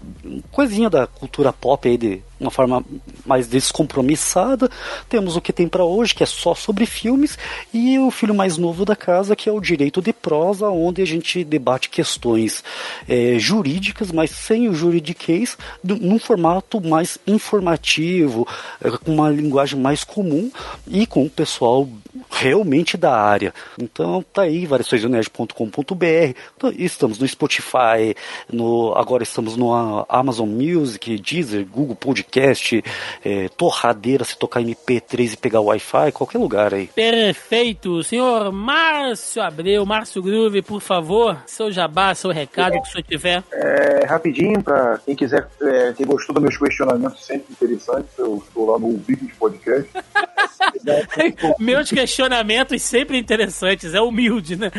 [0.51, 2.83] coisinha da cultura pop aí de uma forma
[3.25, 4.69] mais descompromissada.
[5.07, 7.37] Temos o que tem pra hoje, que é só sobre filmes,
[7.73, 11.05] e o filho mais novo da casa, que é o Direito de Prosa, onde a
[11.05, 12.63] gente debate questões
[13.07, 18.47] é, jurídicas, mas sem o juridiquês, num formato mais informativo,
[18.83, 20.51] é, com uma linguagem mais comum
[20.87, 21.87] e com o pessoal
[22.33, 23.53] realmente da área.
[23.79, 26.37] Então tá aí, variaçõesonerd.com.br.
[26.57, 28.15] Então, Estamos no Spotify,
[28.51, 29.73] no, agora estamos no
[30.09, 32.83] Amazon Music, Deezer, Google Podcast,
[33.23, 36.87] é, torradeira se tocar MP3 e pegar Wi-Fi, qualquer lugar aí.
[36.87, 38.03] Perfeito.
[38.03, 43.43] Senhor Márcio Abreu, Márcio Groove, por favor, seu jabá, seu recado que o senhor tiver.
[43.51, 48.71] É, rapidinho, pra quem quiser, é, quem gostou dos meus questionamentos sempre interessantes, eu estou
[48.71, 49.89] lá no vídeo de podcast.
[51.59, 54.71] Meus questionamentos sempre interessantes, é humilde, né?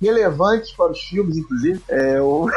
[0.00, 1.80] Relevantes para os filmes, inclusive.
[1.88, 2.48] É o.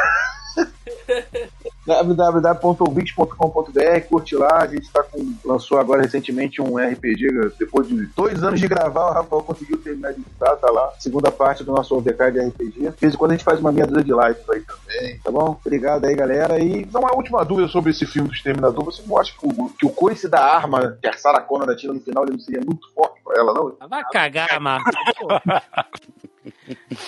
[1.86, 8.42] www.ouvinte.com.br, curte lá, a gente tá com, lançou agora recentemente um RPG, depois de dois
[8.42, 11.96] anos de gravar, o Rafael conseguiu terminar de editar, tá lá, segunda parte do nosso
[11.96, 14.50] OVK de RPG, de vez em quando a gente faz uma meia dúzia de lives
[14.50, 15.56] aí também, tá bom?
[15.64, 19.16] Obrigado aí, galera, e então, uma última dúvida sobre esse filme do Exterminador, você não
[19.18, 22.24] acha que o, que o coice da arma que a Sarah Connor atira no final,
[22.24, 23.76] ele não seria muito forte pra ela, não?
[23.88, 24.96] Vai cagar, Marcos.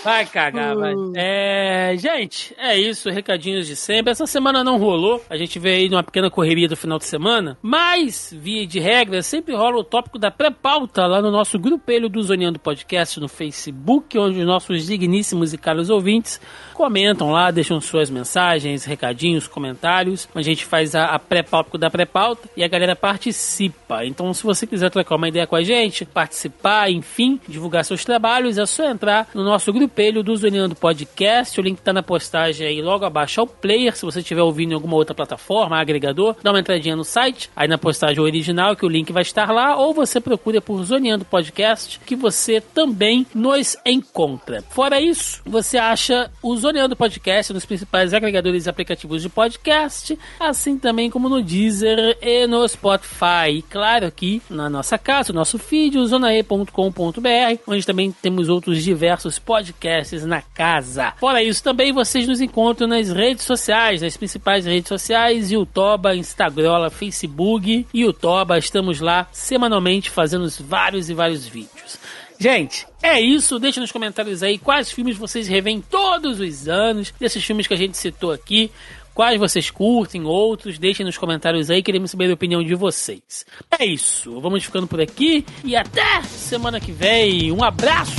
[0.04, 0.94] Vai cagar, vai.
[1.16, 4.10] É, gente, é isso, recadinhos de sempre.
[4.10, 7.58] Essa semana não rolou, a gente veio aí numa pequena correria do final de semana,
[7.62, 12.22] mas, via de regra, sempre rola o tópico da pré-pauta lá no nosso grupelho do
[12.22, 16.40] Zoneando Podcast no Facebook, onde os nossos digníssimos e caros ouvintes
[16.74, 20.28] comentam lá, deixam suas mensagens, recadinhos, comentários.
[20.34, 24.04] A gente faz a, a pré-pauta da pré-pauta e a galera participa.
[24.04, 28.58] Então, se você quiser trocar uma ideia com a gente, participar, enfim, divulgar seus trabalhos,
[28.58, 31.58] é só entrar no nosso grupelho do Zoneando Podcast.
[31.60, 33.96] O link tá na postagem aí logo abaixo ao player.
[33.96, 37.68] Se você estiver ouvindo em alguma outra plataforma, agregador, dá uma entradinha no site, aí
[37.68, 42.00] na postagem original que o link vai estar lá, ou você procura por Zoneando Podcast,
[42.04, 44.62] que você também nos encontra.
[44.70, 50.78] Fora isso, você acha o Zoneando Podcast nos principais agregadores e aplicativos de podcast, assim
[50.78, 53.50] também como no Deezer e no Spotify.
[53.50, 58.82] E claro, aqui na nossa casa, o nosso feed, o zonae.com.br, onde também temos outros
[58.82, 61.14] diversos podcasts na casa.
[61.18, 66.90] Fora isso, também vocês nos encontram nas redes sociais, nas principais redes sociais, YouTuba, Instagram,
[66.90, 68.58] Facebook e YouTuba.
[68.58, 71.98] Estamos lá semanalmente fazendo vários e vários vídeos.
[72.38, 73.58] Gente, é isso.
[73.58, 77.76] Deixa nos comentários aí quais filmes vocês revêem todos os anos, desses filmes que a
[77.78, 78.70] gente citou aqui.
[79.18, 83.44] Quais vocês curtem, outros, deixem nos comentários aí, queremos saber a opinião de vocês.
[83.76, 87.50] É isso, vamos ficando por aqui e até semana que vem.
[87.50, 88.12] Um abraço,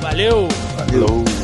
[0.00, 0.48] valeu!
[0.76, 1.43] Valeu!